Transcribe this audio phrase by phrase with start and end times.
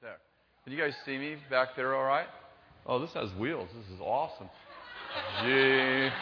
[0.00, 0.16] There.
[0.62, 2.28] Can you guys see me back there all right?
[2.86, 3.68] Oh, this has wheels.
[3.76, 4.48] This is awesome.
[5.42, 6.06] Gee.
[6.06, 6.12] It's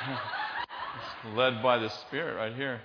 [1.37, 2.81] led by the Spirit right here.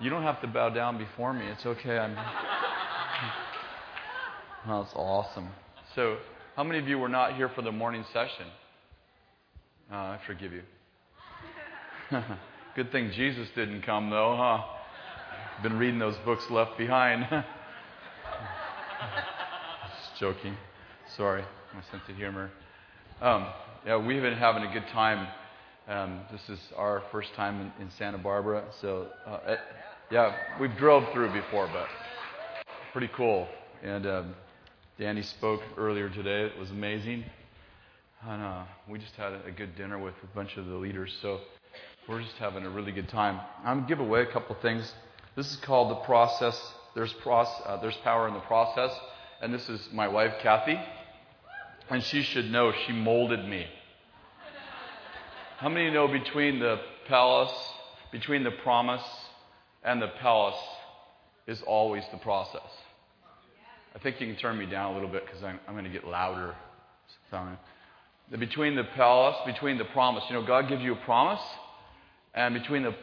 [0.00, 1.44] You don't have to bow down before me.
[1.46, 1.98] It's okay.
[1.98, 2.14] I'm.
[4.66, 5.50] That's awesome.
[5.94, 6.16] So,
[6.56, 8.46] how many of you were not here for the morning session?
[9.92, 10.62] Uh, I forgive you.
[12.76, 14.62] Good thing Jesus didn't come, though, huh?
[15.62, 17.26] Been reading those books left behind.
[20.18, 20.56] Joking.
[21.16, 21.42] Sorry,
[21.74, 22.50] my sense of humor.
[23.20, 23.48] Um,
[23.84, 25.26] yeah, we've been having a good time.
[25.88, 29.58] Um, this is our first time in, in Santa Barbara, so uh, it,
[30.12, 31.88] yeah, we've drove through before, but
[32.92, 33.48] pretty cool.
[33.82, 34.34] And um,
[35.00, 37.24] Danny spoke earlier today; it was amazing,
[38.22, 41.12] and uh, we just had a, good dinner with a bunch of the leaders.
[41.22, 41.40] So
[42.08, 43.40] we're just having a really good time.
[43.64, 44.92] I'm to give away a couple things.
[45.34, 46.56] This is called the process.
[46.94, 48.92] There's, uh, there's power in the process.
[49.42, 50.78] And this is my wife, Kathy.
[51.90, 53.66] And she should know she molded me.
[55.58, 57.52] How many know between the palace,
[58.10, 59.04] between the promise
[59.82, 60.60] and the palace
[61.46, 62.62] is always the process?
[63.94, 65.90] I think you can turn me down a little bit because I'm, I'm going to
[65.90, 66.54] get louder.
[68.30, 70.24] Between the palace, between the promise.
[70.28, 71.42] You know, God gives you a promise,
[72.34, 72.94] and between the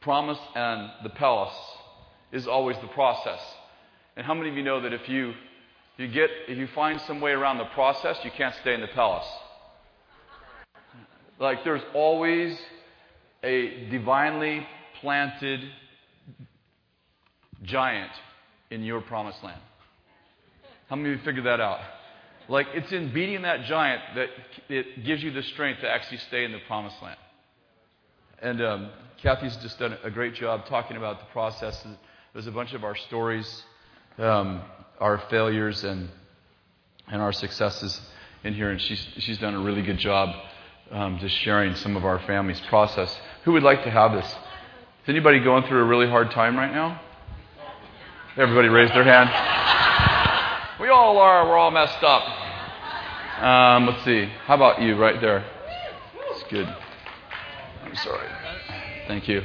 [0.00, 1.54] promise and the palace
[2.32, 3.40] is always the process.
[4.16, 5.34] And how many of you know that if you
[5.96, 8.88] you get if you find some way around the process, you can't stay in the
[8.88, 9.26] palace?
[11.38, 12.58] Like there's always
[13.42, 14.66] a divinely
[15.00, 15.60] planted
[17.62, 18.10] giant
[18.70, 19.60] in your promised land.
[20.88, 21.80] How many of you figured that out?
[22.48, 24.28] Like it's in beating that giant that
[24.68, 27.18] it gives you the strength to actually stay in the promised land.
[28.42, 28.90] And um,
[29.22, 31.86] Kathy's just done a great job talking about the process.
[32.32, 33.62] There's a bunch of our stories,
[34.18, 34.60] um,
[35.00, 36.08] our failures, and,
[37.08, 38.00] and our successes
[38.42, 40.34] in here, and she's, she's done a really good job
[40.90, 43.18] um, just sharing some of our family's process.
[43.44, 44.26] Who would like to have this?
[44.26, 47.00] Is anybody going through a really hard time right now?
[48.36, 49.30] Everybody raise their hand.
[50.80, 51.46] We all are.
[51.46, 52.22] We're all messed up.
[53.42, 54.24] Um, let's see.
[54.46, 55.44] How about you right there?
[56.30, 56.66] It's good.
[57.84, 58.28] I'm sorry.
[59.06, 59.42] Thank you.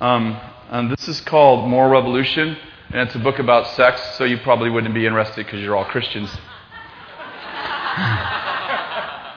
[0.00, 0.40] Um,
[0.70, 2.56] and this is called Moral Revolution,
[2.90, 5.84] and it's a book about sex, so you probably wouldn't be interested because you're all
[5.84, 6.30] Christians.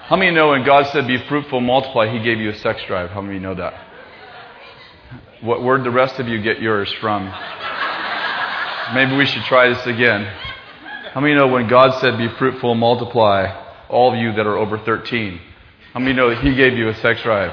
[0.08, 3.10] How many know when God said, Be fruitful, multiply, He gave you a sex drive?
[3.10, 3.74] How many know that?
[5.42, 7.26] What, where'd the rest of you get yours from?
[8.94, 10.26] Maybe we should try this again.
[11.14, 13.48] How many know when God said, Be fruitful, multiply,
[13.90, 15.42] all of you that are over 13?
[15.94, 17.52] How many know that He gave you a sex drive?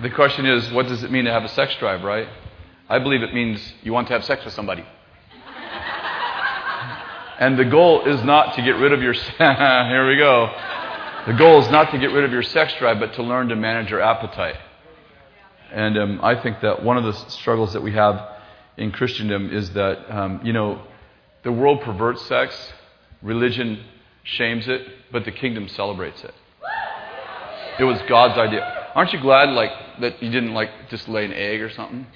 [0.00, 2.28] The question is, what does it mean to have a sex drive, right?
[2.88, 4.84] I believe it means you want to have sex with somebody.
[7.38, 9.12] and the goal is not to get rid of your.
[9.38, 10.50] here we go.
[11.26, 13.56] The goal is not to get rid of your sex drive, but to learn to
[13.56, 14.56] manage your appetite.
[15.72, 18.28] And um, I think that one of the struggles that we have
[18.76, 20.82] in Christendom is that, um, you know,
[21.44, 22.72] the world perverts sex,
[23.22, 23.84] religion
[24.24, 26.34] shames it, but the kingdom celebrates it.
[27.78, 28.90] It was God's idea.
[28.94, 29.70] Aren't you glad, like,
[30.00, 32.06] that you didn't, like, just lay an egg or something?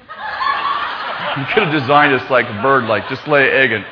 [1.37, 3.85] You could have designed this like a bird, like, just lay an egg and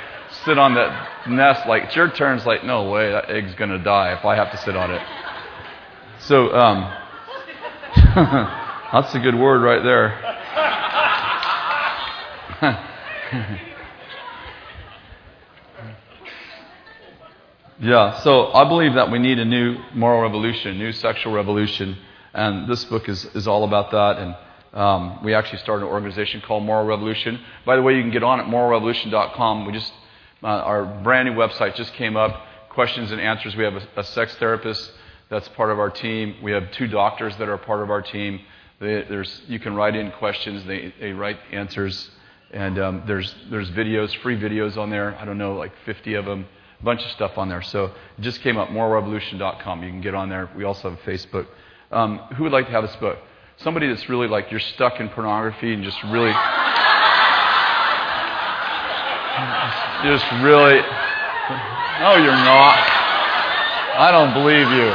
[0.44, 1.66] sit on that nest.
[1.66, 2.38] Like, it's your turn.
[2.38, 5.02] It's like, no way, that egg's to die if I have to sit on it.
[6.20, 6.92] So, um,
[8.92, 10.20] that's a good word right there.
[17.80, 21.96] yeah, so I believe that we need a new moral revolution, new sexual revolution.
[22.32, 24.18] And this book is, is all about that.
[24.18, 24.36] And
[24.74, 27.40] um, we actually started an organization called Moral Revolution.
[27.64, 29.66] By the way, you can get on at moralrevolution.com.
[29.66, 29.92] We just,
[30.42, 32.44] uh, our brand new website just came up.
[32.70, 33.54] Questions and answers.
[33.54, 34.92] We have a, a, sex therapist
[35.28, 36.34] that's part of our team.
[36.42, 38.40] We have two doctors that are part of our team.
[38.80, 40.64] They, there's, you can write in questions.
[40.66, 42.10] They, they write answers.
[42.50, 45.16] And um, there's, there's videos, free videos on there.
[45.16, 46.46] I don't know, like 50 of them.
[46.80, 47.62] A bunch of stuff on there.
[47.62, 49.84] So it just came up, moralrevolution.com.
[49.84, 50.50] You can get on there.
[50.56, 51.47] We also have Facebook.
[51.92, 53.18] Um, who would like to have this book?
[53.59, 56.33] Somebody that's really like you're stuck in pornography and just really,
[60.03, 60.83] just really.
[62.01, 62.74] No, you're not.
[63.97, 64.91] I don't believe you.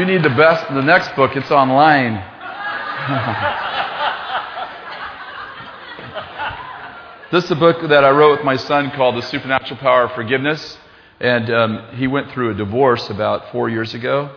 [0.00, 0.66] You need the best.
[0.72, 2.14] The next book, it's online.
[7.30, 10.12] this is a book that I wrote with my son called The Supernatural Power of
[10.12, 10.78] Forgiveness.
[11.20, 14.30] And um, he went through a divorce about four years ago.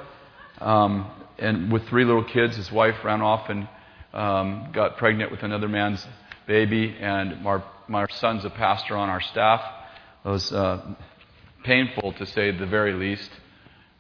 [0.60, 3.68] Um, and with three little kids, his wife ran off and
[4.14, 6.06] um, got pregnant with another man's
[6.48, 9.62] baby, and our, my son's a pastor on our staff.
[10.26, 10.96] It was uh,
[11.64, 13.30] painful to say the very least.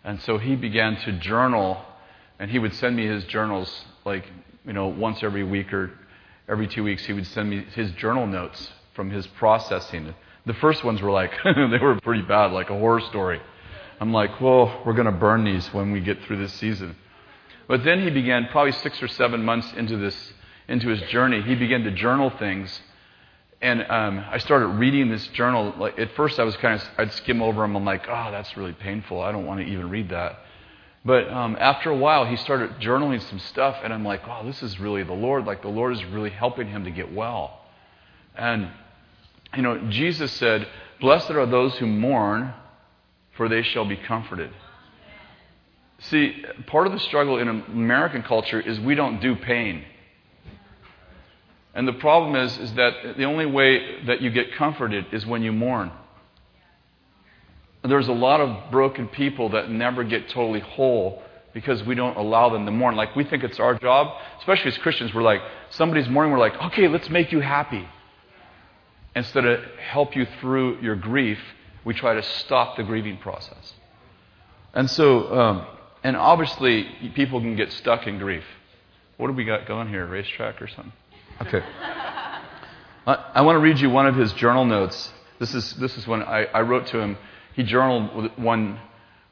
[0.04, 1.83] And so he began to journal,
[2.39, 4.25] and he would send me his journals like,
[4.65, 5.92] you know, once every week or
[6.48, 7.06] every two weeks.
[7.06, 10.13] He would send me his journal notes from his processing.
[10.45, 13.42] The first ones were like, they were pretty bad, like a horror story.
[14.00, 16.96] I'm like, well, we're going to burn these when we get through this season.
[17.68, 20.34] But then he began, probably six or seven months into this,
[20.68, 22.82] into his journey, he began to journal things.
[23.62, 25.74] And um, I started reading this journal.
[25.78, 27.76] Like at first, I was kind of, I'd skim over them.
[27.76, 29.20] I'm like, oh, that's really painful.
[29.20, 30.40] I don't want to even read that.
[31.04, 34.62] But um, after a while, he started journaling some stuff, and I'm like, wow, this
[34.62, 35.46] is really the Lord.
[35.46, 37.62] Like the Lord is really helping him to get well.
[38.36, 38.68] And
[39.56, 40.68] you know, Jesus said,
[41.00, 42.54] "Blessed are those who mourn,
[43.38, 44.51] for they shall be comforted."
[46.00, 49.84] See, part of the struggle in American culture is we don't do pain.
[51.74, 55.44] And the problem is, is that the only way that you get comforted is when
[55.44, 55.92] you mourn.
[57.84, 61.22] There's a lot of broken people that never get totally whole
[61.54, 62.95] because we don't allow them to mourn.
[62.95, 66.56] Like we think it's our job, especially as Christians, we're like, somebody's mourning, we're like,
[66.56, 67.88] okay, let's make you happy.
[69.16, 71.40] Instead of help you through your grief,
[71.88, 73.74] we try to stop the grieving process.
[74.74, 75.68] And so, um,
[76.04, 76.86] and obviously,
[77.16, 78.44] people can get stuck in grief.
[79.16, 80.06] What have we got going here?
[80.06, 80.92] Racetrack or something?
[81.44, 81.62] Okay.
[83.07, 85.13] I, I want to read you one of his journal notes.
[85.39, 87.18] This is, this is when I, I wrote to him.
[87.56, 88.81] He journaled one,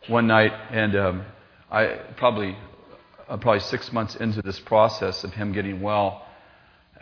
[0.08, 1.26] one night, and um,
[1.70, 2.58] I probably,
[3.28, 6.26] uh, probably six months into this process of him getting well.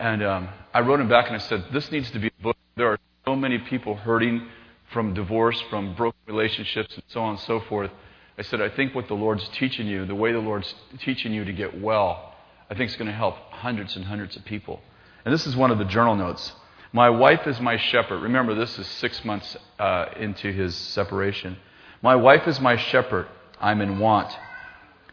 [0.00, 2.56] And um, I wrote him back and I said, This needs to be a book.
[2.74, 4.48] There are so many people hurting
[4.92, 7.90] from divorce, from broken relationships, and so on and so forth.
[8.36, 11.44] I said, I think what the Lord's teaching you, the way the Lord's teaching you
[11.44, 12.34] to get well,
[12.68, 14.80] I think is going to help hundreds and hundreds of people.
[15.24, 16.52] And this is one of the journal notes.
[16.92, 18.22] My wife is my shepherd.
[18.22, 21.56] Remember, this is six months uh, into his separation.
[22.02, 23.26] My wife is my shepherd.
[23.60, 24.36] I'm in want.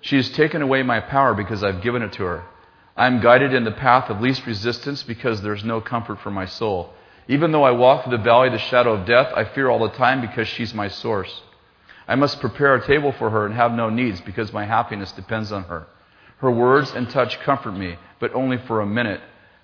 [0.02, 2.44] She has taken away my power because I've given it to her.
[2.98, 6.46] I am guided in the path of least resistance because there's no comfort for my
[6.46, 6.94] soul.
[7.28, 9.80] Even though I walk through the valley of the shadow of death, I fear all
[9.80, 11.42] the time because she's my source.
[12.08, 15.52] I must prepare a table for her and have no needs because my happiness depends
[15.52, 15.88] on her.
[16.38, 19.22] Her words and touch comfort me, but only for a minute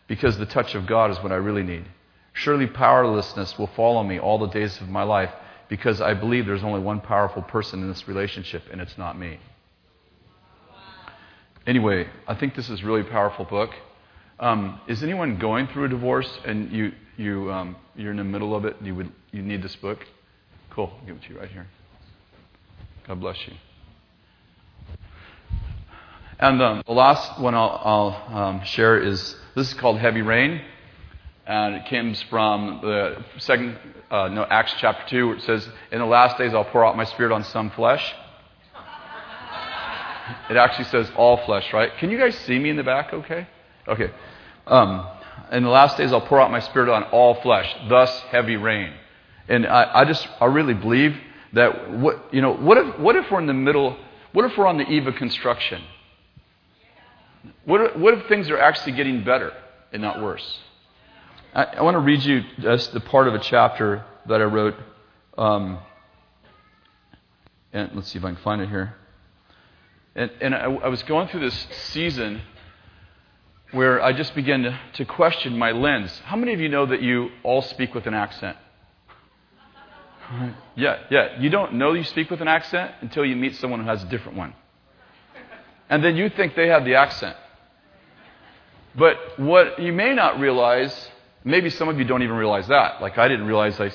[0.08, 1.86] because the touch of God is what I really need.
[2.34, 5.32] Surely powerlessness will follow me all the days of my life
[5.70, 9.40] because I believe there's only one powerful person in this relationship, and it's not me.
[11.66, 13.72] Anyway, I think this is a really powerful book.
[14.40, 18.56] Um, is anyone going through a divorce and you, you, um, you're in the middle
[18.56, 18.78] of it?
[18.82, 20.06] You, would, you need this book?
[20.70, 20.92] Cool.
[20.94, 21.68] I'll give it to you right here.
[23.08, 23.54] God bless you.
[26.40, 30.62] And um, the last one I'll, I'll um, share is this is called Heavy Rain.
[31.48, 33.80] And it comes from the second,
[34.12, 36.98] uh, no, Acts chapter 2, where it says, In the last days I'll pour out
[36.98, 38.14] my spirit on some flesh.
[40.50, 41.92] It actually says all flesh, right?
[42.00, 43.48] Can you guys see me in the back okay?
[43.88, 44.12] Okay.
[44.66, 45.08] Um,
[45.52, 48.94] in the last days I'll pour out my spirit on all flesh, thus heavy rain.
[49.48, 51.16] And I, I just, I really believe
[51.54, 53.98] that what, you know, what if, what if we're in the middle,
[54.34, 55.84] what if we're on the eve of construction?
[57.66, 59.54] What if, what if things are actually getting better
[59.94, 60.60] and not worse?
[61.54, 64.76] I, I want to read you just the part of a chapter that I wrote.
[65.38, 65.80] Um,
[67.72, 68.96] and let's see if I can find it here.
[70.16, 72.42] And, and I, I was going through this season
[73.72, 76.22] where I just began to, to question my lens.
[76.26, 78.58] How many of you know that you all speak with an accent?
[80.76, 81.40] Yeah, yeah.
[81.40, 84.08] You don't know you speak with an accent until you meet someone who has a
[84.08, 84.54] different one.
[85.90, 87.36] And then you think they have the accent.
[88.94, 91.10] But what you may not realize,
[91.44, 93.02] maybe some of you don't even realize that.
[93.02, 93.92] Like I didn't realize I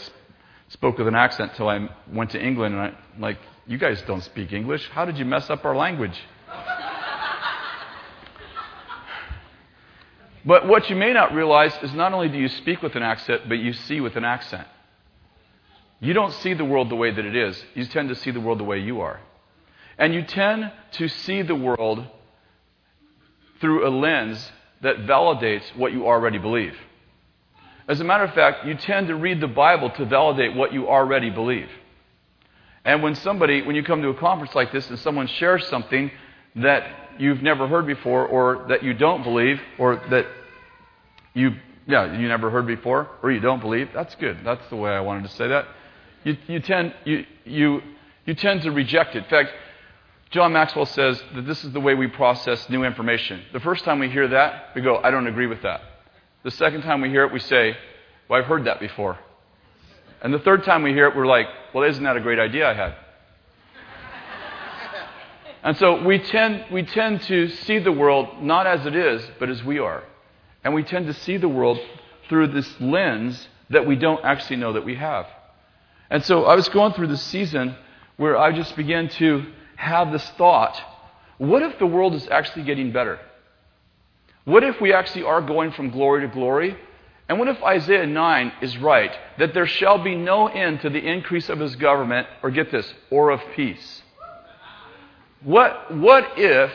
[0.68, 4.22] spoke with an accent until I went to England and I, like, you guys don't
[4.22, 4.88] speak English.
[4.88, 6.18] How did you mess up our language?
[10.44, 13.48] But what you may not realize is not only do you speak with an accent,
[13.48, 14.66] but you see with an accent.
[16.00, 17.64] You don't see the world the way that it is.
[17.74, 19.20] You tend to see the world the way you are.
[19.98, 22.04] And you tend to see the world
[23.60, 26.74] through a lens that validates what you already believe.
[27.86, 30.88] As a matter of fact, you tend to read the Bible to validate what you
[30.88, 31.68] already believe.
[32.84, 36.10] And when somebody, when you come to a conference like this and someone shares something
[36.56, 40.26] that you've never heard before or that you don't believe or that
[41.34, 41.52] you,
[41.86, 44.38] yeah, you never heard before or you don't believe, that's good.
[44.44, 45.66] That's the way I wanted to say that
[46.24, 47.82] you, you, tend, you, you,
[48.24, 49.24] you tend to reject it.
[49.24, 49.50] In fact,
[50.30, 53.42] John Maxwell says that this is the way we process new information.
[53.52, 55.82] The first time we hear that, we go, I don't agree with that.
[56.42, 57.76] The second time we hear it, we say,
[58.28, 59.18] Well, I've heard that before.
[60.22, 62.68] And the third time we hear it, we're like, Well, isn't that a great idea
[62.68, 62.94] I had?
[65.62, 69.48] And so we tend, we tend to see the world not as it is, but
[69.48, 70.02] as we are.
[70.64, 71.78] And we tend to see the world
[72.28, 75.26] through this lens that we don't actually know that we have.
[76.10, 77.76] And so I was going through this season
[78.16, 80.80] where I just began to have this thought
[81.38, 83.18] what if the world is actually getting better?
[84.44, 86.76] What if we actually are going from glory to glory?
[87.28, 91.04] And what if Isaiah 9 is right, that there shall be no end to the
[91.04, 94.01] increase of his government, or get this, or of peace?
[95.44, 96.70] What, what if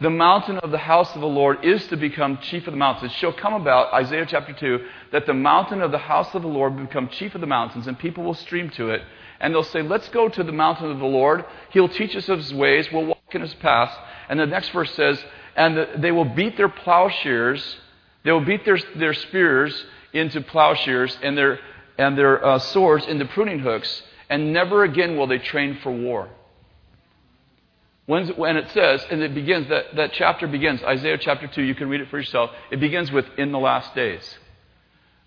[0.00, 3.12] the mountain of the house of the Lord is to become chief of the mountains.
[3.12, 6.48] It shall come about, Isaiah chapter 2, that the mountain of the house of the
[6.48, 9.02] Lord will become chief of the mountains, and people will stream to it.
[9.40, 11.44] And they'll say, Let's go to the mountain of the Lord.
[11.70, 12.90] He'll teach us of his ways.
[12.92, 13.96] We'll walk in his paths.
[14.28, 15.22] And the next verse says,
[15.54, 17.76] And they will beat their plowshares,
[18.24, 21.58] they will beat their, their spears into plowshares, and their,
[21.96, 26.28] and their uh, swords into pruning hooks, and never again will they train for war.
[28.06, 31.74] When, when it says, and it begins, that, that chapter begins, Isaiah chapter 2, you
[31.74, 32.50] can read it for yourself.
[32.70, 34.38] It begins with, in the last days.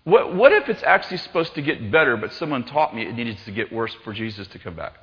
[0.04, 3.36] What, what if it's actually supposed to get better, but someone taught me it needed
[3.44, 4.94] to get worse for Jesus to come back?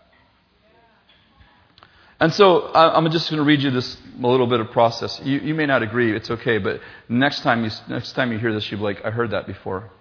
[2.19, 5.21] And so I'm just going to read you this a little bit of process.
[5.23, 8.51] You, you may not agree, it's okay, but next time you, next time you hear
[8.51, 9.91] this, you'll be like, I heard that before.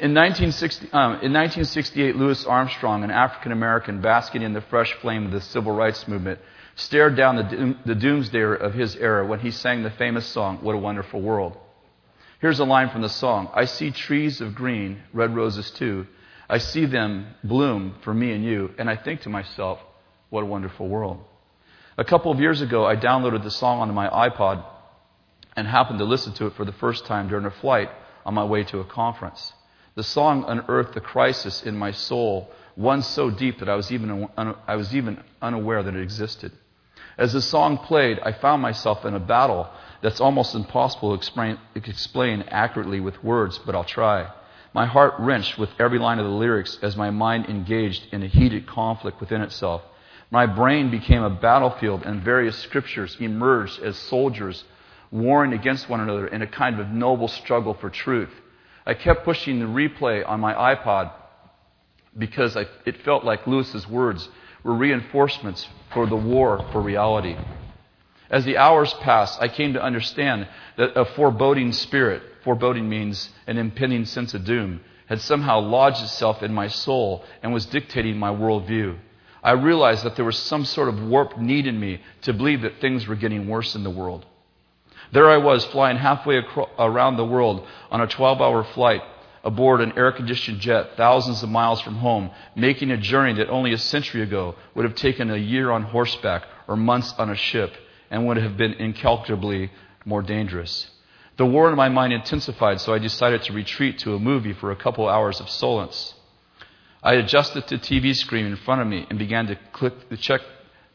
[0.00, 5.26] In 1960, um, in 1968, Louis Armstrong, an African American basking in the fresh flame
[5.26, 6.40] of the civil rights movement,
[6.76, 10.58] stared down the, doom, the doomsday of his era when he sang the famous song,
[10.62, 11.56] What a Wonderful World.
[12.40, 16.06] Here's a line from the song I see trees of green, red roses too.
[16.48, 19.78] I see them bloom for me and you, and I think to myself,
[20.30, 21.20] what a wonderful world.
[21.98, 24.64] A couple of years ago, I downloaded the song onto my iPod
[25.54, 27.90] and happened to listen to it for the first time during a flight
[28.24, 29.52] on my way to a conference.
[29.94, 34.28] The song unearthed the crisis in my soul, one so deep that I was even,
[34.36, 36.52] I was even unaware that it existed.
[37.18, 39.68] As the song played, I found myself in a battle
[40.00, 44.28] that's almost impossible to explain, explain accurately with words, but I'll try.
[44.72, 48.28] My heart wrenched with every line of the lyrics as my mind engaged in a
[48.28, 49.82] heated conflict within itself.
[50.30, 54.64] My brain became a battlefield, and various scriptures emerged as soldiers
[55.10, 58.32] warring against one another in a kind of noble struggle for truth.
[58.84, 61.12] I kept pushing the replay on my iPod
[62.16, 64.28] because I, it felt like Louis's words
[64.64, 67.36] were reinforcements for the war for reality.
[68.30, 73.58] As the hours passed, I came to understand that a foreboding spirit, foreboding means an
[73.58, 78.30] impending sense of doom, had somehow lodged itself in my soul and was dictating my
[78.30, 78.96] worldview.
[79.42, 82.80] I realized that there was some sort of warped need in me to believe that
[82.80, 84.24] things were getting worse in the world.
[85.12, 89.02] There I was, flying halfway acro- around the world on a 12 hour flight
[89.44, 93.72] aboard an air conditioned jet thousands of miles from home, making a journey that only
[93.72, 97.72] a century ago would have taken a year on horseback or months on a ship
[98.10, 99.70] and would have been incalculably
[100.04, 100.90] more dangerous.
[101.36, 104.70] The war in my mind intensified, so I decided to retreat to a movie for
[104.70, 106.14] a couple hours of solace.
[107.02, 110.40] I adjusted the TV screen in front of me and began to click to check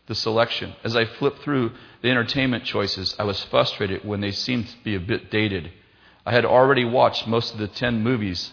[0.08, 0.74] the selection.
[0.84, 1.72] As I flipped through
[2.02, 5.72] the entertainment choices, I was frustrated when they seemed to be a bit dated.
[6.26, 8.52] I had already watched most of the 10 movies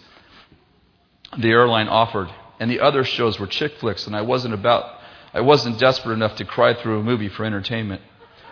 [1.38, 2.28] the airline offered,
[2.60, 5.00] and the other shows were chick flicks, and I wasn't about
[5.32, 8.02] I wasn't desperate enough to cry through a movie for entertainment.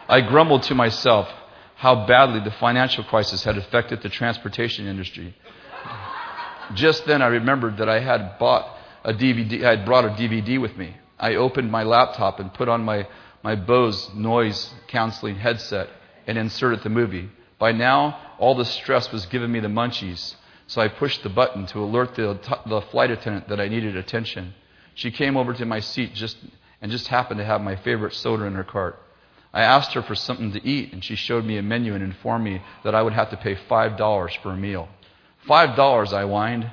[0.09, 1.29] I grumbled to myself
[1.77, 5.37] how badly the financial crisis had affected the transportation industry.
[6.75, 10.61] Just then I remembered that I had bought a DVD I had brought a DVD
[10.61, 10.97] with me.
[11.23, 13.07] I opened my laptop and put on my,
[13.45, 15.89] my Bose noise canceling headset
[16.27, 17.31] and inserted the movie.
[17.61, 20.35] By now, all the stress was giving me the munchies,
[20.67, 24.53] so I pushed the button to alert the, the flight attendant that I needed attention.
[24.95, 26.39] She came over to my seat just,
[26.81, 28.99] and just happened to have my favorite soda in her cart.
[29.55, 32.45] I asked her for something to eat, and she showed me a menu and informed
[32.45, 34.89] me that I would have to pay $5 for a meal.
[35.47, 36.69] $5, I whined.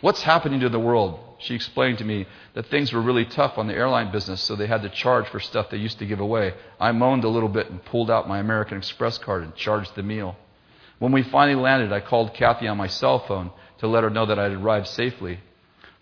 [0.00, 1.29] What's happening to the world?
[1.40, 4.66] She explained to me that things were really tough on the airline business, so they
[4.66, 6.54] had to charge for stuff they used to give away.
[6.78, 10.02] I moaned a little bit and pulled out my American Express card and charged the
[10.02, 10.36] meal.
[10.98, 14.26] When we finally landed, I called Kathy on my cell phone to let her know
[14.26, 15.40] that I had arrived safely.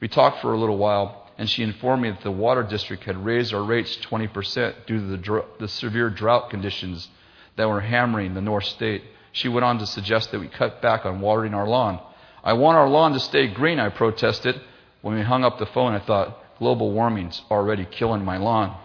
[0.01, 3.25] We talked for a little while, and she informed me that the water district had
[3.25, 7.09] raised our rates 20% due to the, dr- the severe drought conditions
[7.55, 9.03] that were hammering the North State.
[9.31, 12.01] She went on to suggest that we cut back on watering our lawn.
[12.43, 14.61] I want our lawn to stay green, I protested.
[15.03, 18.77] When we hung up the phone, I thought, global warming's already killing my lawn.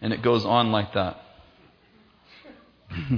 [0.00, 1.18] and it goes on like that.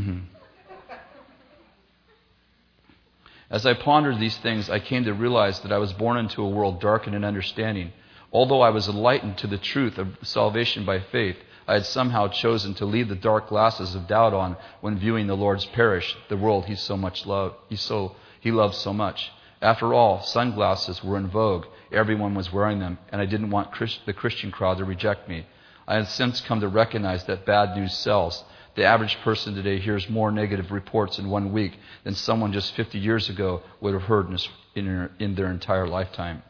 [3.50, 6.48] As I pondered these things, I came to realize that I was born into a
[6.48, 7.92] world darkened in understanding.
[8.32, 11.36] Although I was enlightened to the truth of salvation by faith,
[11.68, 15.36] I had somehow chosen to leave the dark glasses of doubt on when viewing the
[15.36, 19.32] Lord's parish, the world he so much loved, he so he loved so much.
[19.62, 21.64] After all, sunglasses were in vogue.
[21.90, 25.46] Everyone was wearing them, and I didn't want Christ, the Christian crowd to reject me.
[25.88, 28.44] I have since come to recognize that bad news sells.
[28.74, 31.72] The average person today hears more negative reports in one week
[32.04, 34.28] than someone just 50 years ago would have heard
[34.74, 36.42] in, in their entire lifetime.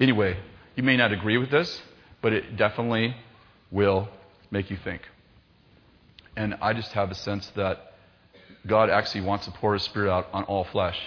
[0.00, 0.36] Anyway,
[0.74, 1.80] you may not agree with this,
[2.20, 3.14] but it definitely
[3.70, 4.08] will
[4.50, 5.02] make you think.
[6.34, 7.91] And I just have a sense that
[8.66, 10.98] God actually wants to pour His Spirit out on all flesh.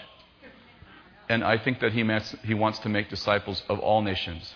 [1.30, 4.54] And I think that he, meant, he wants to make disciples of all nations.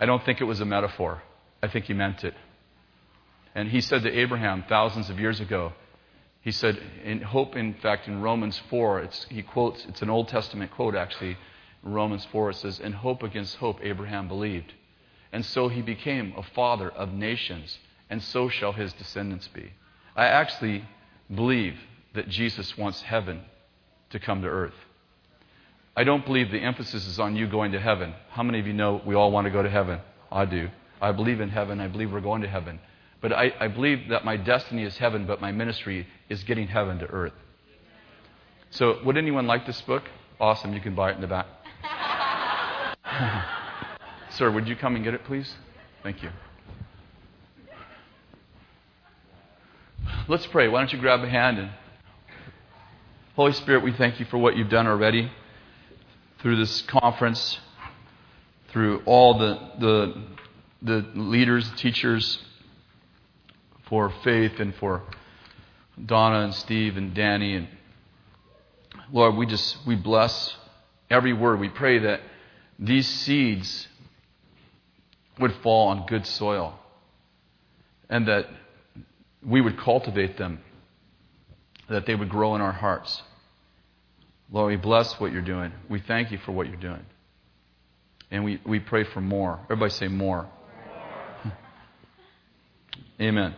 [0.00, 1.22] I don't think it was a metaphor.
[1.62, 2.34] I think he meant it.
[3.54, 5.72] And he said to Abraham thousands of years ago,
[6.40, 10.72] he said, in hope, in fact, in Romans 4, he quotes, it's an Old Testament
[10.72, 11.36] quote actually,
[11.84, 14.72] Romans 4, it says, In hope against hope, Abraham believed.
[15.32, 17.78] And so he became a father of nations,
[18.10, 19.72] and so shall his descendants be.
[20.16, 20.84] I actually
[21.32, 21.76] believe
[22.14, 23.42] that Jesus wants heaven
[24.10, 24.74] to come to earth.
[25.96, 28.14] I don't believe the emphasis is on you going to heaven.
[28.30, 30.00] How many of you know we all want to go to heaven?
[30.30, 30.68] I do.
[31.00, 31.80] I believe in heaven.
[31.80, 32.80] I believe we're going to heaven.
[33.20, 36.98] But I, I believe that my destiny is heaven, but my ministry is getting heaven
[36.98, 37.34] to earth.
[38.70, 40.04] So, would anyone like this book?
[40.40, 40.72] Awesome.
[40.72, 41.46] You can buy it in the back.
[44.30, 45.54] Sir, would you come and get it, please?
[46.02, 46.30] Thank you.
[50.26, 50.68] Let's pray.
[50.68, 51.70] Why don't you grab a hand and
[53.34, 55.32] Holy Spirit, we thank you for what you've done already
[56.40, 57.58] through this conference,
[58.68, 60.22] through all the, the,
[60.82, 62.44] the leaders, teachers
[63.88, 65.00] for faith, and for
[66.04, 67.54] Donna and Steve and Danny.
[67.54, 67.68] And
[69.10, 70.54] Lord, we just, we bless
[71.08, 71.58] every word.
[71.58, 72.20] We pray that
[72.78, 73.88] these seeds
[75.40, 76.78] would fall on good soil
[78.10, 78.46] and that
[79.42, 80.60] we would cultivate them,
[81.88, 83.22] that they would grow in our hearts.
[84.52, 85.72] Lord, we bless what you're doing.
[85.88, 87.00] We thank you for what you're doing.
[88.30, 89.58] And we, we pray for more.
[89.64, 90.46] Everybody say more.
[91.44, 91.52] more.
[93.20, 93.54] Amen.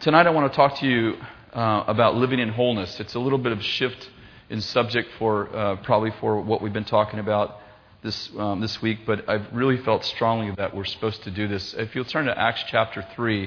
[0.00, 1.14] Tonight I want to talk to you
[1.52, 2.98] uh, about living in wholeness.
[2.98, 4.10] It's a little bit of a shift
[4.50, 7.60] in subject for uh, probably for what we've been talking about
[8.02, 11.74] this, um, this week, but I've really felt strongly that we're supposed to do this.
[11.74, 13.46] If you'll turn to Acts chapter 3,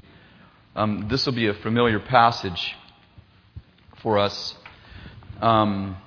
[0.78, 2.78] um, this will be a familiar passage
[4.02, 4.56] for us.
[5.42, 5.98] Um,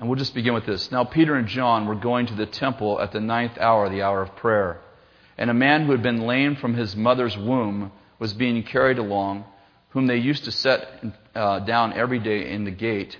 [0.00, 0.90] and we'll just begin with this.
[0.90, 4.22] Now, Peter and John were going to the temple at the ninth hour, the hour
[4.22, 4.80] of prayer.
[5.36, 9.44] And a man who had been lame from his mother's womb was being carried along,
[9.90, 13.18] whom they used to set uh, down every day in the gate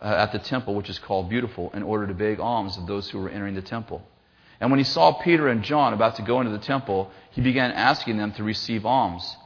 [0.00, 3.10] uh, at the temple, which is called Beautiful, in order to beg alms of those
[3.10, 4.02] who were entering the temple.
[4.58, 7.72] And when he saw Peter and John about to go into the temple, he began
[7.72, 9.36] asking them to receive alms.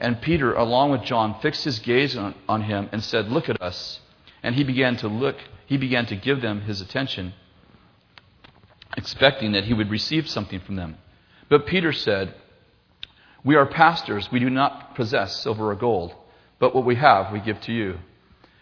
[0.00, 3.62] And Peter, along with John, fixed his gaze on, on him and said, Look at
[3.62, 4.00] us.
[4.42, 7.34] And he began to look he began to give them his attention,
[8.96, 10.96] expecting that he would receive something from them.
[11.48, 12.34] But Peter said,
[13.44, 14.30] We are pastors.
[14.32, 16.14] We do not possess silver or gold,
[16.58, 17.98] but what we have we give to you.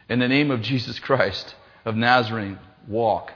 [0.08, 3.32] In the name of Jesus Christ of Nazareth, walk.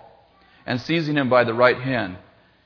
[0.66, 2.18] And seizing him by the right hand,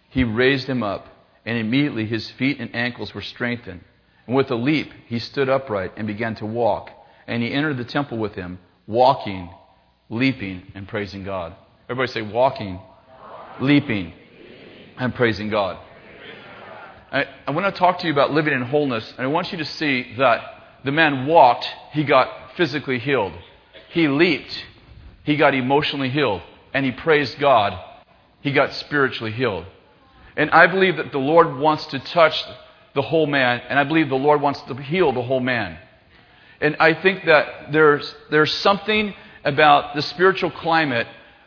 [0.08, 1.06] he raised him up,
[1.44, 3.82] and immediately his feet and ankles were strengthened.
[4.26, 6.90] And with a leap, he stood upright and began to walk.
[7.26, 9.50] And he entered the temple with him, walking
[10.12, 11.55] leaping, and praising God.
[11.88, 12.79] Everybody say walking,
[13.61, 14.12] leaping,
[14.98, 15.79] and praising God.
[17.11, 19.59] I, I want to talk to you about living in wholeness, and I want you
[19.59, 23.33] to see that the man walked, he got physically healed.
[23.88, 24.62] He leaped,
[25.25, 26.42] he got emotionally healed.
[26.75, 27.79] And he praised God,
[28.42, 29.64] he got spiritually healed.
[30.37, 32.44] And I believe that the Lord wants to touch
[32.94, 35.79] the whole man, and I believe the Lord wants to heal the whole man.
[36.61, 41.07] And I think that there's, there's something about the spiritual climate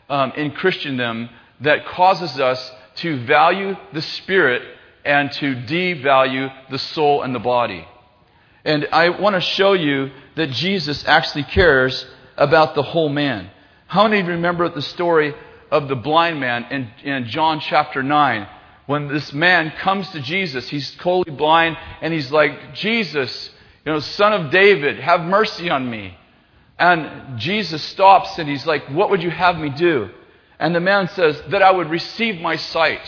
[0.09, 1.29] um, in Christendom
[1.61, 4.61] that causes us to value the spirit
[5.03, 7.87] and to devalue the soul and the body.
[8.63, 12.05] And I want to show you that Jesus actually cares
[12.35, 13.51] about the whole man.
[13.87, 15.35] How many remember the story
[15.71, 18.47] of the blind man in, in John chapter 9?
[18.87, 23.49] When this man comes to Jesus, he's totally blind, and he's like, Jesus,
[23.85, 26.17] you know, son of David, have mercy on me.
[26.77, 30.09] And Jesus stops and he's like, What would you have me do?
[30.59, 33.01] And the man says, That I would receive my sight.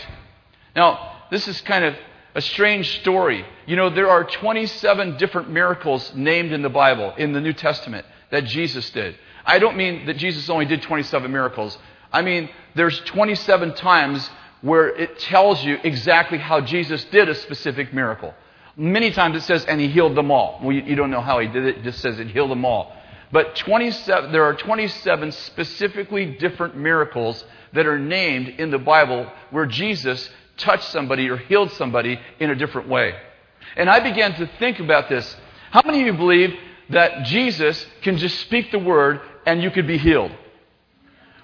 [0.74, 1.94] Now, this is kind of
[2.34, 3.44] a strange story.
[3.66, 8.06] You know, there are 27 different miracles named in the Bible, in the New Testament,
[8.30, 9.16] that Jesus did.
[9.44, 11.76] I don't mean that Jesus only did 27 miracles.
[12.12, 14.28] I mean, there's 27 times
[14.60, 18.34] where it tells you exactly how Jesus did a specific miracle.
[18.76, 20.60] Many times it says, and he healed them all.
[20.62, 22.64] Well, you, you don't know how he did it, it just says it healed them
[22.64, 22.92] all.
[23.30, 29.66] But 27, there are 27 specifically different miracles that are named in the Bible where
[29.66, 33.14] Jesus touched somebody or healed somebody in a different way.
[33.76, 35.36] And I began to think about this.
[35.70, 36.54] How many of you believe
[36.90, 40.32] that Jesus can just speak the word and you could be healed?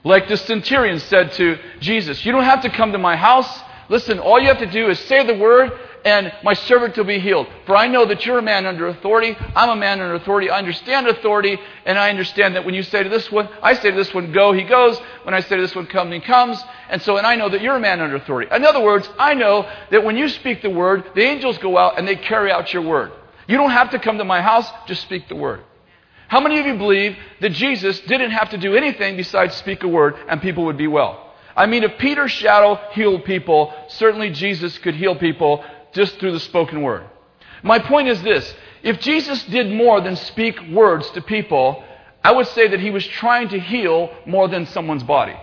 [0.05, 3.63] Like the centurion said to Jesus, You don't have to come to my house.
[3.89, 5.73] Listen, all you have to do is say the word,
[6.05, 7.47] and my servant will be healed.
[7.67, 9.37] For I know that you're a man under authority.
[9.57, 10.51] I'm a man under authority.
[10.51, 13.91] I understand authority, and I understand that when you say to this one, I say
[13.91, 14.99] to this one, go, he goes.
[15.23, 16.63] When I say to this one, come, he comes.
[16.91, 18.51] And so, and I know that you're a man under authority.
[18.55, 21.99] In other words, I know that when you speak the word, the angels go out
[21.99, 23.13] and they carry out your word.
[23.47, 25.61] You don't have to come to my house, just speak the word.
[26.29, 29.89] How many of you believe that Jesus didn't have to do anything besides speak a
[29.89, 31.25] word and people would be well?
[31.57, 35.65] I mean, if Peter's shadow healed people, certainly Jesus could heal people
[35.95, 37.05] just through the spoken word.
[37.63, 41.83] My point is this if Jesus did more than speak words to people,
[42.23, 45.37] I would say that he was trying to heal more than someone's body.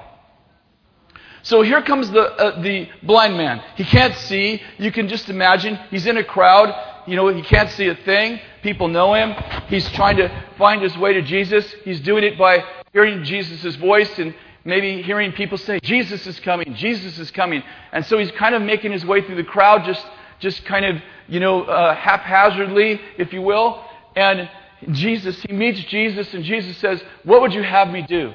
[1.43, 3.63] So here comes the, uh, the blind man.
[3.75, 4.61] He can't see.
[4.77, 5.79] You can just imagine.
[5.89, 6.73] He's in a crowd.
[7.07, 8.39] You know, he can't see a thing.
[8.61, 9.33] People know him.
[9.67, 11.65] He's trying to find his way to Jesus.
[11.83, 16.75] He's doing it by hearing Jesus' voice and maybe hearing people say, Jesus is coming,
[16.75, 17.63] Jesus is coming.
[17.91, 20.05] And so he's kind of making his way through the crowd, just
[20.41, 23.83] just kind of, you know, uh, haphazardly, if you will.
[24.15, 24.49] And
[24.91, 28.33] Jesus, he meets Jesus, and Jesus says, What would you have me do?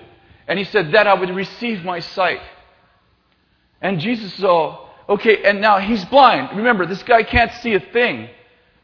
[0.48, 2.40] And he said, That I would receive my sight.
[3.82, 6.56] And Jesus saw, okay, and now he's blind.
[6.56, 8.28] Remember, this guy can't see a thing.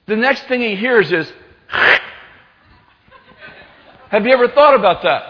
[0.07, 1.33] The next thing he hears is,
[4.11, 5.23] Have you ever thought about that?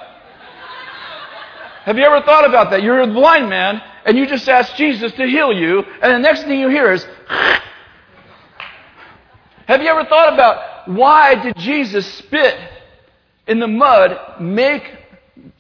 [1.84, 2.82] Have you ever thought about that?
[2.82, 6.44] You're a blind man, and you just ask Jesus to heal you, and the next
[6.44, 7.06] thing you hear is,
[9.66, 12.58] have you ever thought about why did Jesus spit
[13.46, 14.82] in the mud, make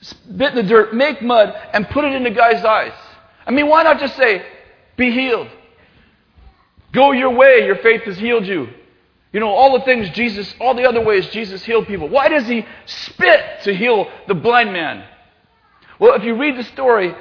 [0.00, 2.92] spit in the dirt, make mud, and put it in the guy's eyes?
[3.46, 4.44] I mean, why not just say,
[4.96, 5.48] be healed?
[6.92, 8.68] Go your way, your faith has healed you.
[9.32, 12.08] You know, all the things Jesus, all the other ways Jesus healed people.
[12.08, 15.06] Why does he spit to heal the blind man?
[15.98, 17.14] Well, if you read the story,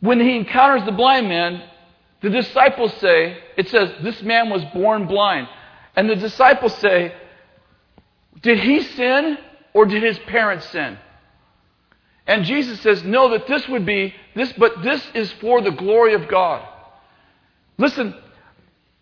[0.00, 1.62] when he encounters the blind man,
[2.22, 5.48] the disciples say, it says, this man was born blind.
[5.96, 7.14] And the disciples say,
[8.42, 9.38] Did he sin
[9.72, 10.98] or did his parents sin?
[12.26, 16.14] And Jesus says, No, that this would be this, but this is for the glory
[16.14, 16.66] of God.
[17.78, 18.14] Listen,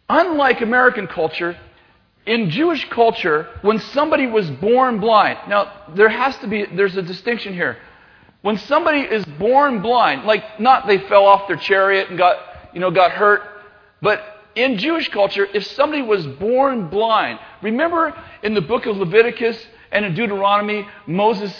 [0.08, 1.58] unlike American culture,
[2.26, 7.02] in Jewish culture, when somebody was born blind, now there has to be, there's a
[7.02, 7.76] distinction here.
[8.40, 12.36] When somebody is born blind, like not they fell off their chariot and got,
[12.72, 13.42] you know, got hurt,
[14.00, 14.22] but
[14.56, 20.04] in Jewish culture, if somebody was born blind, remember in the book of Leviticus and
[20.04, 21.52] in Deuteronomy, Moses,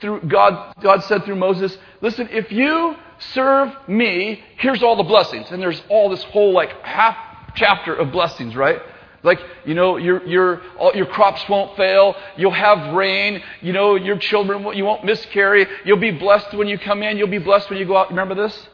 [0.00, 2.96] through God, God said through Moses, listen, if you
[3.32, 5.50] serve me, here's all the blessings.
[5.50, 7.16] And there's all this whole like half
[7.54, 8.80] chapter of blessings, right?
[9.22, 12.16] Like, you know, your, your, all, your crops won't fail.
[12.36, 13.40] You'll have rain.
[13.60, 15.66] You know, your children, you won't miscarry.
[15.84, 17.16] You'll be blessed when you come in.
[17.16, 18.10] You'll be blessed when you go out.
[18.10, 18.68] Remember this?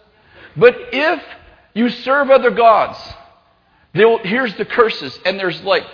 [0.56, 1.22] But if
[1.74, 2.98] you serve other gods,
[3.94, 5.84] Will, here's the curses, and there's like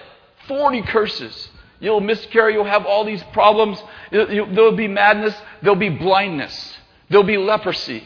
[0.48, 1.48] 40 curses.
[1.80, 3.82] You'll miscarry, you'll have all these problems.
[4.10, 6.76] There'll be madness, there'll be blindness,
[7.08, 8.04] there'll be leprosy.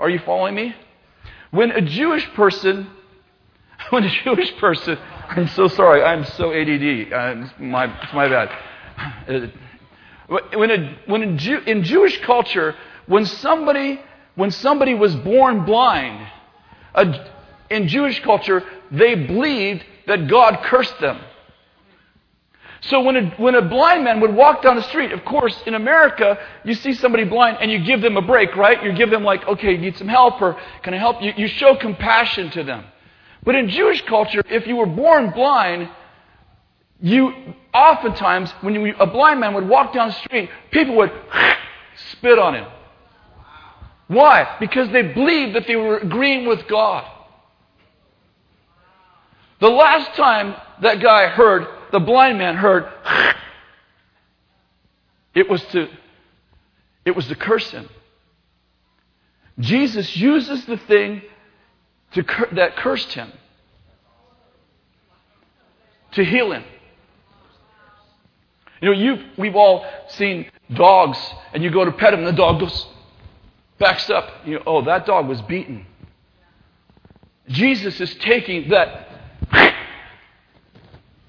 [0.00, 0.74] Are you following me?
[1.50, 2.88] When a Jewish person,
[3.90, 6.82] when a Jewish person, I'm so sorry, I'm so ADD.
[6.82, 9.52] It's, my, it's my bad.
[10.54, 12.74] When a, when a Jew, in Jewish culture,
[13.06, 14.00] when somebody,
[14.34, 16.26] when somebody was born blind,
[16.94, 17.30] a,
[17.70, 21.20] in Jewish culture, they believed that God cursed them.
[22.82, 25.74] So when a, when a blind man would walk down the street, of course, in
[25.74, 28.82] America, you see somebody blind and you give them a break, right?
[28.82, 31.32] You give them like, okay, you need some help or can I help you?
[31.36, 32.84] You show compassion to them.
[33.42, 35.88] But in Jewish culture, if you were born blind,
[37.00, 37.32] you
[37.74, 41.12] oftentimes, when you, a blind man would walk down the street, people would
[42.12, 42.66] spit on him.
[44.06, 44.56] Why?
[44.60, 47.04] Because they believed that they were agreeing with God.
[49.60, 52.86] The last time that guy heard, the blind man heard,
[55.34, 55.88] it was to,
[57.04, 57.88] it was to curse him.
[59.58, 61.22] Jesus uses the thing
[62.12, 63.32] to, that cursed him
[66.12, 66.64] to heal him.
[68.80, 71.18] You know, you we've all seen dogs,
[71.52, 72.86] and you go to pet and the dog goes,
[73.78, 74.30] backs up.
[74.44, 75.84] You know, oh, that dog was beaten.
[77.48, 79.07] Jesus is taking that.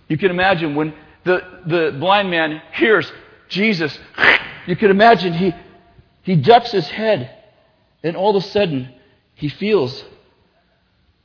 [0.09, 0.93] You can imagine when
[1.23, 3.09] the, the blind man hears
[3.47, 3.97] Jesus,
[4.67, 5.53] you can imagine he,
[6.23, 7.35] he ducks his head,
[8.03, 8.93] and all of a sudden
[9.35, 10.03] he feels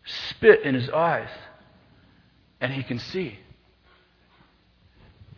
[0.05, 1.31] spit in his eyes,
[2.61, 3.39] and he can see.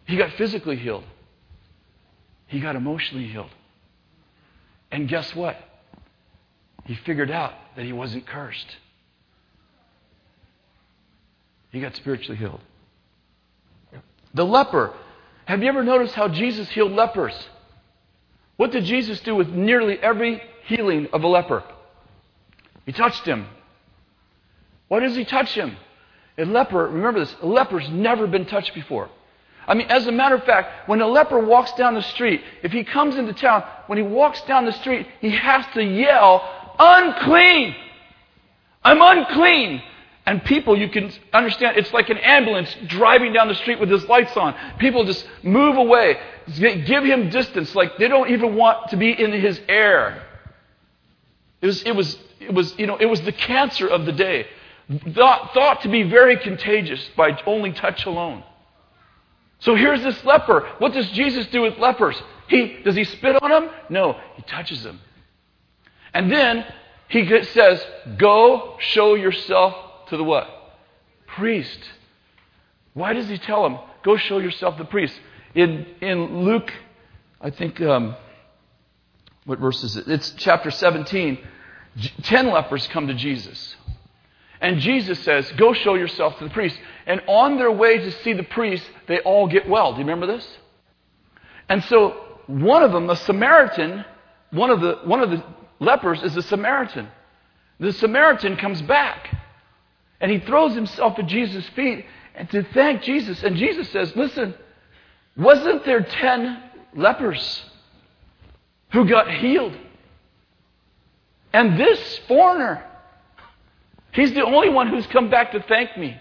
[0.07, 1.05] He got physically healed,
[2.49, 3.51] he got emotionally healed.
[4.91, 5.57] And guess what?
[6.85, 8.77] He figured out that he wasn't cursed.
[11.71, 12.61] He got spiritually healed.
[14.35, 14.93] The leper.
[15.47, 17.35] Have you ever noticed how Jesus healed lepers?
[18.57, 21.63] What did Jesus do with nearly every healing of a leper?
[22.85, 23.47] He touched him.
[24.89, 25.77] Why does he touch him?
[26.39, 29.09] A leper, remember this, a leper's never been touched before.
[29.67, 32.73] I mean, as a matter of fact, when a leper walks down the street, if
[32.73, 37.75] he comes into town, when he walks down the street, he has to yell, unclean!
[38.85, 39.83] I'm unclean!
[40.27, 44.05] And people, you can understand, it's like an ambulance driving down the street with his
[44.07, 44.57] lights on.
[44.79, 46.19] People just move away,
[46.59, 50.27] give him distance, like they don't even want to be in his air.
[51.63, 54.47] It was, it was, it was, you know, it was the cancer of the day,
[55.15, 58.43] thought, thought to be very contagious by only touch alone.
[59.61, 60.69] So here's this leper.
[60.79, 62.21] What does Jesus do with lepers?
[62.49, 63.71] He, does he spit on them?
[63.89, 65.01] No, he touches them.
[66.13, 66.67] And then
[67.09, 67.85] he says,
[68.19, 70.49] Go show yourself to the what?
[71.27, 71.79] Priest.
[72.95, 75.19] Why does he tell him, Go show yourself the priest?
[75.55, 76.73] In, in Luke,
[77.41, 78.15] I think, um,
[79.45, 80.07] what verse is it?
[80.09, 81.39] It's chapter 17.
[82.23, 83.77] Ten lepers come to Jesus.
[84.61, 86.79] And Jesus says, Go show yourself to the priest.
[87.07, 89.93] And on their way to see the priest, they all get well.
[89.93, 90.47] Do you remember this?
[91.69, 92.11] And so
[92.47, 94.05] one of them, a Samaritan,
[94.51, 95.43] one of the, one of the
[95.81, 97.09] lepers is a Samaritan.
[97.81, 99.36] The Samaritan comes back
[100.21, 103.43] and he throws himself at Jesus' feet and to thank Jesus.
[103.43, 104.55] And Jesus says, Listen,
[105.37, 106.63] wasn't there 10
[106.95, 107.65] lepers
[108.93, 109.77] who got healed?
[111.53, 112.85] And this foreigner,
[114.13, 116.17] he's the only one who's come back to thank me.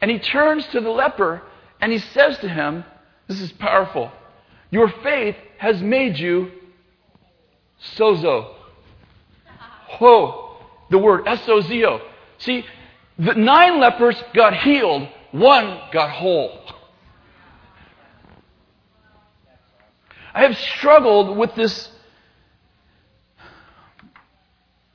[0.00, 1.42] And he turns to the leper
[1.80, 2.84] and he says to him,
[3.26, 4.10] This is powerful.
[4.70, 6.50] Your faith has made you
[7.96, 8.54] sozo.
[9.88, 10.56] Ho,
[10.90, 12.00] the word S-O-Z-O.
[12.38, 12.64] See,
[13.18, 16.60] the nine lepers got healed, one got whole.
[20.34, 21.90] I have struggled with this,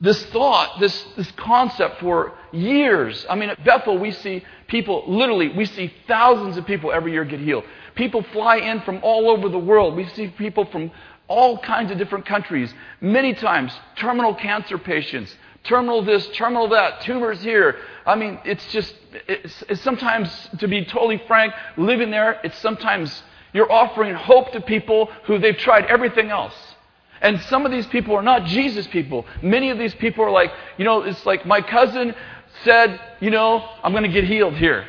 [0.00, 3.26] this thought, this, this concept for years.
[3.28, 7.26] I mean, at Bethel, we see people, literally, we see thousands of people every year
[7.26, 7.64] get healed.
[7.94, 9.96] People fly in from all over the world.
[9.96, 10.90] We see people from
[11.28, 12.72] all kinds of different countries.
[13.02, 17.78] Many times, terminal cancer patients, terminal this, terminal that, tumors here.
[18.06, 18.94] I mean, it's just,
[19.26, 23.22] it's, it's sometimes, to be totally frank, living there, it's sometimes
[23.52, 26.54] you're offering hope to people who they've tried everything else.
[27.20, 29.24] And some of these people are not Jesus people.
[29.40, 32.14] Many of these people are like, you know, it's like my cousin
[32.64, 34.86] said, you know, I'm going to get healed here.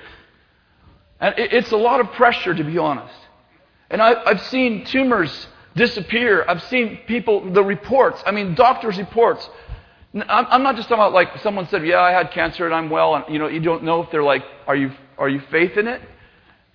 [1.21, 3.13] And it's a lot of pressure, to be honest.
[3.89, 6.43] And I, I've seen tumors disappear.
[6.47, 9.47] I've seen people, the reports, I mean, doctors' reports.
[10.15, 13.15] I'm not just talking about like someone said, yeah, I had cancer and I'm well,
[13.15, 15.87] and you know, you don't know if they're like, are you, are you faith in
[15.87, 16.01] it?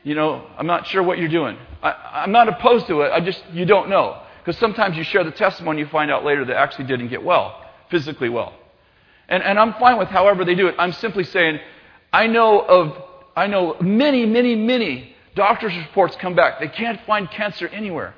[0.02, 1.56] You know, I'm not sure what you're doing.
[1.82, 3.12] I, I'm not opposed to it.
[3.12, 4.22] I just, you don't know.
[4.38, 7.66] Because sometimes you share the testimony, you find out later that actually didn't get well,
[7.90, 8.54] physically well.
[9.28, 10.74] And, and I'm fine with however they do it.
[10.78, 11.60] I'm simply saying,
[12.12, 12.96] I know of,
[13.36, 16.60] I know many, many, many doctors' reports come back.
[16.60, 18.14] They can't find cancer anywhere.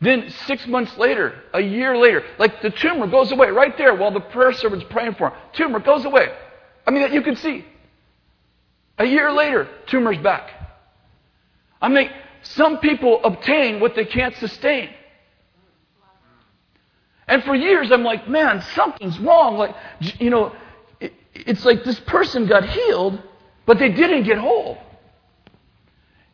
[0.00, 4.10] Then six months later, a year later, like the tumor goes away right there while
[4.10, 5.38] the prayer servant's praying for him.
[5.52, 6.28] Tumor goes away.
[6.86, 7.64] I mean, you can see.
[8.98, 10.50] A year later, tumor's back.
[11.82, 12.10] I mean,
[12.42, 14.90] some people obtain what they can't sustain.
[17.28, 19.56] And for years, I'm like, man, something's wrong.
[19.56, 19.74] Like,
[20.18, 20.54] you know,
[20.98, 23.22] it, it's like this person got healed,
[23.66, 24.78] but they didn't get whole.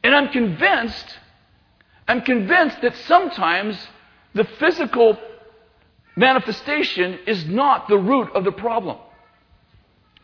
[0.02, 1.18] And I'm convinced
[2.08, 3.76] I'm convinced that sometimes
[4.34, 5.18] the physical
[6.16, 8.98] manifestation is not the root of the problem.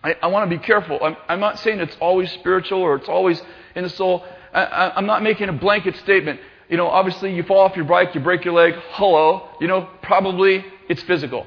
[0.03, 0.99] I, I want to be careful.
[1.03, 3.41] I'm, I'm, not saying it's always spiritual or it's always
[3.75, 4.25] in the soul.
[4.53, 6.41] I, am not making a blanket statement.
[6.69, 8.75] You know, obviously, you fall off your bike, you break your leg.
[8.93, 9.49] Hello.
[9.61, 11.47] You know, probably it's physical.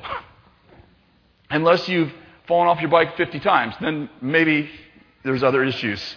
[1.50, 2.12] Unless you've
[2.48, 4.69] fallen off your bike 50 times, then maybe
[5.24, 6.15] there's other issues.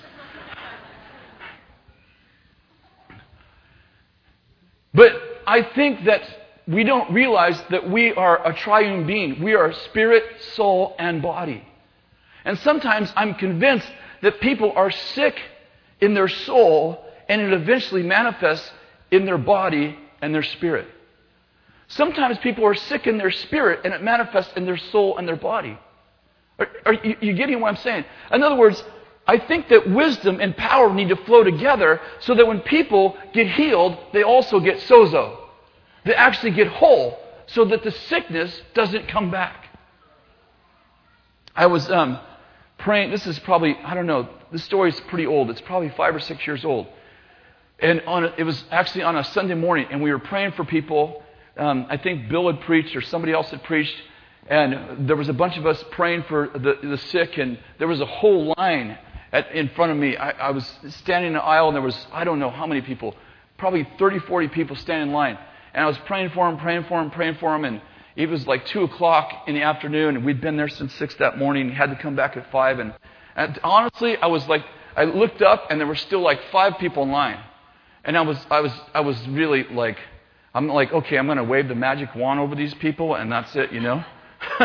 [4.94, 5.12] But
[5.46, 6.22] I think that
[6.66, 9.42] we don't realize that we are a triune being.
[9.42, 10.24] We are spirit,
[10.54, 11.64] soul, and body.
[12.44, 13.90] And sometimes I'm convinced
[14.22, 15.38] that people are sick
[16.00, 18.70] in their soul and it eventually manifests
[19.10, 20.86] in their body and their spirit.
[21.88, 25.36] Sometimes people are sick in their spirit and it manifests in their soul and their
[25.36, 25.78] body.
[26.58, 28.04] Are, are you, you getting what I'm saying?
[28.32, 28.82] In other words,
[29.28, 33.46] I think that wisdom and power need to flow together so that when people get
[33.46, 35.36] healed, they also get sozo.
[36.06, 39.66] They actually get whole so that the sickness doesn't come back.
[41.54, 42.18] I was um,
[42.78, 45.50] praying, this is probably, I don't know, this story is pretty old.
[45.50, 46.86] It's probably five or six years old.
[47.80, 51.22] And a, it was actually on a Sunday morning, and we were praying for people.
[51.56, 53.94] Um, I think Bill had preached or somebody else had preached,
[54.46, 58.00] and there was a bunch of us praying for the, the sick, and there was
[58.00, 58.96] a whole line
[59.32, 60.16] at, in front of me.
[60.16, 62.80] I, I was standing in the aisle, and there was, I don't know how many
[62.80, 63.14] people,
[63.56, 65.38] probably 30, 40 people standing in line.
[65.74, 67.80] And I was praying for him, praying for him, praying for him, and
[68.16, 71.38] it was like 2 o'clock in the afternoon, and we'd been there since 6 that
[71.38, 72.78] morning, had to come back at 5.
[72.78, 72.94] And,
[73.36, 74.64] and honestly, I was like,
[74.96, 77.38] I looked up, and there were still like five people in line.
[78.04, 79.98] And I was, I was, I was really like,
[80.54, 83.54] I'm like, okay, I'm going to wave the magic wand over these people, and that's
[83.54, 84.02] it, you know?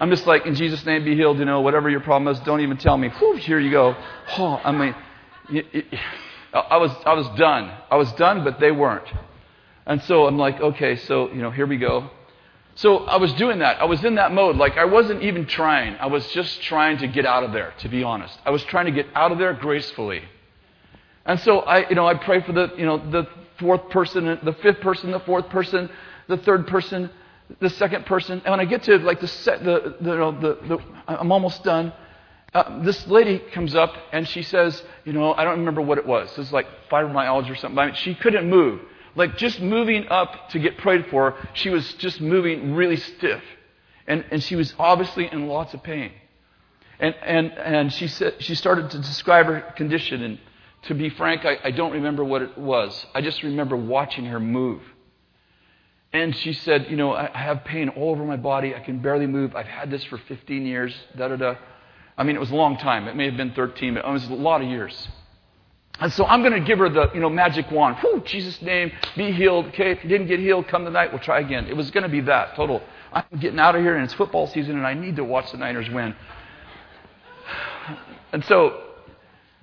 [0.00, 2.62] I'm just like, in Jesus' name, be healed, you know, whatever your problem is, don't
[2.62, 3.08] even tell me.
[3.08, 3.94] Whew, here you go.
[4.38, 4.94] Oh, I mean,
[6.54, 7.70] I was, I was done.
[7.90, 9.06] I was done, but they weren't.
[9.86, 12.10] And so I'm like, okay, so, you know, here we go.
[12.76, 13.80] So I was doing that.
[13.80, 14.56] I was in that mode.
[14.56, 15.96] Like I wasn't even trying.
[15.96, 18.38] I was just trying to get out of there, to be honest.
[18.46, 20.22] I was trying to get out of there gracefully.
[21.26, 24.56] And so I, you know, I pray for the, you know, the fourth person, the
[24.62, 25.90] fifth person, the fourth person,
[26.28, 27.10] the third person,
[27.58, 28.40] the second person.
[28.44, 31.92] And when I get to like the set, the, the, the, the I'm almost done.
[32.52, 36.06] Uh, this lady comes up and she says, you know, I don't remember what it
[36.06, 36.30] was.
[36.32, 37.78] It was like fibromyalgia or something.
[37.78, 38.80] I mean, she couldn't move.
[39.14, 43.42] Like just moving up to get prayed for, she was just moving really stiff.
[44.06, 46.12] And, and she was obviously in lots of pain.
[46.98, 50.22] And, and, and she, said, she started to describe her condition.
[50.22, 50.40] And
[50.82, 53.06] to be frank, I, I don't remember what it was.
[53.14, 54.82] I just remember watching her move.
[56.12, 58.74] And she said, You know, I have pain all over my body.
[58.74, 59.54] I can barely move.
[59.54, 60.94] I've had this for 15 years.
[61.16, 61.54] Da da da.
[62.18, 63.08] I mean, it was a long time.
[63.08, 65.08] It may have been 13, but it was a lot of years.
[66.00, 67.96] And so I'm going to give her the, you know, magic wand.
[68.00, 69.66] Whew, Jesus' name, be healed.
[69.66, 71.12] Okay, if you didn't get healed, come tonight.
[71.12, 71.66] We'll try again.
[71.66, 72.82] It was going to be that total.
[73.12, 75.58] I'm getting out of here, and it's football season, and I need to watch the
[75.58, 76.14] Niners win.
[78.32, 78.80] And so,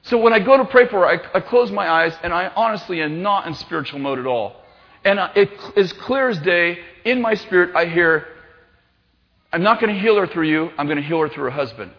[0.02, 2.52] so when I go to pray for her, I, I close my eyes, and I
[2.54, 4.62] honestly am not in spiritual mode at all.
[5.08, 7.76] And it is clear as day in my spirit.
[7.76, 8.28] I hear,
[9.54, 10.72] "I'm not going to heal her through you.
[10.78, 11.92] I'm going to heal her through her husband."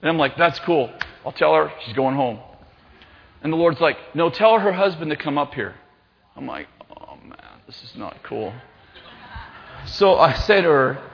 [0.00, 0.90] And I'm like, "That's cool.
[1.24, 2.38] I'll tell her she's going home."
[3.42, 5.74] And the Lord's like, No, tell her husband to come up here.
[6.36, 8.52] I'm like, Oh man, this is not cool.
[9.86, 11.10] So I say to her,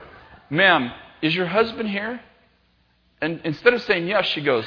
[0.49, 2.21] Ma'am, is your husband here?
[3.21, 4.65] And instead of saying yes, she goes,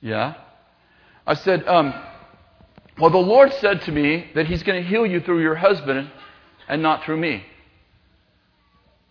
[0.00, 0.34] Yeah.
[1.26, 1.92] I said, um,
[2.98, 6.10] Well, the Lord said to me that He's going to heal you through your husband
[6.68, 7.44] and not through me.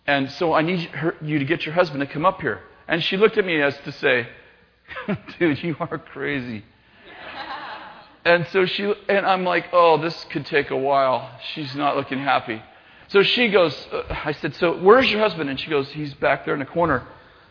[0.06, 2.60] And so I need her, you to get your husband to come up here.
[2.88, 4.28] And she looked at me as to say,
[5.38, 6.64] Dude, you are crazy.
[8.24, 11.30] And so she, and I'm like, oh, this could take a while.
[11.54, 12.60] She's not looking happy.
[13.06, 15.48] So she goes, uh, I said, so where's your husband?
[15.48, 17.06] And she goes, he's back there in the corner.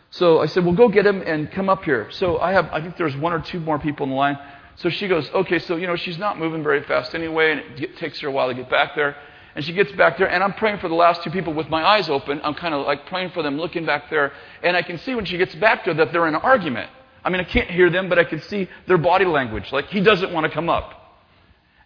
[0.10, 2.12] So I said, well, go get him and come up here.
[2.12, 4.38] So I have, I think there's one or two more people in the line.
[4.78, 7.98] So she goes, okay, so, you know, she's not moving very fast anyway, and it
[7.98, 9.16] takes her a while to get back there.
[9.56, 11.82] And she gets back there, and I'm praying for the last two people with my
[11.82, 12.42] eyes open.
[12.44, 14.34] I'm kind of like praying for them, looking back there.
[14.62, 16.90] And I can see when she gets back there that they're in an argument.
[17.24, 19.72] I mean, I can't hear them, but I can see their body language.
[19.72, 20.94] Like he doesn't want to come up.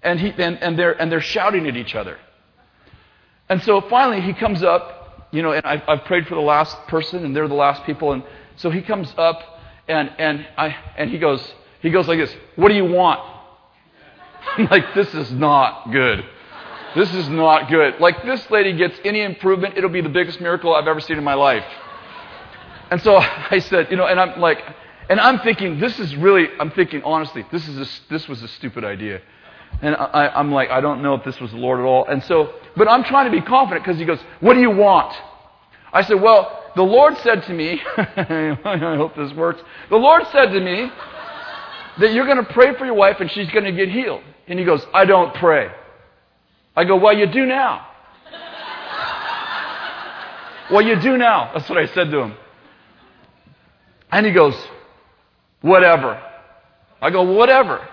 [0.01, 2.17] And, he, and, and, they're, and they're shouting at each other.
[3.47, 6.75] And so finally he comes up, you know, and I've, I've prayed for the last
[6.87, 8.13] person, and they're the last people.
[8.13, 8.23] And
[8.55, 9.41] so he comes up,
[9.87, 13.19] and, and, I, and he, goes, he goes like this What do you want?
[14.57, 16.25] I'm like, this is not good.
[16.95, 17.99] This is not good.
[17.99, 21.23] Like, this lady gets any improvement, it'll be the biggest miracle I've ever seen in
[21.23, 21.65] my life.
[22.89, 23.17] And so
[23.51, 24.63] I said, you know, and I'm like,
[25.09, 28.47] and I'm thinking, this is really, I'm thinking, honestly, this, is a, this was a
[28.47, 29.21] stupid idea.
[29.81, 32.05] And I, I'm like, I don't know if this was the Lord at all.
[32.05, 35.15] And so, but I'm trying to be confident because he goes, What do you want?
[35.93, 39.61] I said, Well, the Lord said to me, I hope this works.
[39.89, 40.91] The Lord said to me
[41.99, 44.23] that you're going to pray for your wife and she's going to get healed.
[44.47, 45.69] And he goes, I don't pray.
[46.75, 47.87] I go, Well, you do now.
[50.71, 51.51] well, you do now.
[51.53, 52.33] That's what I said to him.
[54.11, 54.55] And he goes,
[55.61, 56.23] Whatever.
[57.01, 57.87] I go, whatever.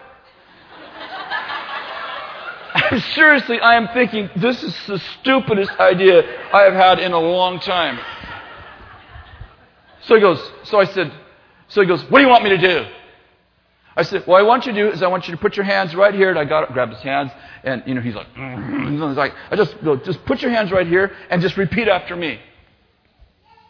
[3.14, 7.60] seriously, I am thinking, this is the stupidest idea I have had in a long
[7.60, 7.98] time.
[10.02, 11.12] So he goes, so I said,
[11.68, 12.86] so he goes, what do you want me to do?
[13.96, 15.64] I said, what I want you to do is I want you to put your
[15.64, 16.28] hands right here.
[16.28, 17.32] And I got grabbed his hands,
[17.64, 18.92] and you know he's like, mm-hmm.
[19.08, 22.14] he's like, I just go, just put your hands right here and just repeat after
[22.14, 22.38] me.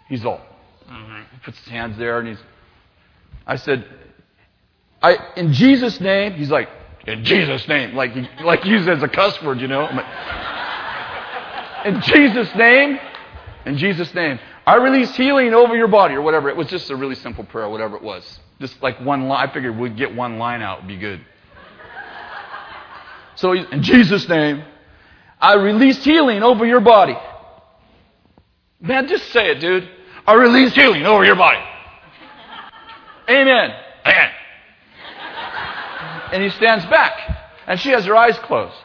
[0.09, 0.41] He's all,
[0.91, 1.22] mm-hmm.
[1.33, 2.39] he puts his hands there, and he's.
[3.47, 3.87] I said,
[5.01, 6.33] I in Jesus' name.
[6.33, 6.68] He's like,
[7.07, 8.12] in Jesus' name, like
[8.43, 9.83] like used as a cuss word, you know.
[9.83, 10.07] Like,
[11.87, 12.99] in Jesus' name,
[13.64, 16.49] in Jesus' name, I release healing over your body, or whatever.
[16.49, 18.41] It was just a really simple prayer, whatever it was.
[18.61, 19.49] Just like one line.
[19.49, 21.21] I figured we'd get one line out, would be good.
[23.37, 24.65] So, in Jesus' name,
[25.39, 27.17] I release healing over your body.
[28.81, 29.89] Man, just say it, dude.
[30.27, 31.63] I release healing over your body.
[33.29, 33.75] Amen.
[34.07, 34.31] Amen.
[36.33, 37.13] And he stands back.
[37.67, 38.77] And she has her eyes closed.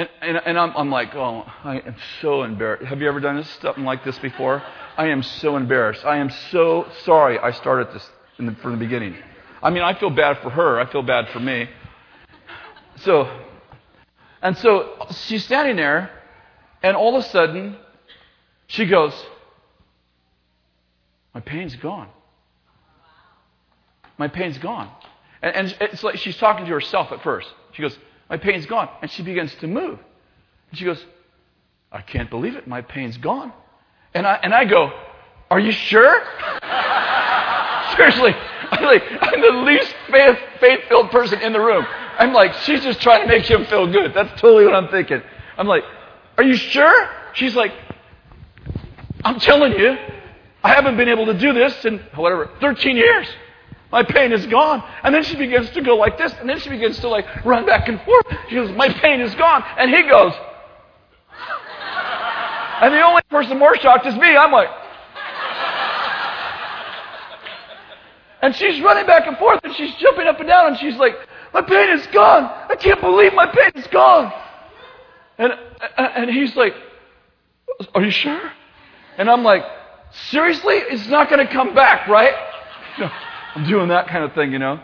[0.00, 2.86] And, and, and I'm, I'm, like, oh, I am so embarrassed.
[2.86, 4.62] Have you ever done this, something like this before?
[4.96, 6.06] I am so embarrassed.
[6.06, 9.14] I am so sorry I started this the, from the beginning.
[9.62, 10.80] I mean, I feel bad for her.
[10.80, 11.68] I feel bad for me.
[13.00, 13.30] So,
[14.40, 16.10] and so she's standing there,
[16.82, 17.76] and all of a sudden,
[18.68, 19.12] she goes,
[21.34, 22.08] My pain's gone.
[24.16, 24.90] My pain's gone.
[25.42, 27.48] And, and it's like she's talking to herself at first.
[27.72, 27.98] She goes,
[28.30, 28.88] my pain's gone.
[29.02, 29.98] And she begins to move.
[30.70, 31.04] And she goes,
[31.90, 32.68] I can't believe it.
[32.68, 33.52] My pain's gone.
[34.14, 34.92] And I, and I go,
[35.50, 36.22] Are you sure?
[37.96, 38.32] Seriously,
[38.70, 39.94] I'm, like, I'm the least
[40.60, 41.84] faith filled person in the room.
[42.18, 44.14] I'm like, She's just trying to make him feel good.
[44.14, 45.20] That's totally what I'm thinking.
[45.58, 45.82] I'm like,
[46.38, 47.10] Are you sure?
[47.34, 47.72] She's like,
[49.24, 49.96] I'm telling you,
[50.62, 53.28] I haven't been able to do this in whatever, 13 years.
[53.92, 54.82] My pain is gone.
[55.02, 57.66] And then she begins to go like this, and then she begins to like run
[57.66, 58.26] back and forth.
[58.48, 59.64] She goes, My pain is gone.
[59.78, 60.32] And he goes,
[62.82, 64.36] and the only person more shocked is me.
[64.36, 64.68] I'm like,
[68.42, 71.14] and she's running back and forth, and she's jumping up and down, and she's like,
[71.52, 72.44] My pain is gone.
[72.44, 74.32] I can't believe my pain is gone.
[75.38, 75.52] And,
[75.98, 76.74] and he's like,
[77.94, 78.52] Are you sure?
[79.18, 79.64] And I'm like,
[80.12, 80.74] Seriously?
[80.74, 82.34] It's not going to come back, right?
[83.54, 84.80] I'm doing that kind of thing, you know.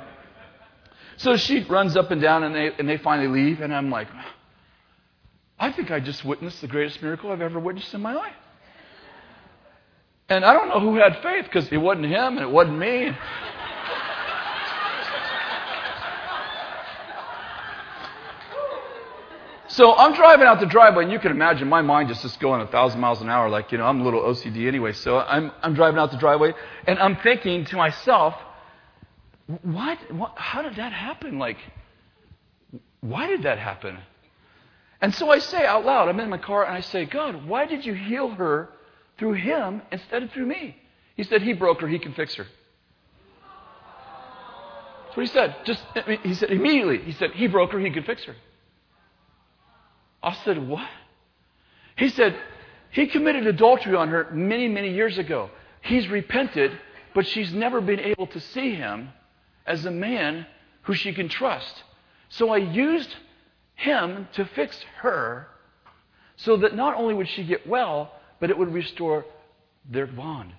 [1.18, 4.08] So she runs up and down, and they, and they finally leave, and I'm like,
[5.58, 8.34] I think I just witnessed the greatest miracle I've ever witnessed in my life.
[10.28, 13.12] And I don't know who had faith because it wasn't him and it wasn't me.
[19.68, 22.62] So I'm driving out the driveway, and you can imagine my mind just is going
[22.62, 24.92] a thousand miles an hour, like you know I'm a little OCD anyway.
[24.92, 26.54] So I'm I'm driving out the driveway,
[26.86, 28.34] and I'm thinking to myself,
[29.62, 31.38] what, what, how did that happen?
[31.38, 31.58] Like,
[33.00, 33.98] why did that happen?
[35.00, 37.66] And so I say out loud, I'm in my car, and I say, God, why
[37.66, 38.70] did you heal her
[39.18, 40.76] through him instead of through me?
[41.16, 42.46] He said, He broke her, He can fix her.
[45.04, 45.56] That's what he said.
[45.64, 45.82] Just,
[46.22, 48.34] he said, immediately, he said, He broke her, He could fix her.
[50.22, 50.88] I said, What?
[51.96, 52.36] He said,
[52.90, 55.50] He committed adultery on her many, many years ago.
[55.82, 56.72] He's repented,
[57.14, 59.10] but she's never been able to see him
[59.66, 60.46] as a man
[60.82, 61.82] who she can trust.
[62.28, 63.14] So I used
[63.74, 65.48] him to fix her
[66.36, 69.24] so that not only would she get well, but it would restore
[69.90, 70.52] their bond.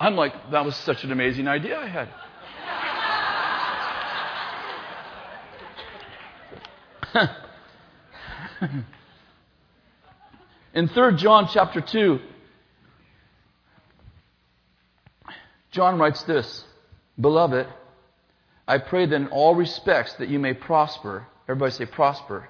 [0.00, 2.08] I'm like, that was such an amazing idea I had.
[10.74, 12.20] In 3 John chapter 2,
[15.72, 16.64] John writes this
[17.20, 17.66] Beloved,
[18.68, 21.26] I pray that in all respects that you may prosper.
[21.48, 22.48] Everybody say prosper.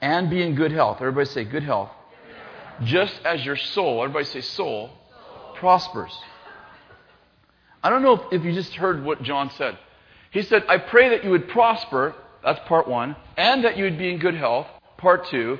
[0.00, 0.98] And be in good health.
[1.00, 1.90] Everybody say good health.
[2.84, 4.90] Just as your soul, everybody say soul,
[5.56, 6.16] prospers.
[7.82, 9.78] I don't know if, if you just heard what John said.
[10.30, 13.98] He said, I pray that you would prosper, that's part one, and that you would
[13.98, 15.58] be in good health, part two,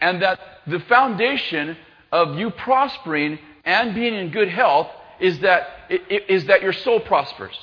[0.00, 1.76] and that the foundation
[2.10, 4.88] of you prospering and being in good health
[5.22, 7.58] is that, is that your soul prospers.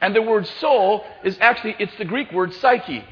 [0.00, 3.02] And the word soul is actually, it's the Greek word psyche.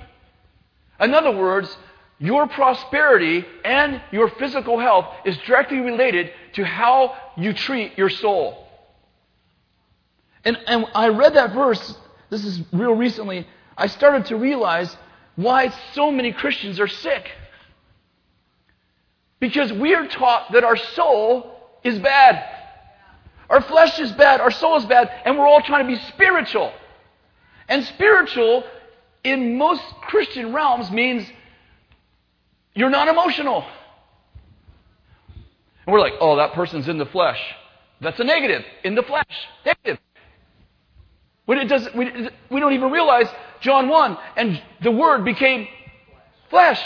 [1.01, 1.75] In other words,
[2.19, 8.67] your prosperity and your physical health is directly related to how you treat your soul.
[10.45, 11.97] And, and I read that verse,
[12.31, 13.47] this is real recently,
[13.79, 14.95] I started to realize
[15.37, 17.31] why so many Christians are sick.
[19.41, 21.51] Because we are taught that our soul
[21.83, 22.64] is bad.
[23.51, 26.73] Our flesh is bad, our soul is bad, and we're all trying to be spiritual.
[27.69, 28.65] And spiritual,
[29.23, 31.27] in most Christian realms, means
[32.75, 33.65] you're not emotional.
[35.87, 37.41] And we're like, oh, that person's in the flesh.
[38.01, 38.65] That's a negative.
[38.83, 39.25] In the flesh.
[39.65, 39.99] Negative.
[41.47, 43.29] When it does, we, we don't even realize
[43.61, 45.69] John 1, and the Word became
[46.49, 46.83] flesh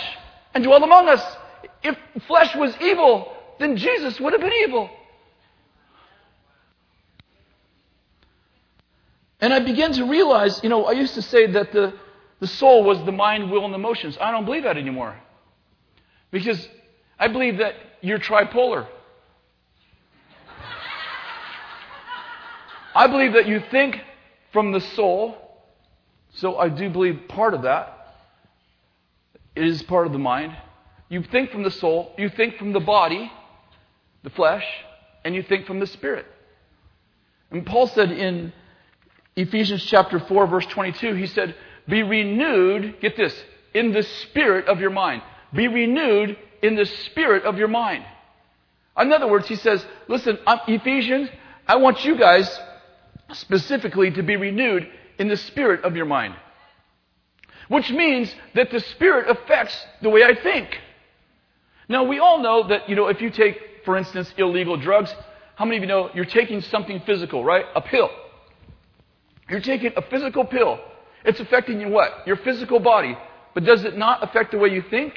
[0.55, 1.37] and dwelt among us.
[1.83, 1.97] If
[2.27, 4.91] flesh was evil, then Jesus would have been evil.
[9.41, 11.95] And I began to realize, you know, I used to say that the,
[12.41, 14.19] the soul was the mind, will, and emotions.
[14.21, 15.17] I don't believe that anymore.
[16.31, 16.69] Because
[17.19, 18.87] I believe that you're tripolar.
[22.95, 24.01] I believe that you think
[24.53, 25.37] from the soul.
[26.35, 27.95] So I do believe part of that
[29.55, 30.57] is part of the mind.
[31.09, 33.31] You think from the soul, you think from the body,
[34.25, 34.65] the flesh,
[35.25, 36.27] and you think from the spirit.
[37.51, 38.53] And Paul said in
[39.39, 41.55] Ephesians chapter 4 verse 22, he said,
[41.87, 45.23] "Be renewed, get this, in the spirit of your mind.
[45.53, 48.05] Be renewed in the spirit of your mind."
[48.99, 51.31] In other words, he says, "Listen, I'm, Ephesians,
[51.69, 52.61] I want you guys
[53.33, 56.35] specifically to be renewed in the spirit of your mind."
[57.69, 60.81] Which means that the spirit affects the way I think.
[61.89, 65.15] Now, we all know that, you know, if you take, for instance, illegal drugs,
[65.55, 67.67] how many of you know you're taking something physical, right?
[67.77, 68.11] A pill.
[69.49, 70.79] You're taking a physical pill.
[71.25, 72.27] It's affecting you what?
[72.27, 73.17] Your physical body.
[73.55, 75.15] But does it not affect the way you think?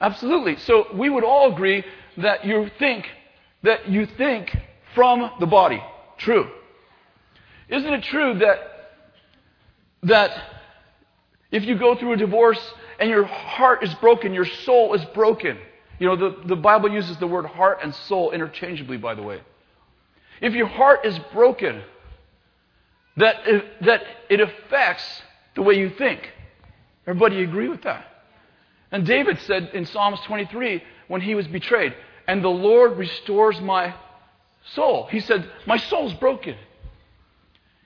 [0.00, 0.56] Absolutely.
[0.56, 1.84] So we would all agree
[2.18, 3.06] that you think
[3.62, 4.56] that you think
[4.94, 5.82] from the body.
[6.18, 6.48] True.
[7.68, 8.58] Isn't it true that
[10.04, 10.30] that
[11.52, 12.60] if you go through a divorce
[12.98, 15.58] and your heart is broken, your soul is broken.
[15.98, 19.40] You know, the, the Bible uses the word heart and soul interchangeably, by the way.
[20.40, 21.82] If your heart is broken,
[23.16, 25.22] that it, that it affects
[25.54, 26.32] the way you think.
[27.06, 28.06] Everybody agree with that?
[28.90, 31.94] And David said in Psalms 23 when he was betrayed,
[32.26, 33.94] and the Lord restores my
[34.74, 35.06] soul.
[35.10, 36.56] He said, My soul's broken.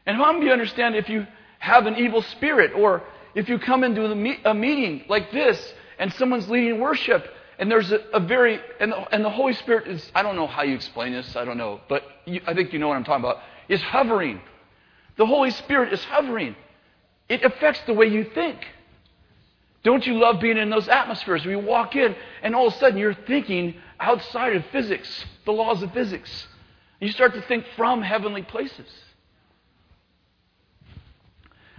[0.05, 1.27] And how of you understand if you
[1.59, 3.03] have an evil spirit or
[3.35, 7.27] if you come into a meeting like this and someone's leading worship
[7.59, 10.47] and there's a, a very, and the, and the, Holy Spirit is, I don't know
[10.47, 13.05] how you explain this, I don't know, but you, I think you know what I'm
[13.05, 14.41] talking about, is hovering.
[15.16, 16.56] The Holy Spirit is hovering.
[17.28, 18.58] It affects the way you think.
[19.82, 22.78] Don't you love being in those atmospheres where you walk in and all of a
[22.78, 26.48] sudden you're thinking outside of physics, the laws of physics?
[27.00, 28.88] You start to think from heavenly places.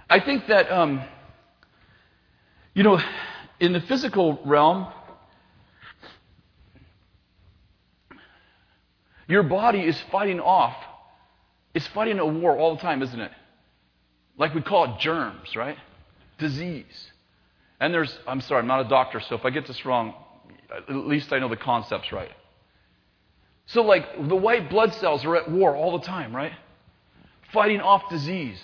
[0.09, 1.03] I think that um,
[2.77, 3.01] you know,
[3.59, 4.87] in the physical realm,
[9.27, 10.75] your body is fighting off,
[11.77, 13.31] it's fighting a war all the time, isn't it?
[14.35, 15.77] Like we call it germs, right?
[16.39, 17.11] Disease.
[17.79, 20.15] And there's, I'm sorry, I'm not a doctor, so if I get this wrong,
[20.71, 22.31] at least I know the concepts right.
[23.67, 26.53] So, like, the white blood cells are at war all the time, right?
[27.53, 28.59] Fighting off disease.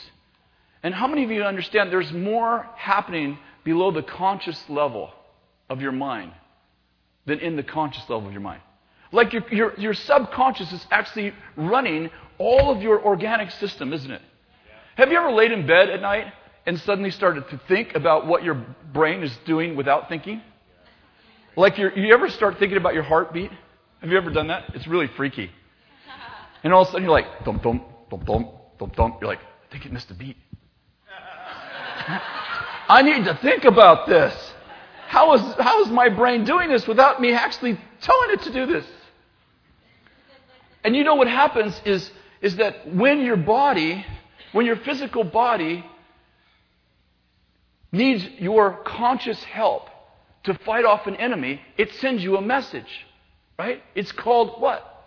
[0.81, 5.11] And how many of you understand there's more happening below the conscious level
[5.69, 6.31] of your mind
[7.27, 8.61] than in the conscious level of your mind.
[9.13, 12.09] Like your, your, your subconscious is actually running
[12.39, 14.21] all of your organic system, isn't it?
[14.95, 16.33] Have you ever laid in bed at night
[16.65, 20.41] and suddenly started to think about what your brain is doing without thinking?
[21.55, 23.51] Like you you ever start thinking about your heartbeat?
[24.01, 24.63] Have you ever done that?
[24.73, 25.49] It's really freaky.
[26.63, 28.49] And all of a sudden you're like, dum dum, dum dum,
[28.79, 29.17] dum dum.
[29.19, 30.37] You're like, I think it missed a beat.
[32.89, 34.33] I need to think about this.
[35.07, 38.65] How is, how is my brain doing this without me actually telling it to do
[38.65, 38.85] this?
[40.83, 42.09] And you know what happens is,
[42.41, 44.05] is that when your body,
[44.51, 45.85] when your physical body
[47.91, 49.87] needs your conscious help
[50.43, 53.05] to fight off an enemy, it sends you a message,
[53.57, 53.81] right?
[53.95, 55.05] It's called what?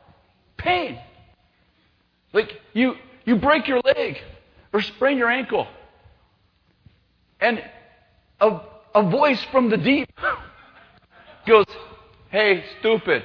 [0.56, 0.98] Pain.
[2.32, 4.18] Like you, you break your leg
[4.72, 5.66] or sprain your ankle.
[7.40, 7.62] And
[8.40, 8.60] a,
[8.94, 10.08] a voice from the deep
[11.46, 11.66] goes,
[12.30, 13.24] Hey, stupid,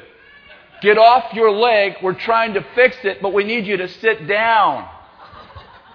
[0.82, 1.96] get off your leg.
[2.02, 4.90] We're trying to fix it, but we need you to sit down.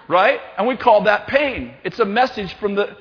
[0.07, 0.39] Right?
[0.57, 1.73] And we call that pain.
[1.83, 2.95] It's a message from the,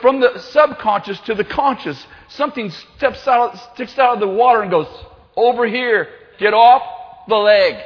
[0.00, 2.06] from the subconscious to the conscious.
[2.28, 4.88] Something steps out, sticks out of the water and goes,
[5.36, 6.08] Over here,
[6.38, 6.82] get off
[7.28, 7.76] the leg.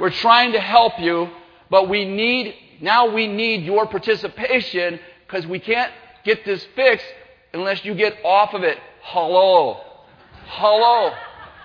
[0.00, 1.28] We're trying to help you,
[1.70, 5.92] but we need, now we need your participation because we can't
[6.24, 7.06] get this fixed
[7.52, 8.78] unless you get off of it.
[9.02, 9.80] Hello.
[10.46, 11.12] Hello.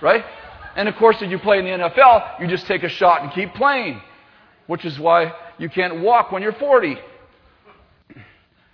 [0.01, 0.23] Right?
[0.75, 3.31] And of course, if you play in the NFL, you just take a shot and
[3.31, 4.01] keep playing,
[4.67, 6.97] which is why you can't walk when you're 40.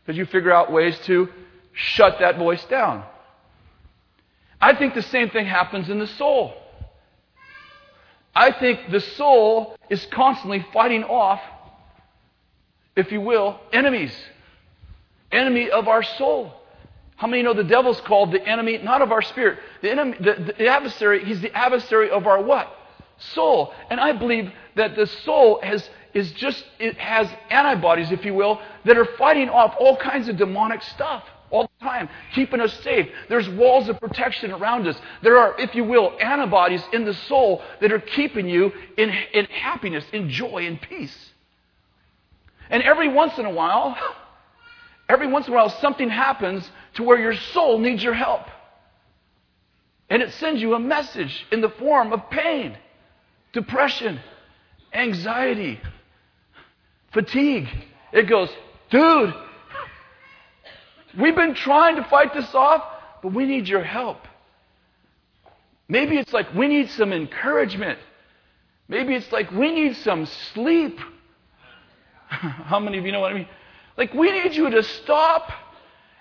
[0.05, 1.29] because you figure out ways to
[1.71, 3.03] shut that voice down.
[4.61, 6.53] I think the same thing happens in the soul.
[8.35, 11.41] I think the soul is constantly fighting off,
[12.95, 14.13] if you will, enemies.
[15.31, 16.53] Enemy of our soul.
[17.15, 19.59] How many know the devil's called the enemy, not of our spirit?
[19.81, 22.75] The enemy, the, the adversary, he's the adversary of our what?
[23.33, 23.73] Soul.
[23.89, 28.59] And I believe that the soul has, is just, it has antibodies, if you will,
[28.85, 33.07] that are fighting off all kinds of demonic stuff all the time, keeping us safe.
[33.29, 34.99] There's walls of protection around us.
[35.21, 39.45] There are, if you will, antibodies in the soul that are keeping you in, in
[39.45, 41.15] happiness, in joy, in peace.
[42.71, 43.95] And every once in a while,
[45.09, 48.43] every once in a while, something happens to where your soul needs your help.
[50.09, 52.77] And it sends you a message in the form of pain,
[53.51, 54.19] depression,
[54.93, 55.79] anxiety,
[57.11, 57.67] fatigue.
[58.11, 58.49] It goes,
[58.91, 59.33] dude,
[61.17, 62.83] We've been trying to fight this off,
[63.21, 64.17] but we need your help.
[65.87, 67.99] Maybe it's like we need some encouragement.
[68.87, 70.99] Maybe it's like we need some sleep.
[72.27, 73.47] How many of you know what I mean?
[73.95, 75.51] Like we need you to stop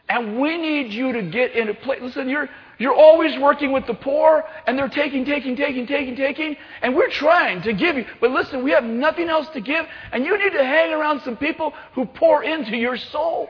[0.08, 2.00] and we need you to get into place.
[2.02, 2.48] Listen, you're,
[2.78, 7.10] you're always working with the poor and they're taking, taking, taking, taking, taking, and we're
[7.10, 8.04] trying to give you.
[8.20, 11.36] But listen, we have nothing else to give and you need to hang around some
[11.36, 13.48] people who pour into your soul.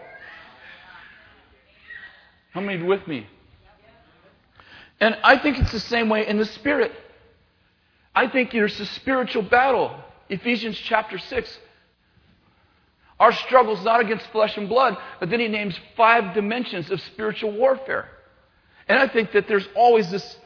[2.53, 3.27] How many with me?
[5.01, 6.93] And I think it's the same way in the spirit.
[8.15, 9.97] I think there's a spiritual battle.
[10.29, 11.59] Ephesians chapter 6.
[13.23, 17.01] Our struggle is not against flesh and blood, but then he names five dimensions of
[17.03, 18.09] spiritual warfare.
[18.89, 20.37] And I think that there's always this,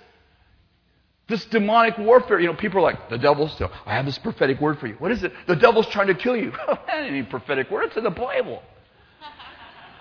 [1.27, 2.39] this demonic warfare.
[2.39, 4.95] You know, people are like, the devil's still, I have this prophetic word for you.
[4.99, 5.33] What is it?
[5.47, 6.51] The devil's trying to kill you.
[6.67, 7.85] that ain't any prophetic word.
[7.85, 8.63] It's in the Bible.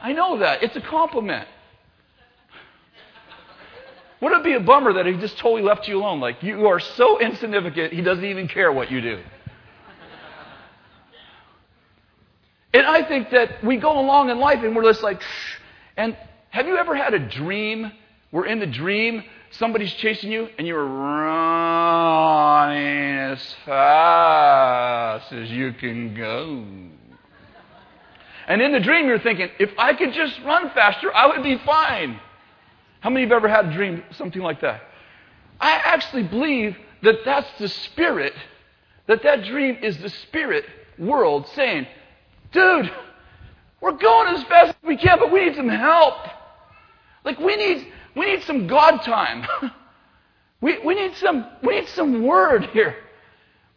[0.02, 0.62] I know that.
[0.62, 1.48] It's a compliment.
[4.20, 6.20] Wouldn't it be a bummer that he just totally left you alone?
[6.20, 9.24] Like, you are so insignificant, he doesn't even care what you do.
[12.76, 15.56] And I think that we go along in life and we're just like, Shh.
[15.96, 16.18] and
[16.50, 17.90] have you ever had a dream
[18.32, 22.76] where in the dream somebody's chasing you and you're running
[23.18, 26.66] as fast as you can go?
[28.50, 31.58] And in the dream you're thinking, if I could just run faster, I would be
[31.60, 32.20] fine.
[33.00, 34.82] How many of you have ever had a dream something like that?
[35.62, 38.34] I actually believe that that's the spirit,
[39.08, 40.66] that that dream is the spirit
[40.98, 41.88] world saying,
[42.56, 42.92] dude,
[43.82, 46.16] we're going as fast as we can, but we need some help.
[47.24, 49.46] Like we need, we need some God time.
[50.62, 52.96] we, we, need some, we need some word here.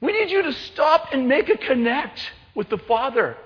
[0.01, 2.20] We need you to stop and make a connect
[2.55, 3.37] with the Father.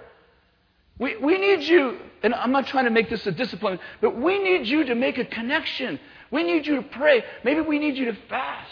[0.98, 4.38] We, we need you, and I'm not trying to make this a discipline, but we
[4.38, 5.98] need you to make a connection.
[6.30, 7.24] We need you to pray.
[7.42, 8.68] Maybe we need you to fast.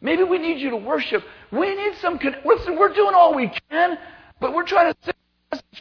[0.00, 1.24] Maybe we need you to worship.
[1.50, 2.20] We need some.
[2.44, 3.98] Listen, we're doing all we can,
[4.40, 5.16] but we're trying to message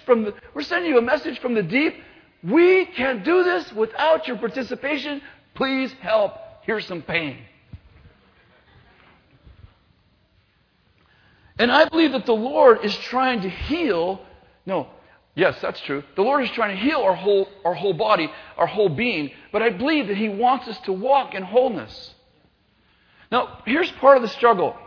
[0.05, 0.33] from the.
[0.53, 1.95] We're sending you a message from the deep.
[2.43, 5.21] We can't do this without your participation.
[5.55, 6.33] Please help.
[6.63, 7.37] Here's some pain.
[11.57, 14.21] And I believe that the Lord is trying to heal.
[14.65, 14.89] No,
[15.35, 16.01] Yes, that's true.
[16.15, 19.61] The Lord is trying to heal our whole, our whole body, our whole being, but
[19.61, 22.13] I believe that He wants us to walk in wholeness.
[23.31, 24.77] Now, here's part of the struggle.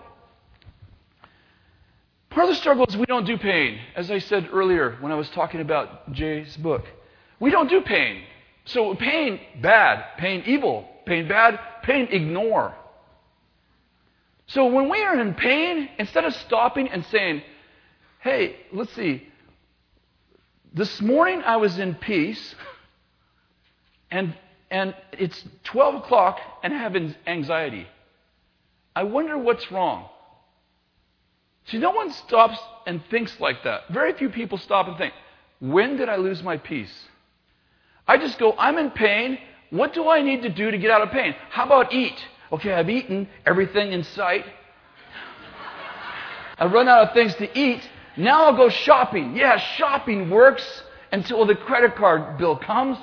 [2.38, 5.16] Part of the struggle is we don't do pain, as I said earlier when I
[5.16, 6.84] was talking about Jay's book.
[7.40, 8.22] We don't do pain.
[8.64, 10.04] So, pain, bad.
[10.18, 10.88] Pain, evil.
[11.04, 11.58] Pain, bad.
[11.82, 12.76] Pain, ignore.
[14.46, 17.42] So, when we are in pain, instead of stopping and saying,
[18.20, 19.26] hey, let's see,
[20.72, 22.54] this morning I was in peace,
[24.12, 24.32] and,
[24.70, 26.94] and it's 12 o'clock and I have
[27.26, 27.88] anxiety.
[28.94, 30.08] I wonder what's wrong.
[31.70, 33.88] See, no one stops and thinks like that.
[33.90, 35.12] Very few people stop and think,
[35.60, 36.92] when did I lose my peace?
[38.06, 39.38] I just go, I'm in pain.
[39.70, 41.34] What do I need to do to get out of pain?
[41.50, 42.16] How about eat?
[42.50, 44.46] Okay, I've eaten everything in sight.
[46.58, 47.88] I've run out of things to eat.
[48.16, 49.36] Now I'll go shopping.
[49.36, 52.96] Yeah, shopping works until the credit card bill comes.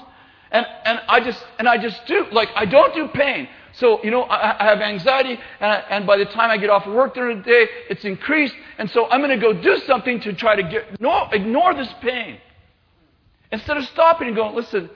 [0.52, 3.48] And, and I just, and I just do, like, I don't do pain.
[3.76, 6.70] So, you know, I, I have anxiety, and, I, and by the time I get
[6.70, 8.56] off of work during the day, it's increased.
[8.78, 11.94] And so I'm going to go do something to try to get, no, ignore this
[12.02, 12.38] pain.
[13.52, 14.90] Instead of stopping and going, listen,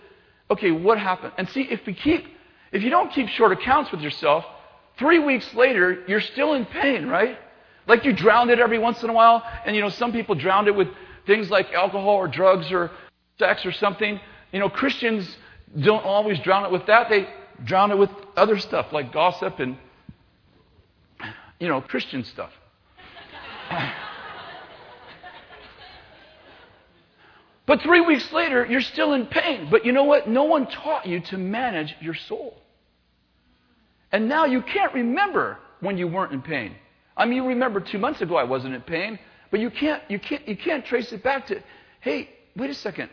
[0.49, 1.33] okay, what happened?
[1.37, 2.25] And see, if we keep,
[2.71, 4.45] if you don't keep short accounts with yourself,
[4.97, 7.37] three weeks later, you're still in pain, right?
[7.85, 10.67] Like you drowned it every once in a while, and you know, some people drowned
[10.67, 10.87] it with
[11.25, 12.91] things like alcohol or drugs or
[13.37, 14.19] sex or something.
[14.53, 15.37] You know, Christians
[15.77, 17.09] don't always drown it with that.
[17.09, 17.27] They
[17.65, 19.77] drown it with other stuff like gossip and,
[21.59, 22.51] you know, Christian stuff.
[27.65, 29.69] but three weeks later, you're still in pain.
[29.69, 30.27] But you know what?
[30.27, 32.59] No one taught you to manage your soul.
[34.11, 36.75] And now you can't remember when you weren't in pain.
[37.15, 39.19] I mean, you remember two months ago I wasn't in pain,
[39.51, 41.61] but you can't, you can't, you can't trace it back to,
[42.01, 43.09] hey, wait a second.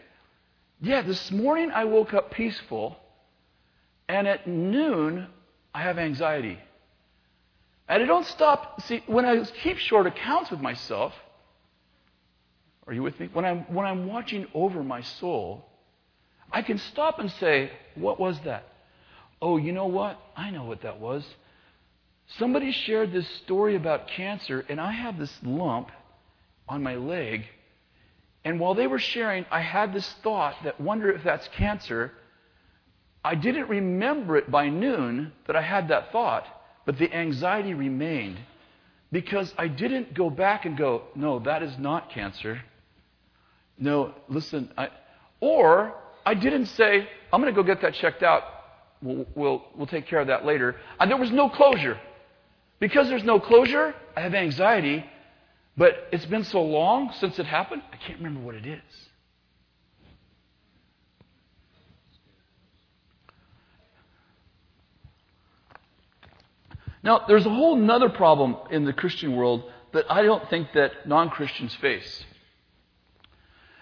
[0.81, 2.97] Yeah, this morning I woke up peaceful,
[4.09, 5.27] and at noon
[5.75, 6.59] I have anxiety.
[7.89, 8.83] And I don't stop.
[8.83, 11.13] See, when I keep short accounts with myself,
[12.87, 13.29] are you with me?
[13.33, 15.67] When I'm, when I'm watching over my soul,
[16.51, 18.65] I can stop and say, What was that?
[19.43, 20.19] Oh, you know what?
[20.37, 21.25] I know what that was.
[22.39, 25.91] Somebody shared this story about cancer, and I have this lump
[26.69, 27.47] on my leg.
[28.45, 32.13] And while they were sharing, I had this thought that wonder if that's cancer.
[33.27, 36.47] I didn't remember it by noon that I had that thought,
[36.85, 38.39] but the anxiety remained
[39.11, 42.63] because I didn't go back and go, no, that is not cancer.
[43.79, 44.91] No, listen, I,
[45.41, 45.93] or
[46.25, 48.45] I didn't say, I'm going to go get that checked out.
[49.03, 50.77] We'll, we'll, we'll take care of that later.
[51.01, 51.99] And there was no closure.
[52.79, 55.05] Because there's no closure, I have anxiety,
[55.77, 59.09] but it's been so long since it happened, I can't remember what it is.
[67.07, 71.07] Now, there's a whole other problem in the Christian world that I don't think that
[71.07, 72.25] non Christians face.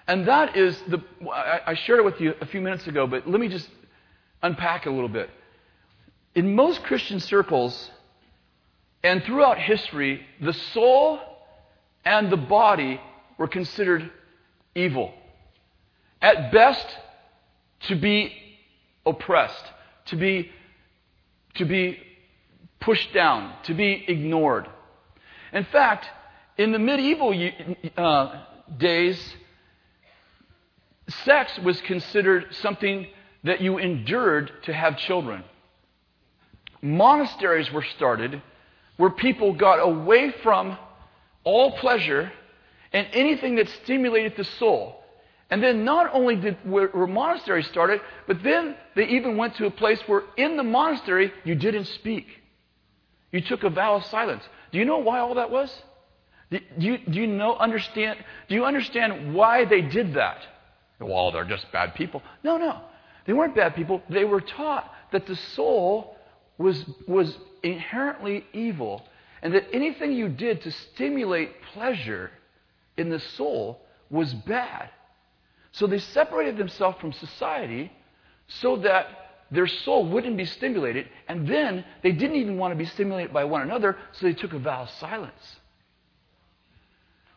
[0.06, 1.02] And that is the.
[1.32, 3.66] I shared it with you a few minutes ago, but let me just
[4.42, 5.30] unpack a little bit.
[6.34, 7.90] In most Christian circles,
[9.02, 11.18] and throughout history, the soul
[12.04, 13.00] and the body
[13.38, 14.10] were considered
[14.74, 15.14] evil.
[16.20, 16.86] At best,
[17.88, 18.34] to be
[19.06, 19.64] oppressed,
[20.08, 20.50] to be,
[21.54, 22.03] to be
[22.84, 24.68] pushed down, to be ignored.
[25.52, 26.06] In fact,
[26.58, 27.34] in the medieval
[27.96, 28.42] uh,
[28.76, 29.36] days,
[31.24, 33.06] sex was considered something
[33.44, 35.44] that you endured to have children.
[36.82, 38.42] Monasteries were started
[38.96, 40.76] where people got away from
[41.42, 42.30] all pleasure
[42.92, 45.02] and anything that stimulated the soul.
[45.50, 49.66] And then not only did where, where monasteries started, but then they even went to
[49.66, 52.26] a place where in the monastery you didn't speak.
[53.34, 54.44] You took a vow of silence.
[54.70, 55.68] Do you know why all that was?
[56.52, 58.16] Do you, do you know understand
[58.48, 60.38] do you understand why they did that?
[61.00, 62.22] Well, they're just bad people.
[62.44, 62.80] No, no.
[63.26, 64.02] They weren't bad people.
[64.08, 66.16] They were taught that the soul
[66.58, 69.02] was, was inherently evil,
[69.42, 72.30] and that anything you did to stimulate pleasure
[72.96, 73.80] in the soul
[74.10, 74.90] was bad.
[75.72, 77.90] So they separated themselves from society
[78.46, 79.23] so that
[79.54, 83.44] their soul wouldn't be stimulated, and then they didn't even want to be stimulated by
[83.44, 85.56] one another, so they took a vow of silence.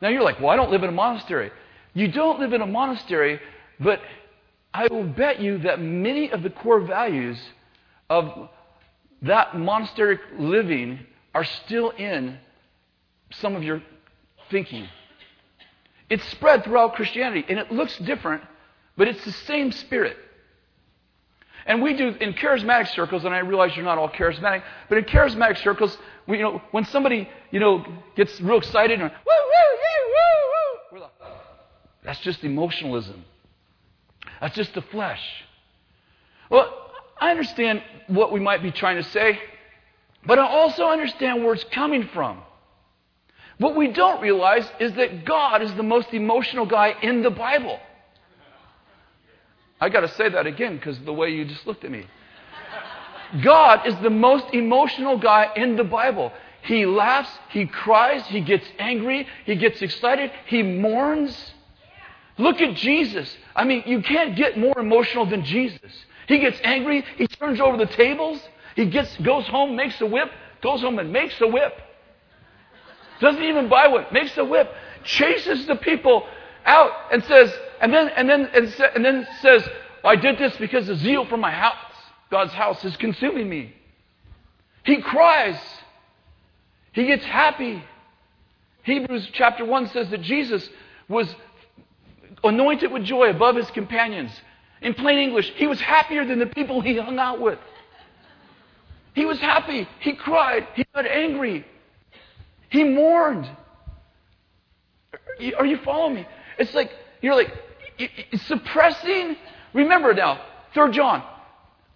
[0.02, 1.52] Now you're like, well, I don't live in a monastery.
[1.94, 3.40] You don't live in a monastery,
[3.80, 4.00] but
[4.74, 7.40] I will bet you that many of the core values
[8.10, 8.50] of
[9.24, 11.00] that monasteric living
[11.34, 12.38] are still in
[13.32, 13.82] some of your
[14.52, 14.88] thinking.
[16.10, 18.44] It's spread throughout Christianity, and it looks different,
[18.96, 20.18] but it's the same spirit.
[21.68, 25.04] And we do in charismatic circles, and I realize you're not all charismatic, but in
[25.04, 29.78] charismatic circles, we, you know, when somebody you know gets real excited and woo woo
[30.92, 31.08] woo woo,
[32.04, 33.26] that's just emotionalism.
[34.40, 35.22] That's just the flesh.
[36.50, 39.40] Well, I understand what we might be trying to say,
[40.26, 42.42] but I also understand where it's coming from.
[43.58, 47.80] What we don't realize is that God is the most emotional guy in the Bible.
[49.80, 52.06] I got to say that again because the way you just looked at me.
[53.42, 56.32] God is the most emotional guy in the Bible.
[56.64, 61.54] He laughs, he cries, he gets angry, he gets excited, he mourns.
[62.38, 63.36] Look at Jesus.
[63.56, 65.92] I mean, you can't get more emotional than Jesus.
[66.28, 67.04] He gets angry.
[67.18, 68.40] He turns over the tables.
[68.76, 70.30] He gets, goes home, makes a whip,
[70.62, 71.74] goes home and makes a whip.
[73.20, 74.72] Doesn't even buy one, makes a whip,
[75.04, 76.28] chases the people
[76.66, 77.52] out and says,
[77.82, 78.50] and then, and then,
[78.96, 79.68] and, then says,
[80.04, 81.76] I did this because the zeal for my house,
[82.32, 83.74] God's house, is consuming me.
[84.84, 85.60] He cries.
[86.94, 87.84] He gets happy.
[88.84, 90.68] Hebrews chapter 1 says that Jesus
[91.10, 91.28] was
[92.44, 94.32] anointed with joy above his companions.
[94.82, 97.60] In plain English, he was happier than the people he hung out with.
[99.14, 99.88] He was happy.
[100.00, 100.68] He cried.
[100.76, 101.66] He got angry.
[102.70, 103.50] He mourned.
[105.58, 106.28] Are you following me?
[106.58, 107.52] It's like, you're like,
[108.46, 109.36] suppressing.
[109.74, 110.42] Remember now,
[110.74, 111.24] Third John.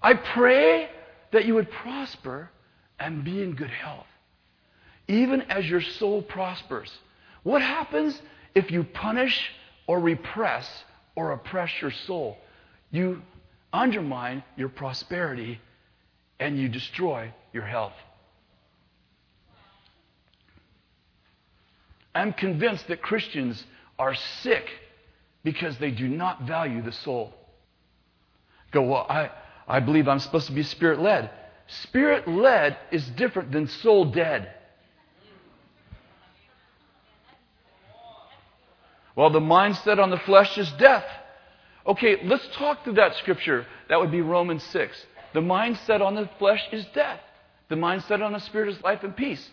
[0.02, 0.90] I pray
[1.32, 2.50] that you would prosper
[3.00, 4.08] and be in good health,
[5.08, 6.92] even as your soul prospers.
[7.44, 8.20] What happens
[8.56, 9.52] if you punish
[9.88, 10.68] or repress
[11.16, 12.38] or oppress your soul?
[12.92, 13.22] You
[13.74, 15.60] undermine your prosperity
[16.40, 17.94] and you destroy your health.
[22.14, 23.64] I'm convinced that Christians
[23.98, 24.68] are sick
[25.44, 27.34] because they do not value the soul.
[28.72, 29.30] Go, well, I,
[29.68, 31.30] I believe I'm supposed to be spirit led.
[31.68, 34.54] Spirit led is different than soul dead.
[39.16, 41.06] Well, the mindset on the flesh is death.
[41.86, 43.66] Okay, let's talk through that scripture.
[43.90, 45.06] That would be Romans 6.
[45.34, 47.20] The mindset on the flesh is death.
[47.70, 49.50] The mindset on the spirit is life and peace.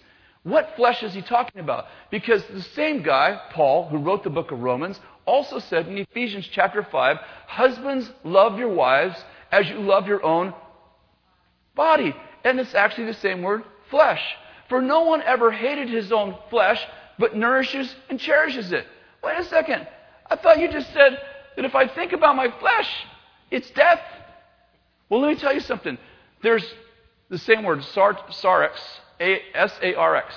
[0.48, 1.84] What flesh is he talking about?
[2.10, 6.48] Because the same guy, Paul, who wrote the book of Romans, also said in Ephesians
[6.50, 9.22] chapter 5 Husbands, love your wives
[9.52, 10.54] as you love your own
[11.74, 12.14] body.
[12.44, 14.22] And it's actually the same word, flesh.
[14.70, 16.82] For no one ever hated his own flesh,
[17.18, 18.86] but nourishes and cherishes it.
[19.22, 19.86] Wait a second.
[20.30, 21.20] I thought you just said
[21.56, 22.88] that if I think about my flesh,
[23.50, 24.00] it's death.
[25.10, 25.98] Well, let me tell you something.
[26.42, 26.64] There's
[27.28, 28.78] the same word, sar- sarx,
[29.20, 30.34] S A R X.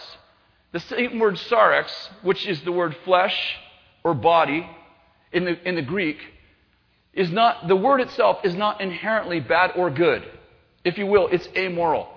[0.72, 1.88] The same word sarx,
[2.22, 3.58] which is the word flesh
[4.04, 4.68] or body
[5.32, 6.18] in the, in the Greek,
[7.14, 10.24] is not, the word itself is not inherently bad or good.
[10.84, 12.08] If you will, it's amoral.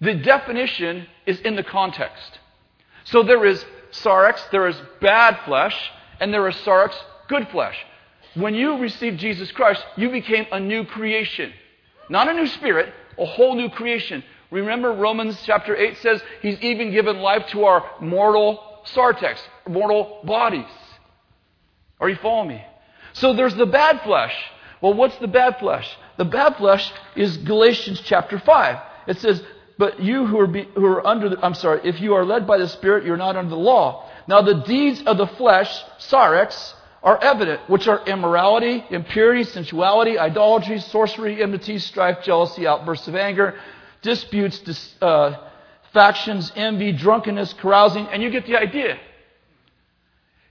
[0.00, 2.38] The definition is in the context.
[3.04, 5.90] So there is sarx, there is bad flesh,
[6.20, 6.94] and there is sarx,
[7.28, 7.76] good flesh.
[8.34, 11.52] When you received Jesus Christ, you became a new creation.
[12.08, 14.22] Not a new spirit, a whole new creation.
[14.52, 20.66] Remember, Romans chapter 8 says he's even given life to our mortal sartex, mortal bodies.
[21.98, 22.64] Are you following me?
[23.14, 24.34] So there's the bad flesh.
[24.82, 25.88] Well, what's the bad flesh?
[26.18, 28.78] The bad flesh is Galatians chapter 5.
[29.06, 29.42] It says,
[29.78, 32.46] But you who are, be, who are under the, I'm sorry, if you are led
[32.46, 34.10] by the Spirit, you're not under the law.
[34.28, 40.78] Now the deeds of the flesh, sarx, are evident, which are immorality, impurity, sensuality, idolatry,
[40.78, 43.58] sorcery, enmity, strife, jealousy, outbursts of anger,
[44.02, 45.36] disputes, dis, uh,
[45.92, 48.98] factions, envy, drunkenness, carousing, and you get the idea.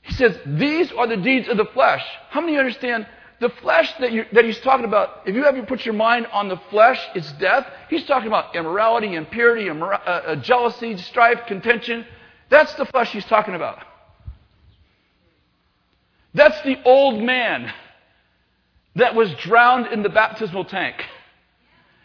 [0.02, 2.04] He says, These are the deeds of the flesh.
[2.30, 3.08] How many of you understand
[3.39, 5.22] the flesh that, that he's talking about?
[5.26, 7.68] If you ever put your mind on the flesh, it's death.
[7.89, 12.06] He's talking about immorality, impurity, immor- uh, uh, jealousy, strife, contention.
[12.49, 13.80] That's the flesh he's talking about.
[16.34, 17.72] That's the old man
[18.95, 20.95] that was drowned in the baptismal tank.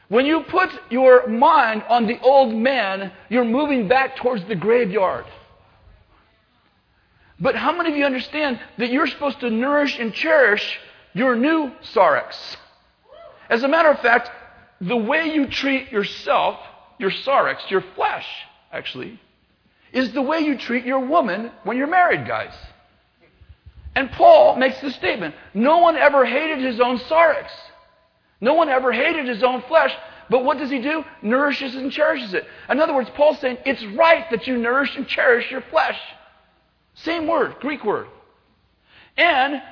[0.09, 5.24] When you put your mind on the old man, you're moving back towards the graveyard.
[7.40, 10.78] But how many of you understand that you're supposed to nourish and cherish
[11.12, 12.57] your new sarx?
[13.50, 14.30] As a matter of fact,
[14.80, 16.59] the way you treat yourself,
[16.98, 18.26] your sarx, your flesh,
[18.72, 19.20] actually,
[19.92, 22.54] is the way you treat your woman when you're married, guys.
[23.94, 27.48] And Paul makes this statement No one ever hated his own sarx.
[28.41, 29.93] No one ever hated his own flesh,
[30.28, 31.05] but what does he do?
[31.22, 32.47] Nourishes and cherishes it.
[32.68, 35.99] In other words, Paul's saying it's right that you nourish and cherish your flesh.
[36.95, 38.09] Same word, Greek word.
[39.16, 39.62] And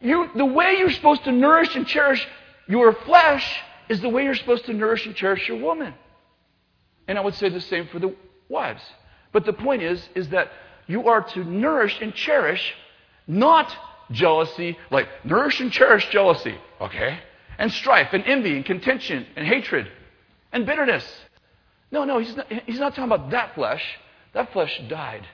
[0.00, 2.26] you, the way you're supposed to nourish and cherish
[2.68, 5.94] your flesh is the way you're supposed to nourish and cherish your woman.
[7.06, 8.14] And I would say the same for the
[8.48, 8.82] wives.
[9.32, 10.50] But the point is, is that
[10.86, 12.74] you are to nourish and cherish
[13.26, 13.74] not
[14.10, 17.20] jealousy, like nourish and cherish jealousy, okay?
[17.58, 19.88] And strife and envy and contention and hatred
[20.52, 21.04] and bitterness.
[21.90, 23.82] No, no, he's not, he's not talking about that flesh.
[24.32, 25.26] That flesh died.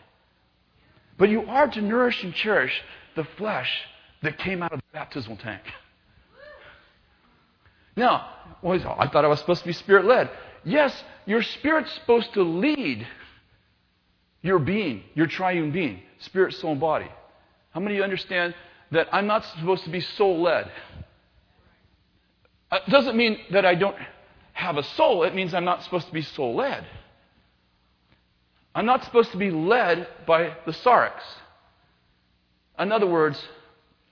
[1.19, 2.73] But you are to nourish and cherish
[3.15, 3.71] the flesh
[4.23, 5.63] that came out of the baptismal tank.
[7.97, 8.29] Now,
[8.63, 10.31] well, I thought I was supposed to be spirit led.
[10.65, 13.07] Yes, your spirit's supposed to lead
[14.43, 17.09] your being, your triune being, spirit, soul, and body.
[17.71, 18.55] How many of you understand
[18.91, 20.71] that I'm not supposed to be soul led?
[22.75, 23.97] It doesn't mean that I don't
[24.53, 26.85] have a soul, it means I'm not supposed to be soul led.
[28.75, 31.13] I'm not supposed to be led by the sarx.
[32.79, 33.41] In other words,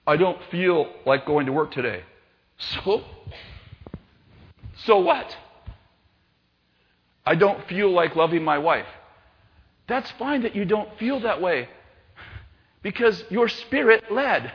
[0.07, 2.03] I don't feel like going to work today.
[2.59, 3.03] So?
[4.85, 5.37] So what?
[7.27, 8.87] I don't feel like loving my wife.
[9.89, 11.69] That's fine that you don't feel that way
[12.83, 14.53] because you're spirit led.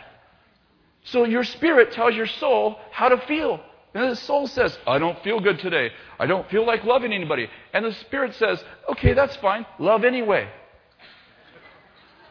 [1.03, 3.61] So your spirit tells your soul how to feel.
[3.93, 5.91] And the soul says, I don't feel good today.
[6.19, 7.49] I don't feel like loving anybody.
[7.73, 9.65] And the spirit says, okay, that's fine.
[9.79, 10.49] Love anyway.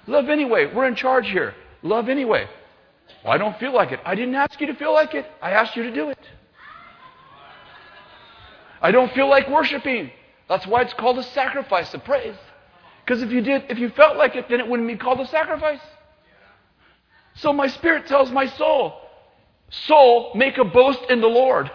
[0.06, 0.72] Love anyway.
[0.72, 1.54] We're in charge here.
[1.82, 2.48] Love anyway.
[3.24, 4.00] Well, I don't feel like it.
[4.04, 5.26] I didn't ask you to feel like it.
[5.42, 6.18] I asked you to do it.
[8.80, 10.10] I don't feel like worshiping.
[10.48, 12.36] That's why it's called a sacrifice of praise.
[13.04, 15.26] Because if you did, if you felt like it, then it wouldn't be called a
[15.26, 15.80] sacrifice.
[17.34, 19.00] So my spirit tells my soul,
[19.70, 21.70] soul, make a boast in the Lord.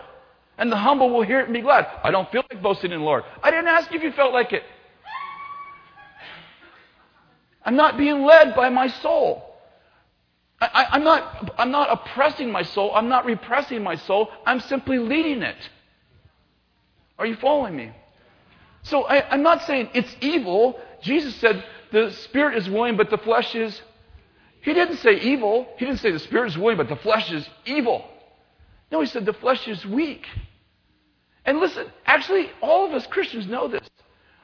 [0.58, 1.88] And the humble will hear it and be glad.
[2.04, 3.24] I don't feel like boasting in the Lord.
[3.42, 4.64] I didn't ask you if you felt like it.
[7.64, 9.44] I'm not being led by my soul.
[10.60, 12.92] I, am not, I'm not oppressing my soul.
[12.94, 14.30] I'm not repressing my soul.
[14.46, 15.58] I'm simply leading it.
[17.18, 17.92] Are you following me?
[18.84, 20.80] So I, I'm not saying it's evil.
[21.02, 23.82] Jesus said the spirit is willing, but the flesh is.
[24.62, 25.68] He didn't say evil.
[25.78, 28.06] He didn't say the spirit is willing, but the flesh is evil.
[28.92, 30.26] No, he said the flesh is weak.
[31.46, 33.88] And listen, actually, all of us Christians know this.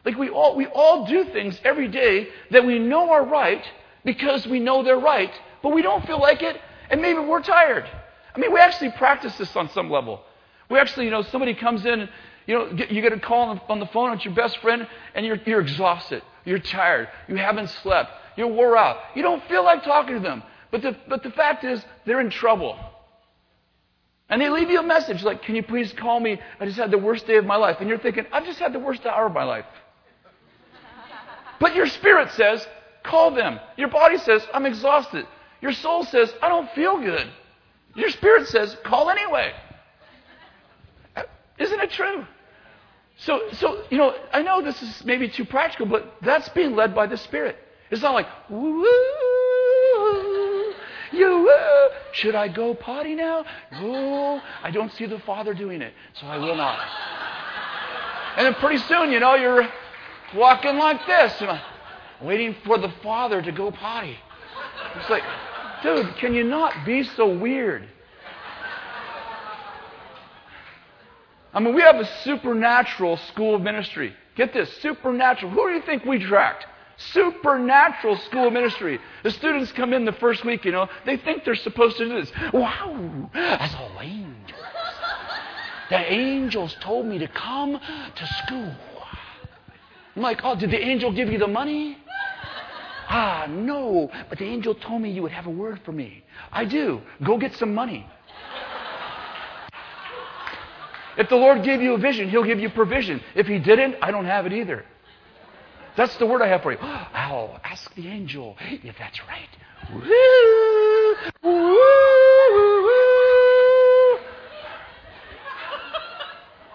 [0.06, 3.64] Like we all, we all do things every day that we know are right
[4.06, 6.60] because we know they're right, but we don't feel like it,
[6.90, 7.86] and maybe we're tired.
[8.34, 10.22] I mean, we actually practice this on some level.
[10.70, 12.08] We actually, you know, somebody comes in,
[12.46, 14.88] you know, you get a call on the, on the phone with your best friend,
[15.14, 19.64] and you're, you're exhausted, you're tired, you haven't slept, you're wore out, you don't feel
[19.64, 20.44] like talking to them.
[20.72, 22.78] But the, but the fact is, they're in trouble.
[24.30, 26.40] And they leave you a message like, Can you please call me?
[26.60, 27.78] I just had the worst day of my life.
[27.80, 29.66] And you're thinking, I've just had the worst hour of my life.
[31.60, 32.68] But your spirit says,
[33.04, 33.60] Call them.
[33.78, 35.26] Your body says, I'm exhausted.
[35.62, 37.28] Your soul says, I don't feel good.
[37.96, 39.54] Your spirit says, Call anyway.
[41.58, 42.26] Isn't it true?
[43.20, 46.94] So, so, you know, I know this is maybe too practical, but that's being led
[46.94, 47.58] by the Spirit.
[47.90, 48.86] It's not like, woo,
[51.12, 53.46] you, uh, should I go potty now?
[53.72, 56.80] No, I don't see the Father doing it, so I will not.
[58.36, 59.68] And then pretty soon, you know, you're
[60.36, 61.42] walking like this,
[62.22, 64.18] waiting for the Father to go potty.
[64.96, 65.24] It's like,
[65.82, 67.88] dude, can you not be so weird?
[71.54, 74.14] I mean, we have a supernatural school of ministry.
[74.36, 75.52] Get this, supernatural.
[75.52, 76.68] Who do you think we tracked?
[76.98, 79.00] Supernatural school ministry.
[79.24, 82.20] The students come in the first week, you know, they think they're supposed to do
[82.20, 82.32] this.
[82.54, 84.60] Wow, I saw angels.
[85.90, 87.80] The angels told me to come
[88.16, 88.76] to school.
[90.16, 91.98] I'm like, oh, did the angel give you the money?
[93.10, 96.26] Ah, no, but the angel told me you would have a word for me.
[96.52, 97.02] I do.
[97.24, 98.06] Go get some money.
[101.18, 103.22] If the Lord gave you a vision, He'll give you provision.
[103.34, 104.84] If He didn't, I don't have it either.
[105.98, 106.78] That's the word I have for you.
[106.80, 109.50] I'll ask the angel if that's right.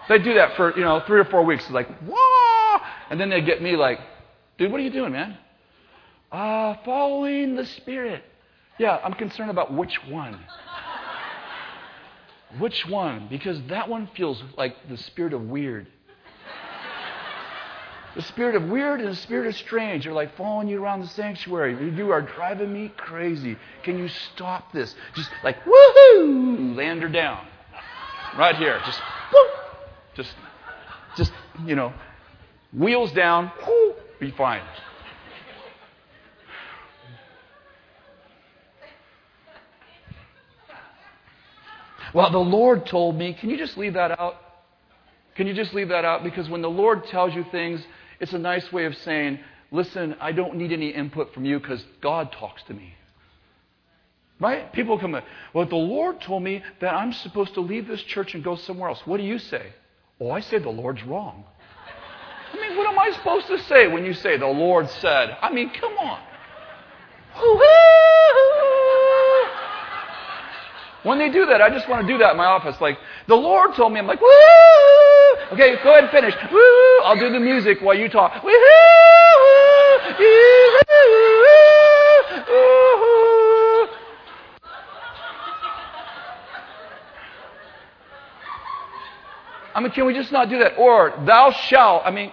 [0.09, 1.65] They do that for, you know, three or four weeks.
[1.65, 2.81] It's like, wah!
[3.09, 4.01] And then they get me like,
[4.59, 5.39] dude, what are you doing, man?
[6.31, 8.23] Uh, following the Spirit.
[8.79, 10.39] Yeah, I'm concerned about which one.
[12.59, 13.29] Which one?
[13.31, 15.87] Because that one feels like the spirit of weird.
[18.15, 21.07] The spirit of weird and the spirit of strange are like following you around the
[21.07, 21.95] sanctuary.
[21.97, 23.57] You are driving me crazy.
[23.85, 24.95] Can you stop this?
[25.15, 26.77] Just like, woohoo!
[26.77, 27.47] Land her down.
[28.37, 28.81] Right here.
[28.85, 29.01] Just,
[29.33, 29.51] whoo!
[30.15, 30.35] Just,
[31.17, 31.33] just,
[31.65, 31.93] you know,
[32.73, 34.63] wheels down, whoo, be fine.
[42.15, 44.37] Well, the Lord told me, can you just leave that out?
[45.35, 46.23] Can you just leave that out?
[46.23, 47.83] Because when the Lord tells you things,
[48.23, 49.41] it's a nice way of saying,
[49.73, 52.95] listen, I don't need any input from you because God talks to me.
[54.39, 54.73] Right?
[54.73, 58.35] People come in, well, the Lord told me that I'm supposed to leave this church
[58.35, 59.03] and go somewhere else.
[59.07, 59.73] What do you say?
[60.21, 61.45] Oh, I say the Lord's wrong.
[62.53, 65.37] I mean, what am I supposed to say when you say the Lord said?
[65.43, 66.21] I mean, come on.
[71.03, 72.81] When they do that, I just want to do that in my office.
[72.81, 74.29] Like, the Lord told me, I'm like, woo!
[75.53, 76.35] Okay, go ahead and finish.
[76.51, 77.05] Woo!
[77.05, 78.43] I'll do the music while you talk.
[78.43, 78.51] Woo!
[89.75, 90.79] I mean, can we just not do that?
[90.79, 92.03] Or, thou shalt.
[92.07, 92.31] I mean,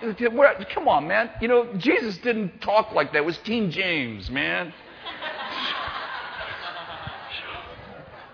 [0.74, 1.30] come on, man.
[1.42, 3.20] You know, Jesus didn't talk like that.
[3.20, 4.74] It was King James, man.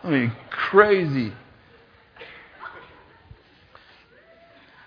[0.04, 1.34] I mean, crazy.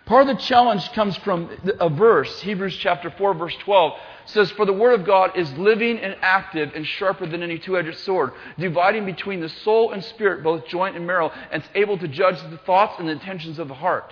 [0.08, 3.92] Part of the challenge comes from a verse, Hebrews chapter 4, verse 12
[4.24, 7.76] says, For the word of God is living and active and sharper than any two
[7.76, 11.98] edged sword, dividing between the soul and spirit, both joint and marrow, and it's able
[11.98, 14.10] to judge the thoughts and the intentions of the heart.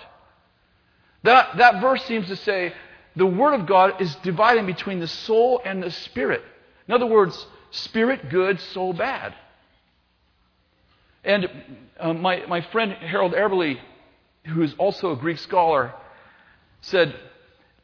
[1.23, 2.73] That, that verse seems to say
[3.15, 6.43] the word of God is dividing between the soul and the spirit.
[6.87, 9.33] In other words, spirit good, soul bad.
[11.23, 11.49] And
[11.99, 13.79] uh, my, my friend Harold Eberle,
[14.47, 15.93] who is also a Greek scholar,
[16.81, 17.15] said,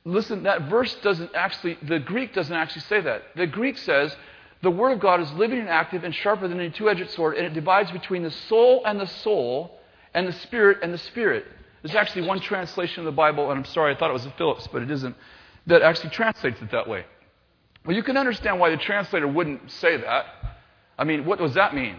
[0.05, 3.23] listen, that verse doesn't actually, the Greek doesn't actually say that.
[3.35, 4.15] The Greek says,
[4.61, 7.35] the Word of God is living and active and sharper than a two edged sword,
[7.37, 9.79] and it divides between the soul and the soul,
[10.13, 11.45] and the spirit and the spirit.
[11.81, 14.31] There's actually one translation of the Bible, and I'm sorry, I thought it was a
[14.31, 15.15] Phillips, but it isn't,
[15.67, 17.05] that actually translates it that way.
[17.85, 20.25] Well, you can understand why the translator wouldn't say that.
[20.97, 21.97] I mean, what does that mean?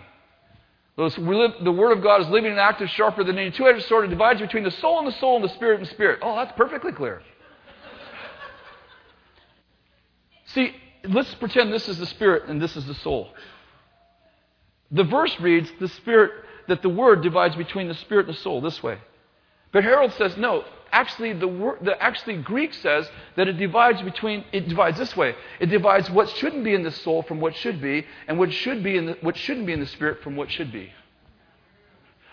[0.97, 4.05] The Word of God is living and active, sharper than any two edged sword.
[4.05, 6.21] It divides between the soul and the soul and the spirit and spirit.
[6.23, 7.23] Oh, that's perfectly clear.
[10.47, 10.73] See,
[11.03, 13.31] let's pretend this is the spirit and this is the soul.
[14.93, 16.31] The verse reads, the spirit,
[16.69, 18.99] that the Word divides between the spirit and the soul this way.
[19.73, 20.65] But Harold says, no,
[20.95, 25.35] actually the, the actually Greek says that it divides between it divides this way.
[25.61, 28.83] It divides what shouldn't be in the soul from what should be, and what should
[28.83, 30.91] be in the, what shouldn't be in the spirit from what should be.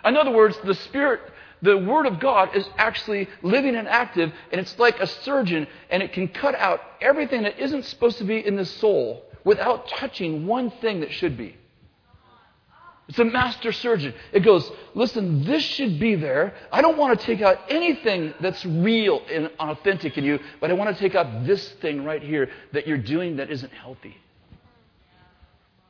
[0.06, 1.22] In other words, the spirit,
[1.62, 6.02] the word of God is actually living and active, and it's like a surgeon, and
[6.02, 10.46] it can cut out everything that isn't supposed to be in the soul without touching
[10.46, 11.56] one thing that should be.
[13.08, 14.14] It's a master surgeon.
[14.32, 16.54] It goes, listen, this should be there.
[16.72, 20.74] I don't want to take out anything that's real and authentic in you, but I
[20.74, 24.16] want to take out this thing right here that you're doing that isn't healthy.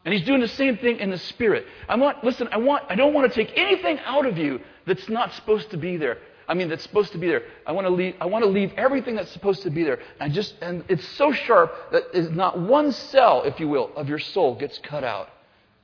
[0.04, 1.68] And he's doing the same thing in the spirit.
[1.88, 5.08] I want, listen, I want, I don't want to take anything out of you that's
[5.08, 6.18] not supposed to be there.
[6.48, 7.44] I mean, that's supposed to be there.
[7.68, 10.00] I want to leave, I want to leave everything that's supposed to be there.
[10.20, 14.10] And I just, and it's so sharp that not one cell, if you will, of
[14.10, 15.30] your soul gets cut out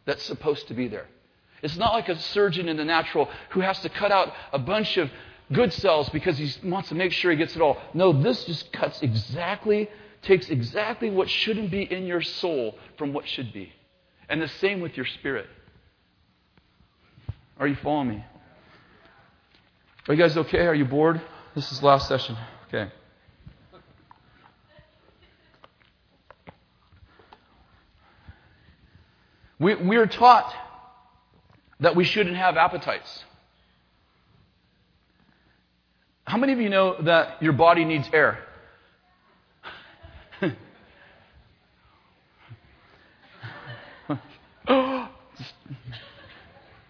[0.06, 1.06] that's supposed to be there.
[1.68, 4.96] It's not like a surgeon in the natural who has to cut out a bunch
[4.96, 5.12] of
[5.52, 7.78] good cells because he wants to make sure he gets it all.
[7.94, 9.90] No, this just cuts exactly,
[10.22, 13.74] takes exactly what shouldn't be in your soul from what should be.
[14.30, 15.48] And the same with your spirit.
[17.60, 18.26] Are you following me?
[20.08, 20.68] Are you guys okay?
[20.68, 21.20] Are you bored?
[21.54, 22.38] This is last session.
[22.70, 22.90] Okay.
[29.60, 30.54] We, we are taught
[31.80, 33.24] that we shouldn't have appetites.
[36.26, 38.40] How many of you know that your body needs air?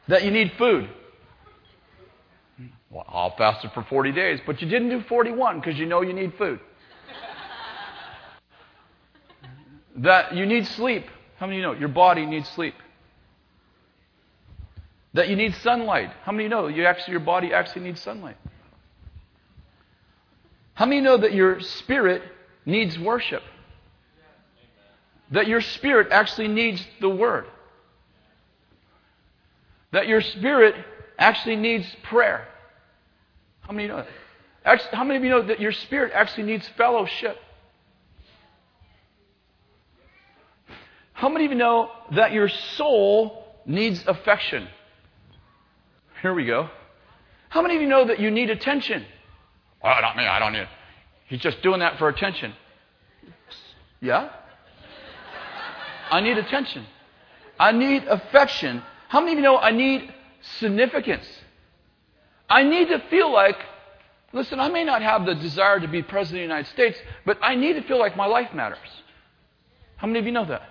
[0.08, 0.90] that you need food.
[2.90, 6.02] Well, I'll fast it for 40 days, but you didn't do 41 because you know
[6.02, 6.60] you need food.
[9.98, 11.06] that you need sleep.
[11.38, 12.74] How many of you know your body needs sleep?
[15.18, 16.12] That you need sunlight.
[16.26, 18.38] How many know you actually your body actually needs sunlight?
[20.76, 22.22] How many know that your spirit
[22.68, 23.42] needs worship?
[25.32, 27.48] That your spirit actually needs the word.
[29.92, 30.76] That your spirit
[31.18, 32.48] actually needs prayer.
[33.62, 34.06] How many know
[34.64, 34.82] that?
[34.94, 37.40] How many of you know that your spirit actually needs fellowship?
[41.14, 44.68] How many of you know that your soul needs affection?
[46.22, 46.70] Here we go.
[47.50, 49.06] How many of you know that you need attention?
[49.84, 50.26] Oh, not me.
[50.26, 50.68] I don't need it.
[51.28, 52.54] He's just doing that for attention.
[54.02, 54.30] Yeah?
[56.10, 56.86] I need attention.
[57.60, 58.84] I need affection.
[59.10, 60.14] How many of you know I need
[60.60, 61.26] significance?
[62.50, 63.58] I need to feel like,
[64.32, 67.38] listen, I may not have the desire to be president of the United States, but
[67.42, 68.78] I need to feel like my life matters.
[69.98, 70.64] How many of you know that?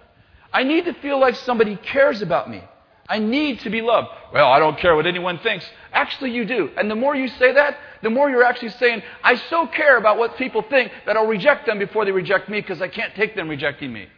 [0.53, 2.63] I need to feel like somebody cares about me.
[3.09, 4.09] I need to be loved.
[4.33, 5.65] Well, I don't care what anyone thinks.
[5.93, 6.71] Actually, you do.
[6.77, 10.19] And the more you say that, the more you're actually saying, I so care about
[10.19, 13.37] what people think that I'll reject them before they reject me because I can't take
[13.37, 14.09] them rejecting me.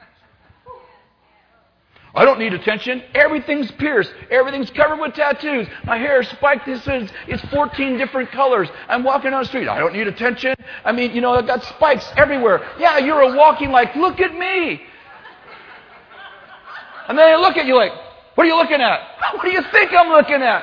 [2.15, 3.03] I don't need attention.
[3.15, 4.13] Everything's pierced.
[4.31, 5.69] Everything's covered with tattoos.
[5.85, 6.65] My hair is spiked.
[6.67, 8.69] This is, it's 14 different colors.
[8.89, 9.69] I'm walking on the street.
[9.69, 10.57] I don't need attention.
[10.85, 12.67] I mean, you know, I've got spikes everywhere.
[12.79, 14.83] Yeah, you're a walking like, look at me.
[17.09, 17.93] And then they look at you like,
[18.39, 19.01] what are you looking at?
[19.35, 20.63] What do you think I'm looking at?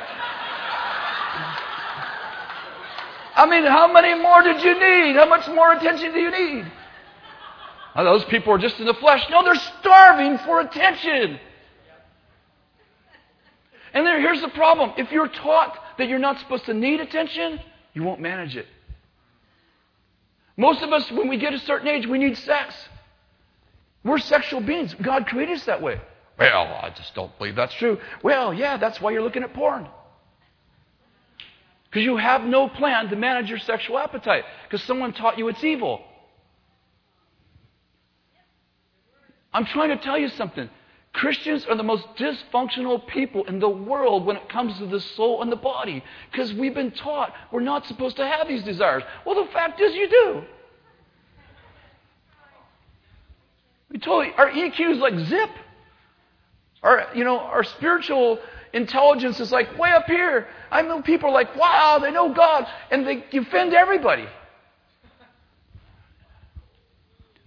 [3.36, 5.18] I mean, how many more did you need?
[5.18, 6.72] How much more attention do you need?
[7.98, 9.26] Those people are just in the flesh.
[9.30, 11.38] No, they're starving for attention.
[13.94, 14.94] And then here's the problem.
[14.96, 17.60] If you're taught that you're not supposed to need attention,
[17.94, 18.68] you won't manage it.
[20.56, 22.74] Most of us, when we get a certain age, we need sex.
[24.06, 24.96] We're sexual beings.
[25.02, 26.00] God created us that way.
[26.38, 27.98] Well, I just don't believe that's true.
[28.22, 29.88] Well, yeah, that's why you're looking at porn.
[31.90, 34.44] Because you have no plan to manage your sexual appetite.
[34.64, 36.02] Because someone taught you it's evil.
[39.54, 40.70] I'm trying to tell you something.
[41.14, 45.42] Christians are the most dysfunctional people in the world when it comes to the soul
[45.42, 49.02] and the body because we've been taught we're not supposed to have these desires.
[49.26, 50.44] Well, the fact is, you do.
[53.90, 55.50] We totally, our EQ is like zip.
[56.86, 58.38] Our, you know, our spiritual
[58.72, 60.48] intelligence is like way up here.
[60.70, 64.28] I know people are like, wow, they know God, and they offend everybody.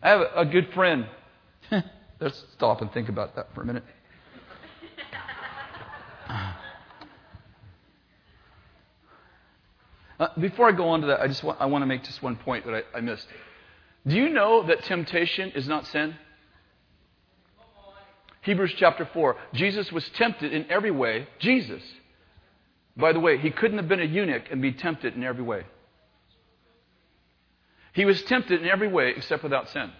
[0.03, 1.07] I have a, good friend.
[2.21, 3.85] Let's stop and think about that for a minute.
[10.21, 12.25] Uh, before I go on to that, I just want, I want to make just
[12.25, 13.29] one point that I, I missed.
[14.05, 16.17] Do you know that temptation is not sin?
[18.49, 19.37] Hebrews chapter 4.
[19.53, 21.29] Jesus was tempted in every way.
[21.39, 21.83] Jesus.
[22.97, 25.65] By the way, he couldn't have been a eunuch and be tempted in every way.
[27.93, 29.93] He was tempted in every way except without sin.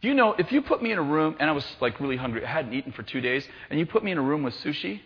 [0.00, 2.44] You know, if you put me in a room and I was like really hungry,
[2.44, 5.00] I hadn't eaten for two days, and you put me in a room with sushi,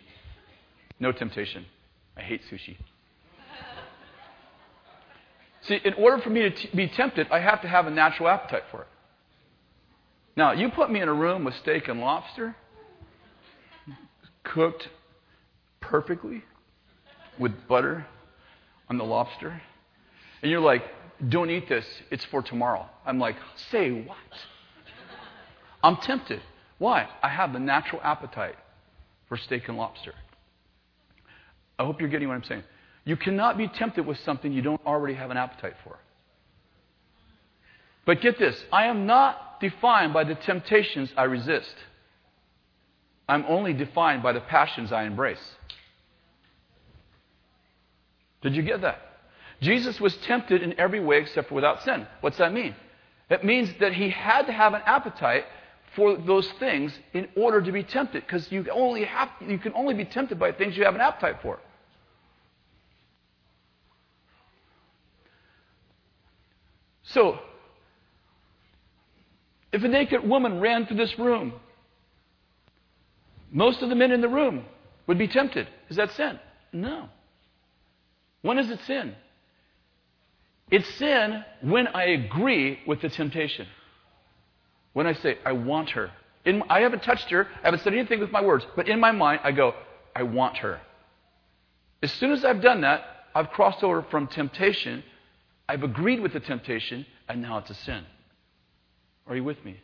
[0.99, 1.63] no temptation.
[2.17, 2.75] I hate sushi.
[5.61, 8.29] See, in order for me to t- be tempted, I have to have a natural
[8.29, 8.87] appetite for it.
[10.37, 12.55] Now, you put me in a room with steak and lobster,
[14.43, 14.89] cooked
[15.79, 16.43] perfectly
[17.39, 18.05] with butter
[18.89, 19.61] on the lobster,
[20.41, 20.83] and you're like,
[21.29, 22.85] don't eat this, it's for tomorrow.
[23.05, 23.35] I'm like,
[23.71, 24.17] say what?
[25.81, 26.41] I'm tempted.
[26.77, 27.07] Why?
[27.23, 28.55] I have the natural appetite
[29.29, 30.13] for steak and lobster.
[31.79, 32.63] I hope you're getting what I'm saying.
[33.05, 35.97] You cannot be tempted with something you don't already have an appetite for.
[38.05, 41.75] But get this I am not defined by the temptations I resist,
[43.27, 45.55] I'm only defined by the passions I embrace.
[48.41, 49.01] Did you get that?
[49.61, 52.05] Jesus was tempted in every way except for without sin.
[52.21, 52.75] What's that mean?
[53.29, 55.45] It means that he had to have an appetite
[55.95, 59.93] for those things in order to be tempted because you only have you can only
[59.93, 61.59] be tempted by things you have an appetite for.
[67.03, 67.39] So,
[69.75, 71.51] if a naked woman ran through this room,
[73.51, 74.63] most of the men in the room
[75.05, 75.67] would be tempted.
[75.89, 76.39] Is that sin?
[76.71, 77.09] No.
[78.41, 79.13] When is it sin?
[80.71, 83.67] It's sin when I agree with the temptation.
[84.93, 86.09] When I say, I want her.
[86.45, 89.11] In, I haven't touched her, I haven't said anything with my words, but in my
[89.11, 89.73] mind, I go,
[90.15, 90.79] I want her.
[92.01, 93.03] As soon as I've done that,
[93.35, 95.03] I've crossed over from temptation,
[95.67, 98.05] I've agreed with the temptation, and now it's a sin.
[99.27, 99.77] Are you with me?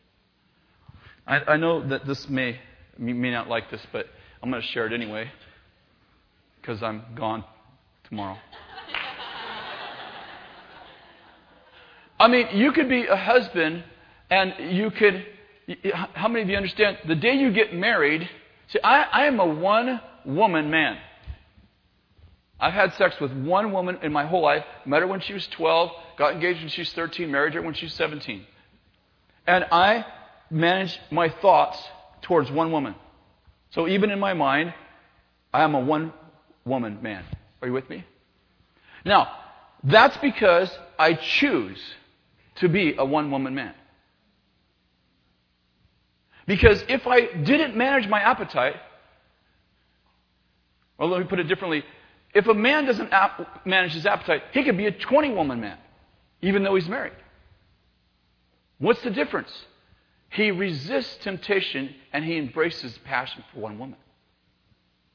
[1.26, 2.60] I, I know that this may,
[2.98, 4.06] may not like this, but
[4.42, 5.32] I'm going to share it anyway
[6.60, 7.44] because I'm gone
[8.04, 8.38] tomorrow.
[12.20, 13.84] I mean, you could be a husband
[14.30, 15.26] and you could,
[16.14, 17.00] how many of you understand?
[17.08, 18.30] The day you get married,
[18.68, 21.00] see, I, I am a one woman man.
[22.60, 24.64] I've had sex with one woman in my whole life.
[24.86, 25.90] Met her when she was 12,
[26.20, 28.46] got engaged when she was 13, married her when she was 17.
[29.48, 30.06] And I
[30.50, 31.82] manage my thoughts
[32.22, 32.96] towards one woman.
[33.72, 34.74] So even in my mind,
[35.54, 36.14] I am a one
[36.66, 37.24] woman man.
[37.62, 38.06] Are you with me?
[39.06, 39.30] Now,
[39.84, 40.70] that's because
[41.00, 41.80] I choose
[42.56, 43.74] to be a one woman man.
[46.46, 48.76] Because if I didn't manage my appetite,
[50.98, 51.84] or let me put it differently,
[52.34, 55.78] if a man doesn't ap- manage his appetite, he could be a 20 woman man,
[56.42, 57.14] even though he's married.
[58.82, 59.52] What's the difference?
[60.30, 63.98] He resists temptation and he embraces passion for one woman.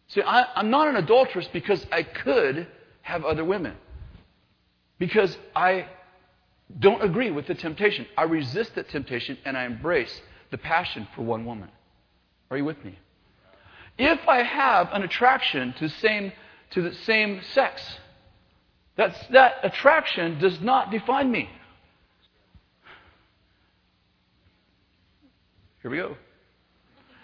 [0.09, 2.68] See, I, I'm not an adulteress because I could
[3.02, 3.74] have other women.
[5.01, 5.88] Because I
[6.78, 8.06] don't agree with the temptation.
[8.16, 10.20] I resist that temptation and I embrace
[10.52, 11.68] the passion for one woman.
[12.52, 12.97] Are you with me?
[13.98, 16.32] If I have an attraction to the same,
[16.70, 17.82] to the same sex,
[18.94, 21.51] that's, that attraction does not define me.
[25.86, 26.16] Here we go.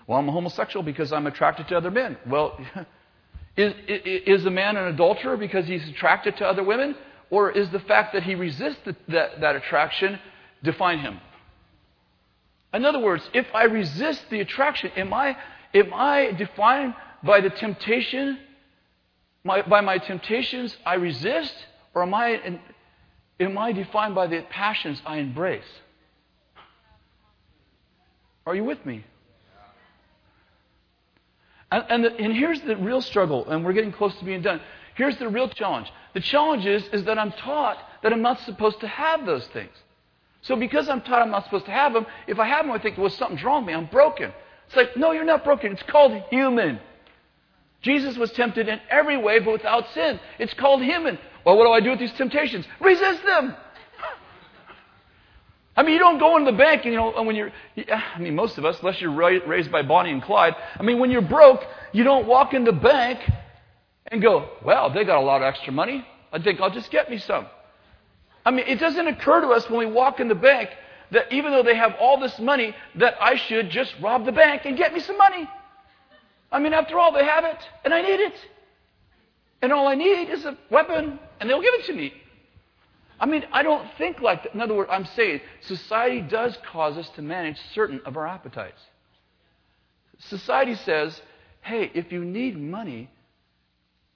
[0.07, 2.17] Well, I'm a homosexual because I'm attracted to other men.
[2.29, 2.57] Well,
[3.57, 6.95] is, is a man an adulterer because he's attracted to other women?
[7.29, 10.17] Or is the fact that he resists the, that, that attraction
[10.63, 11.19] define him?
[12.73, 15.37] In other words, if I resist the attraction, am I,
[15.75, 16.95] am I defined
[17.25, 18.39] by the temptation,
[19.43, 21.55] my, by my temptations I resist?
[21.95, 22.61] Or am I,
[23.41, 25.65] am I defined by the passions I embrace?
[28.47, 29.05] Are you with me?
[31.71, 34.61] And, and, the, and, here's the real struggle, and we're getting close to being done.
[34.95, 35.91] Here's the real challenge.
[36.13, 39.73] The challenge is, is that I'm taught that I'm not supposed to have those things.
[40.43, 42.79] So because I'm taught I'm not supposed to have them, if I have them, I
[42.79, 43.75] think, well, something's wrong with me.
[43.75, 44.33] I'm broken.
[44.67, 45.73] It's like, no, you're not broken.
[45.73, 46.81] It's called human.
[47.81, 50.21] Jesus was tempted in every way, but without sin.
[50.39, 51.19] It's called human.
[51.45, 52.67] Well, what do I do with these temptations?
[52.81, 53.57] Resist them.
[55.77, 57.51] I mean, you don't go in the bank, and, you know, when you're,
[57.91, 61.11] I mean, most of us, unless you're raised by Bonnie and Clyde, I mean, when
[61.11, 63.21] you're broke, you don't walk in the bank
[64.09, 66.07] and go, well, they got a lot of extra money.
[66.31, 67.47] I think I'll just get me some.
[68.45, 70.69] I mean, it doesn't occur to us when we walk in the bank
[71.11, 74.63] that even though they have all this money, that I should just rob the bank
[74.65, 75.49] and get me some money.
[76.51, 78.35] I mean, after all, they have it, and I need it.
[79.63, 82.13] And all I need is a weapon, and they'll give it to me.
[83.23, 84.53] I mean, I don't think like that.
[84.53, 88.81] In other words, I'm saying society does cause us to manage certain of our appetites.
[90.19, 91.23] Society says,
[91.61, 93.09] hey, if you need money,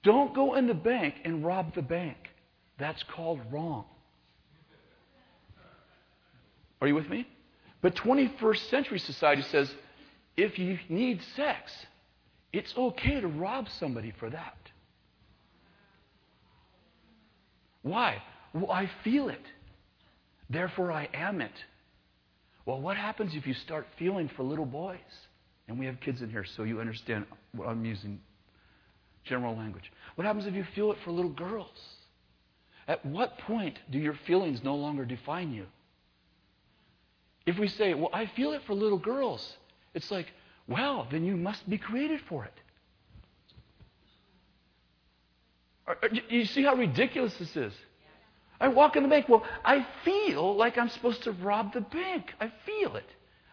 [0.03, 2.17] don't go in the bank and rob the bank.
[2.79, 3.85] That's called wrong.
[6.81, 7.25] Are you with me?
[7.81, 9.73] But 21st century society says
[10.35, 11.71] if you need sex,
[12.51, 14.57] it's okay to rob somebody for that.
[17.83, 18.21] Why?
[18.53, 19.45] Well, I feel it.
[20.49, 21.51] Therefore, I am it.
[22.65, 24.97] Well, what happens if you start feeling for little boys?
[25.67, 28.19] And we have kids in here, so you understand what I'm using
[29.25, 29.91] general language.
[30.15, 31.77] What happens if you feel it for little girls?
[32.87, 35.65] At what point do your feelings no longer define you?
[37.45, 39.57] If we say, well, I feel it for little girls,
[39.93, 40.27] it's like,
[40.67, 42.53] well, then you must be created for it.
[46.29, 47.73] You see how ridiculous this is?
[48.59, 49.29] I walk in the bank.
[49.29, 52.33] Well, I feel like I'm supposed to rob the bank.
[52.39, 53.05] I feel it.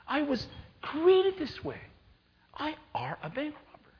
[0.08, 0.46] I was
[0.80, 1.80] created this way.
[2.56, 3.92] I are a bank robber.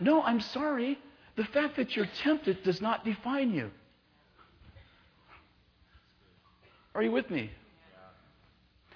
[0.00, 0.98] No, I'm sorry.
[1.36, 3.70] The fact that you're tempted does not define you.
[6.94, 7.50] Are you with me?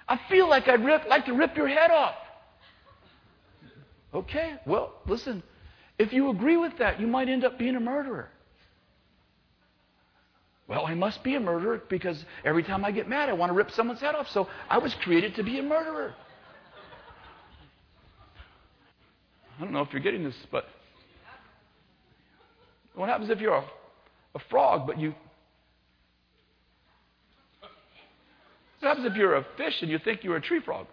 [0.07, 2.15] I feel like I'd rip, like to rip your head off.
[4.13, 5.41] Okay, well, listen.
[5.97, 8.29] If you agree with that, you might end up being a murderer.
[10.71, 13.53] Well, I must be a murderer because every time I get mad, I want to
[13.53, 14.29] rip someone's head off.
[14.29, 16.13] So I was created to be a murderer.
[19.59, 20.63] I don't know if you're getting this, but
[22.95, 23.65] what happens if you're a,
[24.33, 25.13] a frog, but you
[28.79, 30.87] What happens if you're a fish and you think you're a tree frog?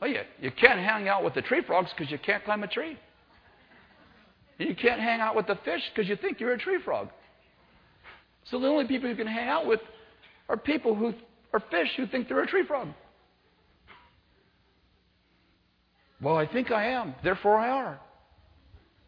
[0.00, 2.66] Well, you, you can't hang out with the tree frogs because you can't climb a
[2.66, 2.96] tree.
[4.66, 7.08] You can't hang out with the fish because you think you're a tree frog.
[8.44, 9.80] So the only people you can hang out with
[10.50, 11.14] are people who
[11.54, 12.88] are fish who think they're a tree frog.
[16.20, 18.00] Well, I think I am, therefore I are.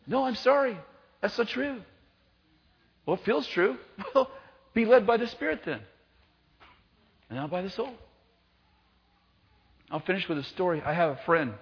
[0.06, 0.78] No, I'm sorry.
[1.20, 1.82] That's not true.
[3.04, 3.76] Well, it feels true.
[4.14, 4.30] Well,
[4.74, 5.80] be led by the Spirit then,
[7.28, 7.92] and not by the soul.
[9.90, 10.80] I'll finish with a story.
[10.82, 11.52] I have a friend.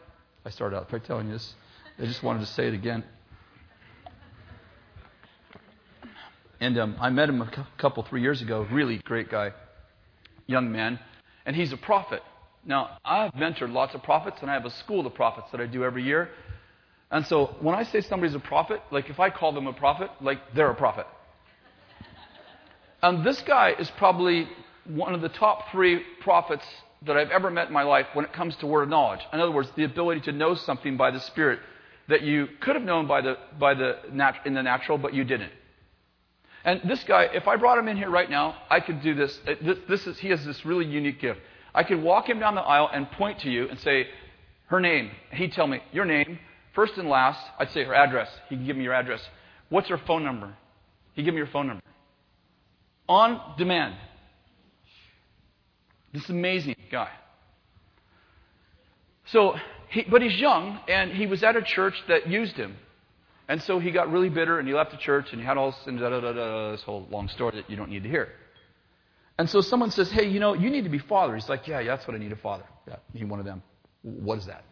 [0.45, 1.55] I started out by telling you this.
[1.99, 3.03] I just wanted to say it again.
[6.61, 8.67] And um, I met him a couple, three years ago.
[8.71, 9.53] Really great guy,
[10.47, 10.99] young man.
[11.47, 12.23] And he's a prophet.
[12.67, 15.67] Now, I've mentored lots of prophets, and I have a school of prophets that I
[15.67, 16.29] do every year.
[17.11, 20.11] And so when I say somebody's a prophet, like if I call them a prophet,
[20.21, 21.07] like they're a prophet.
[23.03, 24.47] And this guy is probably
[24.85, 26.65] one of the top three prophets
[27.07, 29.21] that I've ever met in my life when it comes to word of knowledge.
[29.33, 31.61] In other words, the ability to know something by the Spirit
[32.09, 35.25] that you could have known by the, by the nat- in the natural, but you
[35.25, 35.53] didn't.
[36.65, 39.39] And this guy, if I brought him in here right now, I could do this.
[39.47, 41.41] Uh, this, this is, he has this really unique gift.
[41.75, 44.09] I could walk him down the aisle and point to you and say,
[44.67, 45.11] her name.
[45.33, 46.39] He'd tell me, your name,
[46.75, 47.41] first and last.
[47.59, 48.29] I'd say her address.
[48.49, 49.23] He'd give me your address.
[49.69, 50.55] What's her phone number?
[51.15, 51.83] He'd give me your phone number
[53.11, 53.97] on demand.
[56.13, 57.11] This amazing guy.
[59.27, 59.57] So,
[59.91, 62.77] he, but he's young, and he was at a church that used him.
[63.51, 65.73] And so he got really bitter, and he left the church, and he had all
[65.73, 68.29] this, da, da, da, da, this whole long story that you don't need to hear.
[69.39, 71.35] And so someone says, hey, you know, you need to be father.
[71.35, 72.63] He's like, yeah, yeah, that's what I need a father.
[72.87, 73.61] Yeah, need one of them.
[74.03, 74.65] What is that?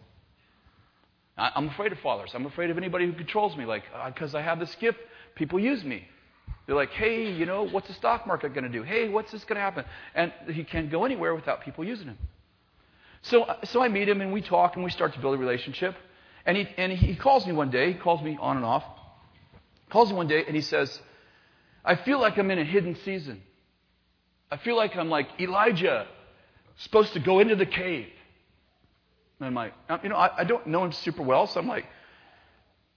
[1.36, 2.30] I'm afraid of fathers.
[2.34, 5.00] I'm afraid of anybody who controls me, like, because uh, I have this gift,
[5.34, 6.06] people use me.
[6.66, 8.84] They're like, hey, you know, what's the stock market going to do?
[8.84, 9.86] Hey, what's this going to happen?
[10.14, 12.18] And he can't go anywhere without people using him.
[13.22, 15.96] So, so I meet him and we talk and we start to build a relationship.
[16.48, 18.82] And he, and he calls me one day, he calls me on and off.
[19.90, 20.98] Calls me one day and he says,
[21.84, 23.42] I feel like I'm in a hidden season.
[24.50, 26.06] I feel like I'm like Elijah,
[26.78, 28.06] supposed to go into the cave.
[29.38, 31.84] And I'm like, you know, I, I don't know him super well, so I'm like,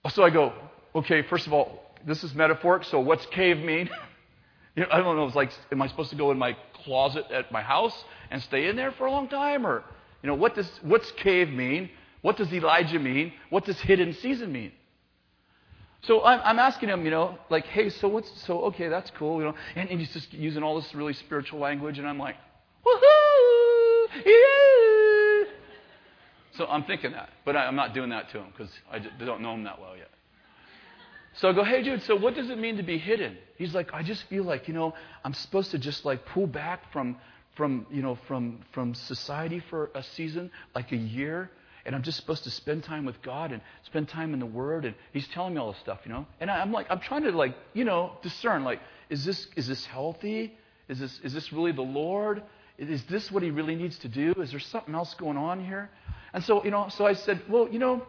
[0.09, 0.53] so I go,
[0.95, 3.89] okay, first of all, this is metaphoric, so what's cave mean?
[4.77, 5.25] you know, I don't know.
[5.25, 6.55] It's like, am I supposed to go in my
[6.85, 9.67] closet at my house and stay in there for a long time?
[9.67, 9.83] Or,
[10.23, 11.89] you know, what does, what's cave mean?
[12.21, 13.33] What does Elijah mean?
[13.49, 14.71] What does hidden season mean?
[16.03, 19.37] So I'm, I'm asking him, you know, like, hey, so what's, so, okay, that's cool,
[19.39, 22.35] you know, and, and he's just using all this really spiritual language, and I'm like,
[22.85, 25.51] woohoo, yeah.
[26.57, 29.41] So I'm thinking that, but I, I'm not doing that to him because I don't
[29.41, 30.09] know him that well yet.
[31.33, 33.37] So I go, hey, dude, so what does it mean to be hidden?
[33.57, 34.93] He's like, I just feel like, you know,
[35.23, 37.17] I'm supposed to just like pull back from,
[37.55, 41.51] from you know, from, from society for a season, like a year,
[41.85, 44.85] and I'm just supposed to spend time with God and spend time in the Word.
[44.85, 46.25] And He's telling me all this stuff, you know.
[46.39, 48.63] And I, am like, I'm trying to like, you know, discern.
[48.63, 48.79] Like,
[49.09, 50.57] is this is this healthy?
[50.89, 52.43] Is this is this really the Lord?
[52.77, 54.33] Is this what He really needs to do?
[54.41, 55.89] Is there something else going on here?
[56.33, 58.05] And so, you know, so I said, well, you know,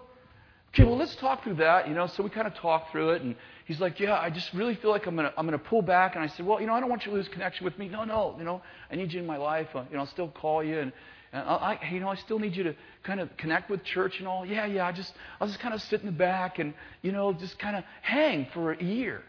[0.68, 2.06] okay, well, let's talk through that, you know.
[2.06, 3.34] So we kind of talked through it, and
[3.66, 6.14] he's like, yeah, I just really feel like I'm gonna I'm gonna pull back.
[6.14, 7.88] And I said, well, you know, I don't want you to lose connection with me.
[7.88, 9.68] No, no, you know, I need you in my life.
[9.74, 10.92] Uh, you know, I'll still call you and
[11.32, 14.28] and I, you know, I still need you to kind of connect with church and
[14.28, 14.44] all.
[14.44, 14.86] Yeah, yeah.
[14.86, 17.74] I just, I'll just kind of sit in the back and, you know, just kind
[17.74, 19.22] of hang for a year.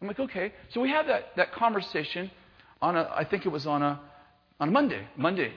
[0.00, 0.52] I'm like, okay.
[0.70, 2.30] So we had that that conversation
[2.80, 4.00] on a, I think it was on a,
[4.60, 5.52] on a Monday, Monday.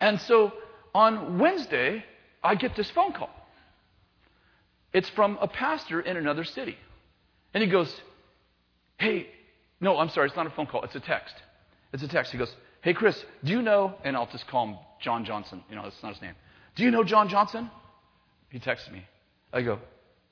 [0.00, 0.52] And so
[0.94, 2.04] on Wednesday,
[2.42, 3.30] I get this phone call.
[4.92, 6.76] It's from a pastor in another city,
[7.54, 7.92] and he goes,
[8.98, 9.26] "Hey,
[9.80, 10.82] no, I'm sorry, it's not a phone call.
[10.84, 11.34] It's a text.
[11.92, 14.76] It's a text." He goes, Hey, Chris, do you know, and I'll just call him
[15.00, 15.62] John Johnson.
[15.70, 16.34] You know, that's not his name.
[16.74, 17.70] Do you know John Johnson?
[18.50, 19.04] He texts me.
[19.52, 19.78] I go,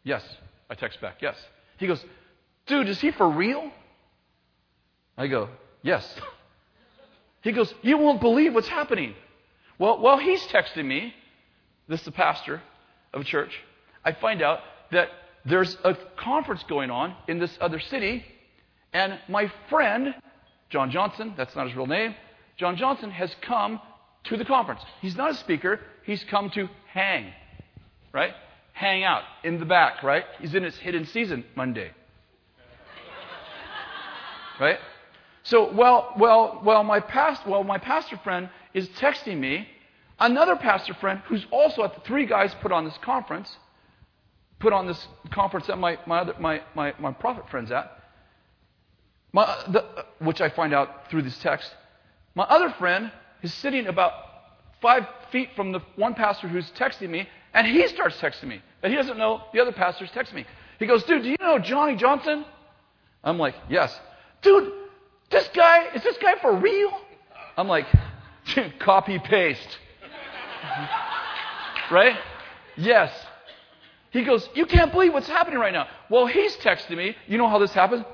[0.03, 0.25] Yes.
[0.69, 1.37] I text back, Yes.
[1.79, 2.05] He goes,
[2.67, 3.71] Dude, is he for real?
[5.17, 5.49] I go,
[5.83, 6.15] Yes.
[7.43, 9.15] He goes, You won't believe what's happening.
[9.79, 11.15] Well, while he's texting me,
[11.89, 12.61] this is the pastor
[13.15, 13.53] of a church,
[14.05, 14.59] I find out
[14.93, 15.09] that
[15.47, 18.27] there's a conference going on in this other city,
[18.93, 20.15] and my friend,
[20.69, 22.15] John Johnson, that's not his real name,
[22.61, 23.81] John Johnson has come
[24.25, 24.83] to the conference.
[25.01, 27.33] He's not a speaker, he's come to hang,
[28.13, 28.35] right?
[28.75, 30.25] Hang out in the back, right?
[30.41, 31.91] He's in his hidden season Monday.
[34.61, 34.79] right?
[35.43, 39.67] So well, well, well, my past, while my pastor friend is texting me,
[40.19, 43.57] another pastor friend who's also at the three guys put on this conference,
[44.59, 47.91] put on this conference that my, my, other, my, my, my prophet friend's at,
[49.33, 51.75] my, the, which I find out through this text,
[52.35, 53.11] my other friend
[53.43, 54.13] is sitting about
[54.81, 58.63] five feet from the one pastor who's texting me, and he starts texting me.
[58.83, 60.47] And he doesn't know the other pastor's texting me.
[60.79, 62.45] He goes, Dude, do you know Johnny Johnson?
[63.23, 63.99] I'm like, Yes.
[64.43, 64.73] Dude,
[65.31, 66.99] this guy, is this guy for real?
[67.57, 67.87] I'm like,
[68.79, 69.79] copy paste.
[71.91, 72.17] right?
[72.77, 73.13] Yes.
[74.11, 75.87] He goes, You can't believe what's happening right now.
[76.09, 77.17] Well, he's texting me.
[77.27, 78.05] You know how this happens?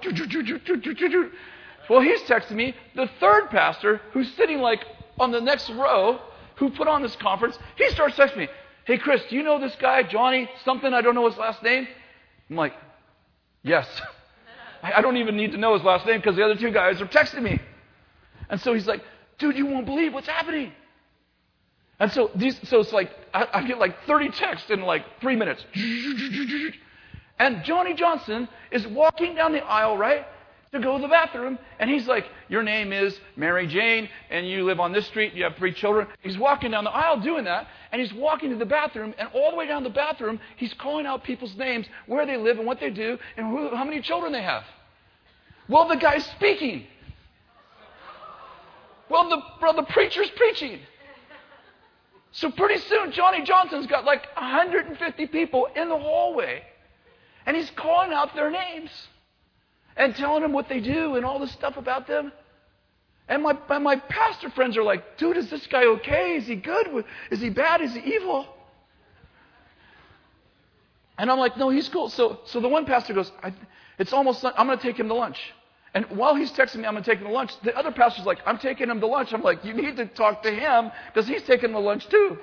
[1.89, 4.85] Well, he's texting me, the third pastor who's sitting like
[5.19, 6.21] on the next row
[6.57, 8.49] who put on this conference, he starts texting me,
[8.85, 10.93] Hey, Chris, do you know this guy, Johnny, something?
[10.93, 11.87] I don't know his last name.
[12.51, 12.75] I'm like,
[13.63, 13.89] Yes.
[14.83, 17.07] I don't even need to know his last name because the other two guys are
[17.07, 17.61] texting me.
[18.49, 19.03] And so he's like,
[19.39, 20.73] Dude, you won't believe what's happening.
[21.99, 25.37] And so these, so it's like I, I get like 30 texts in like three
[25.37, 25.65] minutes.
[27.39, 30.27] And Johnny Johnson is walking down the aisle, right?
[30.73, 31.59] To go to the bathroom.
[31.79, 35.45] And he's like, Your name is Mary Jane, and you live on this street, you
[35.45, 36.07] have three children.
[36.23, 39.51] He's walking down the aisle doing that, and he's walking to the bathroom, and all
[39.51, 42.81] the way down the bathroom, he's calling out people's names, where they live, and what
[42.81, 44.65] they do, and who, how many children they have.
[45.69, 46.87] Well, the guy's speaking.
[49.09, 50.81] Well, the, well, the preacher's preaching.
[52.33, 56.63] So pretty soon, Johnny Johnson's got like 150 people in the hallway,
[57.47, 58.91] and he's calling out their names
[59.97, 62.32] and telling them what they do and all this stuff about them.
[63.28, 66.36] And my, and my pastor friends are like, dude, is this guy okay?
[66.36, 67.05] Is he good?
[67.31, 67.81] Is he bad?
[67.81, 68.47] Is he evil?
[71.18, 72.09] And I'm like, no, he's cool.
[72.10, 73.32] So, so the one pastor goes,
[73.98, 75.40] it's almost, I'm going to take him to lunch.
[75.94, 77.59] And while he's texting me, I'm going to take him to lunch.
[77.62, 79.32] The other pastor's like, I'm taking him to lunch.
[79.32, 82.39] I'm like, you need to talk to him because he's taking him to lunch too.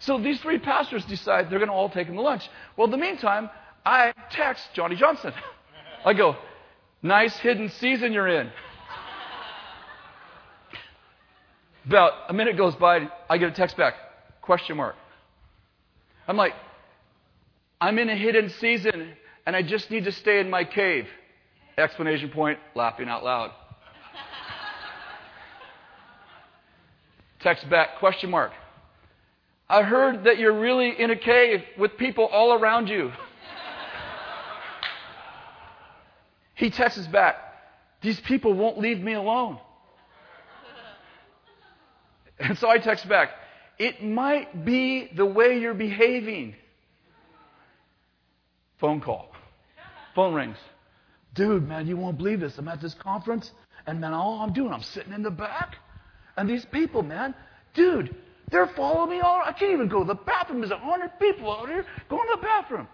[0.00, 2.50] So these three pastors decide they're going to all take him to lunch.
[2.76, 3.48] Well, in the meantime,
[3.86, 5.32] I text Johnny Johnson.
[6.04, 6.36] I go,
[7.02, 8.50] nice hidden season you're in.
[11.86, 13.94] About a minute goes by, I get a text back,
[14.40, 14.94] question mark.
[16.26, 16.54] I'm like,
[17.80, 19.12] I'm in a hidden season
[19.46, 21.06] and I just need to stay in my cave.
[21.76, 23.50] Explanation point, laughing out loud.
[27.40, 28.52] Text back, question mark.
[29.68, 33.10] I heard that you're really in a cave with people all around you.
[36.62, 37.34] He texts back,
[38.02, 39.58] These people won't leave me alone.
[42.38, 43.30] And so I text back,
[43.80, 46.54] it might be the way you're behaving.
[48.78, 49.32] Phone call.
[50.14, 50.56] Phone rings.
[51.34, 52.56] Dude, man, you won't believe this.
[52.58, 53.50] I'm at this conference,
[53.88, 55.74] and man, all I'm doing, I'm sitting in the back,
[56.36, 57.34] and these people, man,
[57.74, 58.14] dude,
[58.52, 59.42] they're following me all.
[59.44, 60.60] I can't even go to the bathroom.
[60.60, 62.86] There's a hundred people out here going to the bathroom.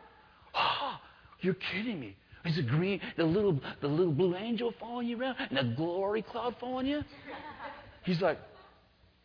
[0.54, 0.98] Oh,
[1.42, 2.16] you're kidding me.
[2.48, 6.22] Is the green, the little, the little blue angel following you around, and the glory
[6.22, 7.02] cloud following you?
[8.04, 8.38] He's like,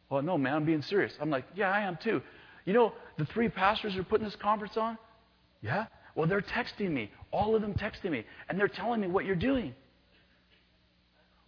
[0.09, 1.13] well, no, man, I'm being serious.
[1.21, 2.21] I'm like, yeah, I am too.
[2.65, 4.97] You know, the three pastors are putting this conference on?
[5.61, 5.85] Yeah?
[6.15, 9.35] Well, they're texting me, all of them texting me, and they're telling me what you're
[9.37, 9.73] doing.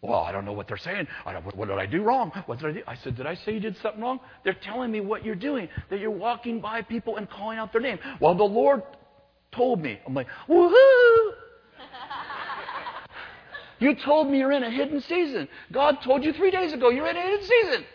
[0.02, 1.07] Well, I don't know what they're saying.
[1.26, 2.31] what, what did I do wrong?
[2.45, 2.81] What did I do?
[2.88, 4.19] I said, Did I say you did something wrong?
[4.43, 7.81] They're telling me what you're doing, that you're walking by people and calling out their
[7.81, 7.99] name.
[8.22, 8.84] Well, the Lord
[9.52, 9.99] told me.
[10.06, 11.31] I'm like, Woohoo!
[13.85, 15.47] You told me you're in a hidden season.
[15.71, 17.85] God told you three days ago you're in a hidden season.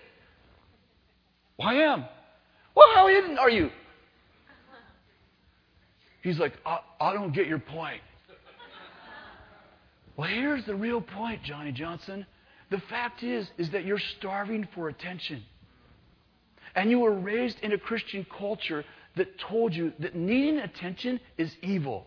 [1.59, 2.05] Well, I am.
[2.77, 3.71] Well, how hidden are you?
[6.23, 8.01] He's like, I, I don't get your point.
[10.17, 12.25] Well, here's the real point, Johnny Johnson.
[12.71, 15.43] The fact is, is that you're starving for attention.
[16.77, 18.85] And you were raised in a Christian culture
[19.17, 22.07] that told you that needing attention is evil.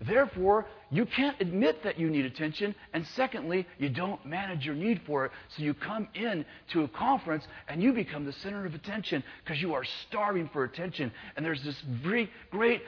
[0.00, 5.02] Therefore, you can't admit that you need attention, and secondly, you don't manage your need
[5.04, 5.32] for it.
[5.48, 9.60] So you come in to a conference and you become the center of attention because
[9.60, 11.12] you are starving for attention.
[11.36, 12.82] And there's this very great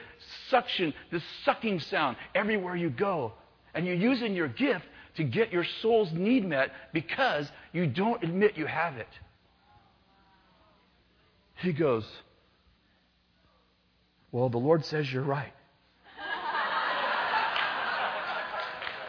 [0.49, 3.33] suction, this sucking sound everywhere you go.
[3.75, 4.85] And you're using your gift
[5.17, 9.07] to get your soul's need met because you don't admit you have it.
[11.57, 12.05] He goes,
[14.31, 15.53] Well, the Lord says you're right.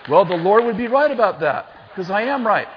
[0.09, 2.69] Well, the Lord would be right about that because I am right.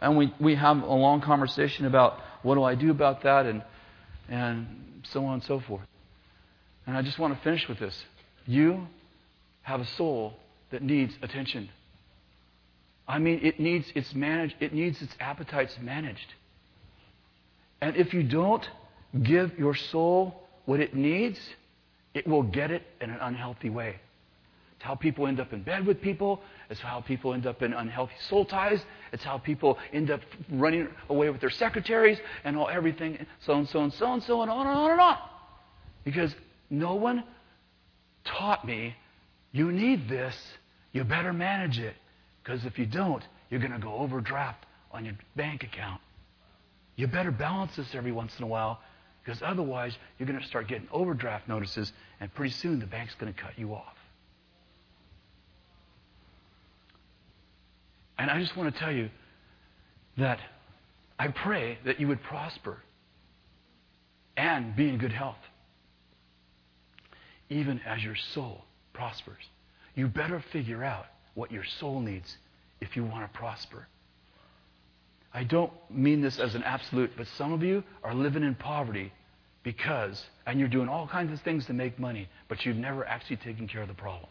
[0.00, 3.62] And we, we have a long conversation about what do I do about that and,
[4.28, 5.86] and so on and so forth.
[6.86, 8.04] And I just want to finish with this.
[8.46, 8.86] You
[9.62, 10.34] have a soul
[10.70, 11.70] that needs attention.
[13.06, 16.34] I mean, it needs its managed, it needs its appetites managed.
[17.80, 18.66] And if you don't
[19.22, 21.38] give your soul what it needs,
[22.14, 23.96] it will get it in an unhealthy way.
[24.76, 26.40] It's how people end up in bed with people.
[26.68, 28.80] It's how people end up in unhealthy soul ties.
[29.12, 30.20] It's how people end up
[30.50, 34.42] running away with their secretaries and all everything, so and so and so and so
[34.42, 35.18] and on and on and on.
[36.04, 36.34] Because
[36.68, 37.22] no one
[38.24, 38.94] taught me
[39.52, 40.34] you need this,
[40.92, 41.94] you better manage it.
[42.42, 46.00] Because if you don't, you're going to go overdraft on your bank account.
[46.96, 48.80] You better balance this every once in a while
[49.24, 53.32] because otherwise, you're going to start getting overdraft notices, and pretty soon the bank's going
[53.32, 53.94] to cut you off.
[58.18, 59.10] And I just want to tell you
[60.16, 60.38] that
[61.18, 62.78] I pray that you would prosper
[64.36, 65.38] and be in good health,
[67.48, 69.42] even as your soul prospers.
[69.94, 72.36] You better figure out what your soul needs
[72.80, 73.86] if you want to prosper.
[75.34, 79.12] I don't mean this as an absolute, but some of you are living in poverty
[79.62, 83.36] because, and you're doing all kinds of things to make money, but you've never actually
[83.36, 84.28] taken care of the problem.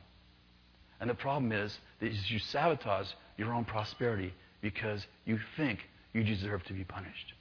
[1.00, 3.08] And the problem is that you sabotage
[3.38, 5.80] your own prosperity because you think
[6.14, 7.34] you deserve to be punished.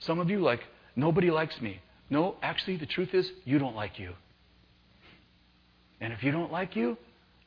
[0.00, 0.60] Some of you, like,
[0.96, 1.80] nobody likes me.
[2.10, 4.12] No, actually, the truth is, you don't like you.
[6.00, 6.98] And if you don't like you,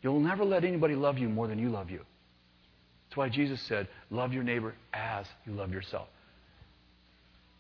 [0.01, 2.01] you'll never let anybody love you more than you love you.
[3.07, 6.07] That's why Jesus said, Love your neighbor as you love yourself.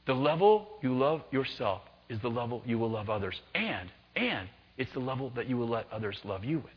[0.05, 3.39] The level you love yourself is the level you will love others.
[3.53, 4.47] And, and
[4.77, 6.71] it's the level that you will let others love you with.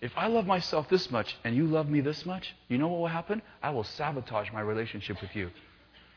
[0.00, 3.00] If I love myself this much and you love me this much, you know what
[3.00, 3.40] will happen?
[3.62, 5.50] I will sabotage my relationship with you.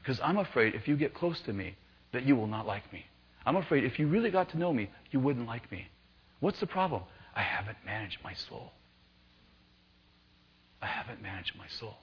[0.02, 1.76] Because I'm afraid if you get close to me,
[2.12, 3.06] that you will not like me.
[3.46, 5.88] I'm afraid if you really got to know me, you wouldn't like me.
[6.40, 7.04] What's the problem?
[7.36, 8.74] I haven't managed my soul.
[10.82, 11.98] I haven't managed my soul.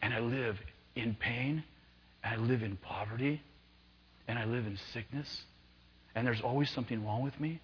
[0.00, 0.58] And I live
[0.96, 1.64] in pain,
[2.22, 3.42] and I live in poverty,
[4.28, 5.42] and I live in sickness,
[6.14, 7.60] and there's always something wrong with me,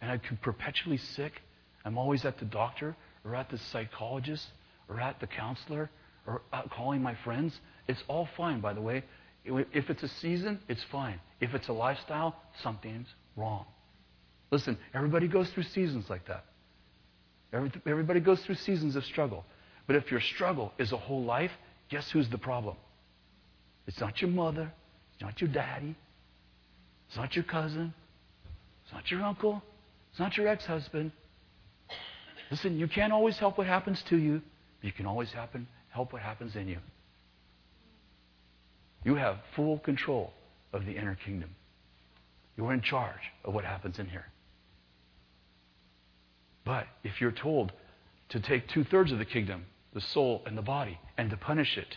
[0.00, 1.42] and I'm perpetually sick.
[1.84, 4.46] I'm always at the doctor, or at the psychologist,
[4.88, 5.90] or at the counselor,
[6.26, 7.58] or uh, calling my friends.
[7.88, 9.04] It's all fine, by the way.
[9.44, 11.18] If it's a season, it's fine.
[11.40, 13.64] If it's a lifestyle, something's wrong.
[14.50, 16.44] Listen, everybody goes through seasons like that.
[17.52, 19.44] Everybody goes through seasons of struggle.
[19.86, 21.50] But if your struggle is a whole life,
[21.90, 22.76] guess who's the problem?
[23.86, 24.72] It's not your mother.
[25.12, 25.94] It's not your daddy.
[27.08, 27.92] It's not your cousin.
[28.84, 29.62] It's not your uncle.
[30.10, 31.12] It's not your ex husband.
[32.50, 34.40] Listen, you can't always help what happens to you,
[34.80, 36.78] but you can always happen, help what happens in you.
[39.04, 40.32] You have full control
[40.72, 41.50] of the inner kingdom.
[42.56, 44.26] You're in charge of what happens in here.
[46.64, 47.72] But if you're told
[48.30, 51.76] to take two thirds of the kingdom, the soul and the body, and to punish
[51.76, 51.96] it,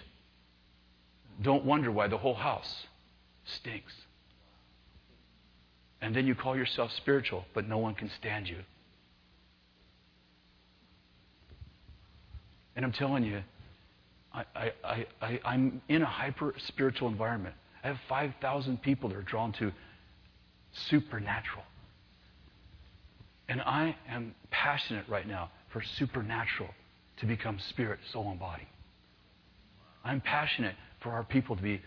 [1.41, 2.85] don't wonder why the whole house
[3.45, 3.93] stinks.
[6.01, 8.57] And then you call yourself spiritual, but no one can stand you.
[12.75, 13.41] And I'm telling you,
[14.33, 17.55] I, I, I, I'm in a hyper spiritual environment.
[17.83, 19.71] I have 5,000 people that are drawn to
[20.73, 21.63] supernatural.
[23.47, 26.69] And I am passionate right now for supernatural
[27.17, 28.67] to become spirit, soul, and body.
[30.03, 31.81] I'm passionate for our people to be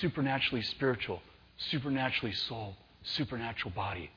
[0.00, 1.20] supernaturally spiritual,
[1.70, 4.10] supernaturally soul, supernatural body.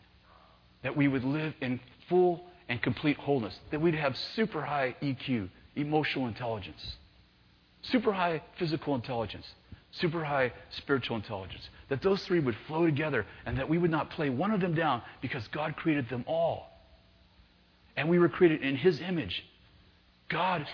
[0.84, 1.80] That we would live in
[2.10, 3.58] full and complete wholeness.
[3.72, 6.98] That we'd have super high EQ, emotional intelligence,
[7.82, 9.46] super high physical intelligence,
[10.00, 11.70] super high spiritual intelligence.
[11.90, 14.76] That those three would flow together and that we would not play one of them
[14.76, 16.70] down because God created them all.
[17.96, 19.44] And we were created in His image.
[20.30, 20.66] God,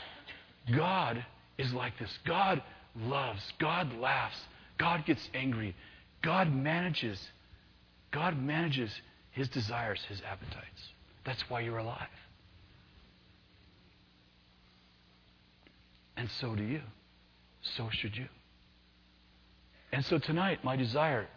[0.76, 1.24] God
[1.58, 2.12] is like this.
[2.26, 2.64] God
[2.96, 3.42] loves.
[3.60, 4.38] God laughs.
[4.78, 5.76] God gets angry.
[6.24, 7.20] God manages.
[8.12, 8.92] God manages
[9.32, 10.82] His desires, His appetites.
[11.26, 12.08] That's why you're alive.
[16.18, 16.82] And so do you.
[17.78, 18.28] So should you.
[19.92, 21.28] And so tonight, my desire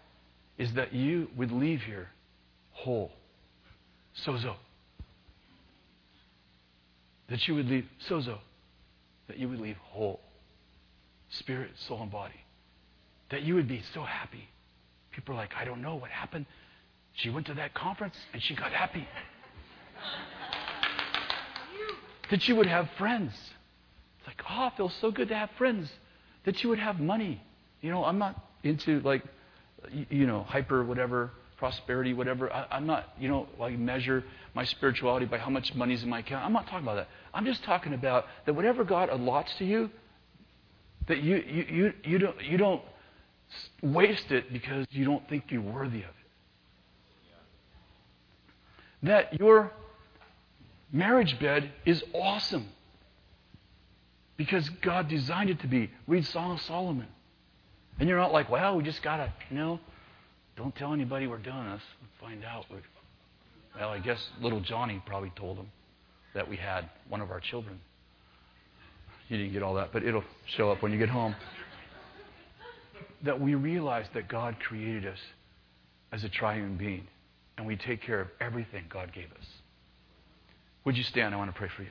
[0.59, 2.09] is that you would leave here
[2.71, 3.11] whole.
[4.25, 4.55] Sozo.
[7.29, 8.39] That you would leave, sozo.
[9.29, 10.21] That you would leave whole.
[11.31, 12.35] Spirit, soul, and body.
[13.31, 14.49] That you would be so happy.
[15.11, 16.47] People are like, I don't know what happened.
[17.15, 19.07] She went to that conference and she got happy.
[22.31, 23.33] that you would have friends.
[24.19, 25.89] It's like, oh, it feels so good to have friends.
[26.45, 27.41] That you would have money.
[27.85, 29.23] You know, I'm not into like,
[30.09, 32.51] you know, hyper whatever, prosperity, whatever.
[32.51, 34.25] I, I'm not, you know, like measure
[34.55, 36.47] my spirituality by how much money's in my account.
[36.47, 37.09] I'm not talking about that.
[37.35, 39.91] I'm just talking about that whatever God allots to you,
[41.09, 42.81] that you, you, you, you, don't, you don't
[43.83, 46.15] waste it because you don't think you're worthy of it.
[49.03, 49.73] That your
[50.91, 52.67] marriage bed is awesome
[54.39, 55.91] because God designed it to be.
[56.07, 57.09] Read Song of Solomon.
[57.99, 59.81] And you're not like, well, we just got to, you know,
[60.57, 61.83] don't tell anybody we're doing this.
[62.21, 62.67] Find out.
[63.79, 65.71] Well, I guess little Johnny probably told them
[66.35, 67.81] that we had one of our children.
[69.29, 70.25] You didn't get all that, but it'll
[70.57, 71.35] show up when you get home.
[73.25, 75.19] that we realize that God created us
[76.13, 77.07] as a triune being,
[77.57, 79.47] and we take care of everything God gave us.
[80.85, 81.35] Would you stand?
[81.35, 81.89] I want to pray for you.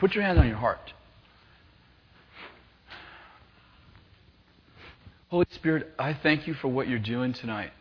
[0.00, 0.94] Put your hand on your heart.
[5.28, 7.72] Holy Spirit, I thank you for what you're doing tonight.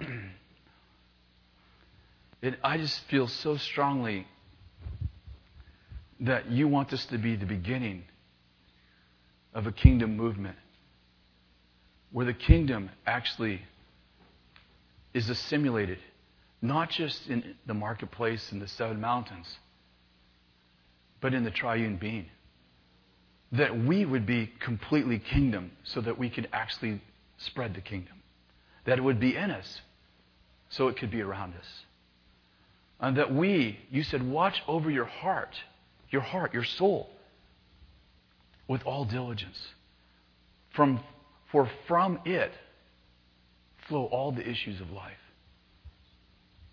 [0.00, 0.30] and
[2.64, 4.26] I just feel so strongly
[6.20, 8.04] that you want this to be the beginning
[9.52, 10.56] of a kingdom movement
[12.12, 13.60] where the kingdom actually
[15.12, 15.98] is assimilated,
[16.62, 19.58] not just in the marketplace in the seven mountains
[21.22, 22.26] but in the triune being.
[23.52, 27.00] That we would be completely kingdom so that we could actually
[27.38, 28.14] spread the kingdom.
[28.84, 29.80] That it would be in us
[30.68, 31.66] so it could be around us.
[33.00, 35.54] And that we, you said, watch over your heart,
[36.10, 37.10] your heart, your soul,
[38.68, 39.58] with all diligence.
[40.70, 41.00] From,
[41.50, 42.52] for from it
[43.86, 45.12] flow all the issues of life.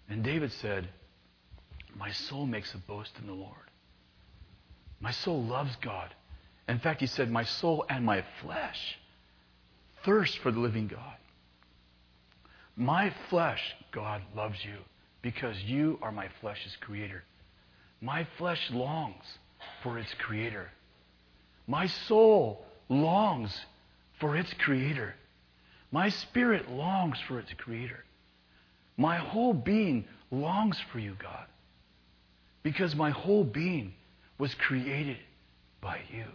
[0.07, 0.87] And David said,
[1.95, 3.68] My soul makes a boast in the Lord.
[4.99, 6.13] My soul loves God.
[6.67, 8.97] In fact, he said, My soul and my flesh
[10.03, 11.15] thirst for the living God.
[12.75, 14.77] My flesh, God loves you
[15.21, 17.23] because you are my flesh's creator.
[18.01, 19.25] My flesh longs
[19.83, 20.69] for its creator.
[21.67, 23.65] My soul longs
[24.19, 25.15] for its creator.
[25.91, 28.05] My spirit longs for its creator.
[28.95, 31.45] My whole being longs for you, God,
[32.63, 33.93] because my whole being
[34.39, 35.17] was created
[35.81, 36.25] by you.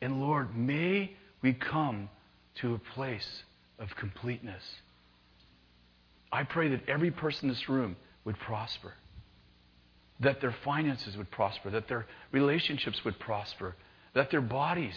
[0.00, 2.08] And Lord, may we come
[2.56, 3.42] to a place
[3.78, 4.62] of completeness.
[6.32, 8.94] I pray that every person in this room would prosper,
[10.20, 13.74] that their finances would prosper, that their relationships would prosper,
[14.14, 14.96] that their bodies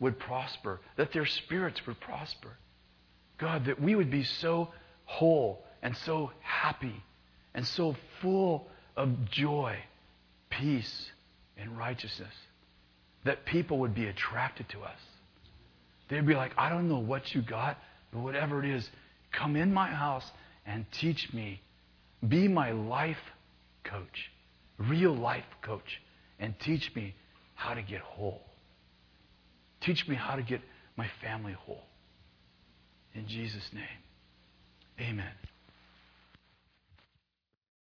[0.00, 2.50] would prosper, that their spirits would prosper.
[3.38, 4.68] God, that we would be so
[5.04, 7.02] whole and so happy
[7.54, 9.76] and so full of joy,
[10.58, 11.10] peace,
[11.56, 12.32] and righteousness
[13.24, 14.98] that people would be attracted to us.
[16.08, 17.78] They'd be like, I don't know what you got,
[18.12, 18.88] but whatever it is,
[19.32, 20.24] come in my house
[20.66, 21.60] and teach me.
[22.26, 23.16] Be my life
[23.84, 24.30] coach,
[24.78, 26.00] real life coach,
[26.38, 27.14] and teach me
[27.54, 28.42] how to get whole.
[29.80, 30.60] Teach me how to get
[30.96, 31.84] my family whole.
[33.14, 33.84] In Jesus' name,
[35.00, 35.32] amen.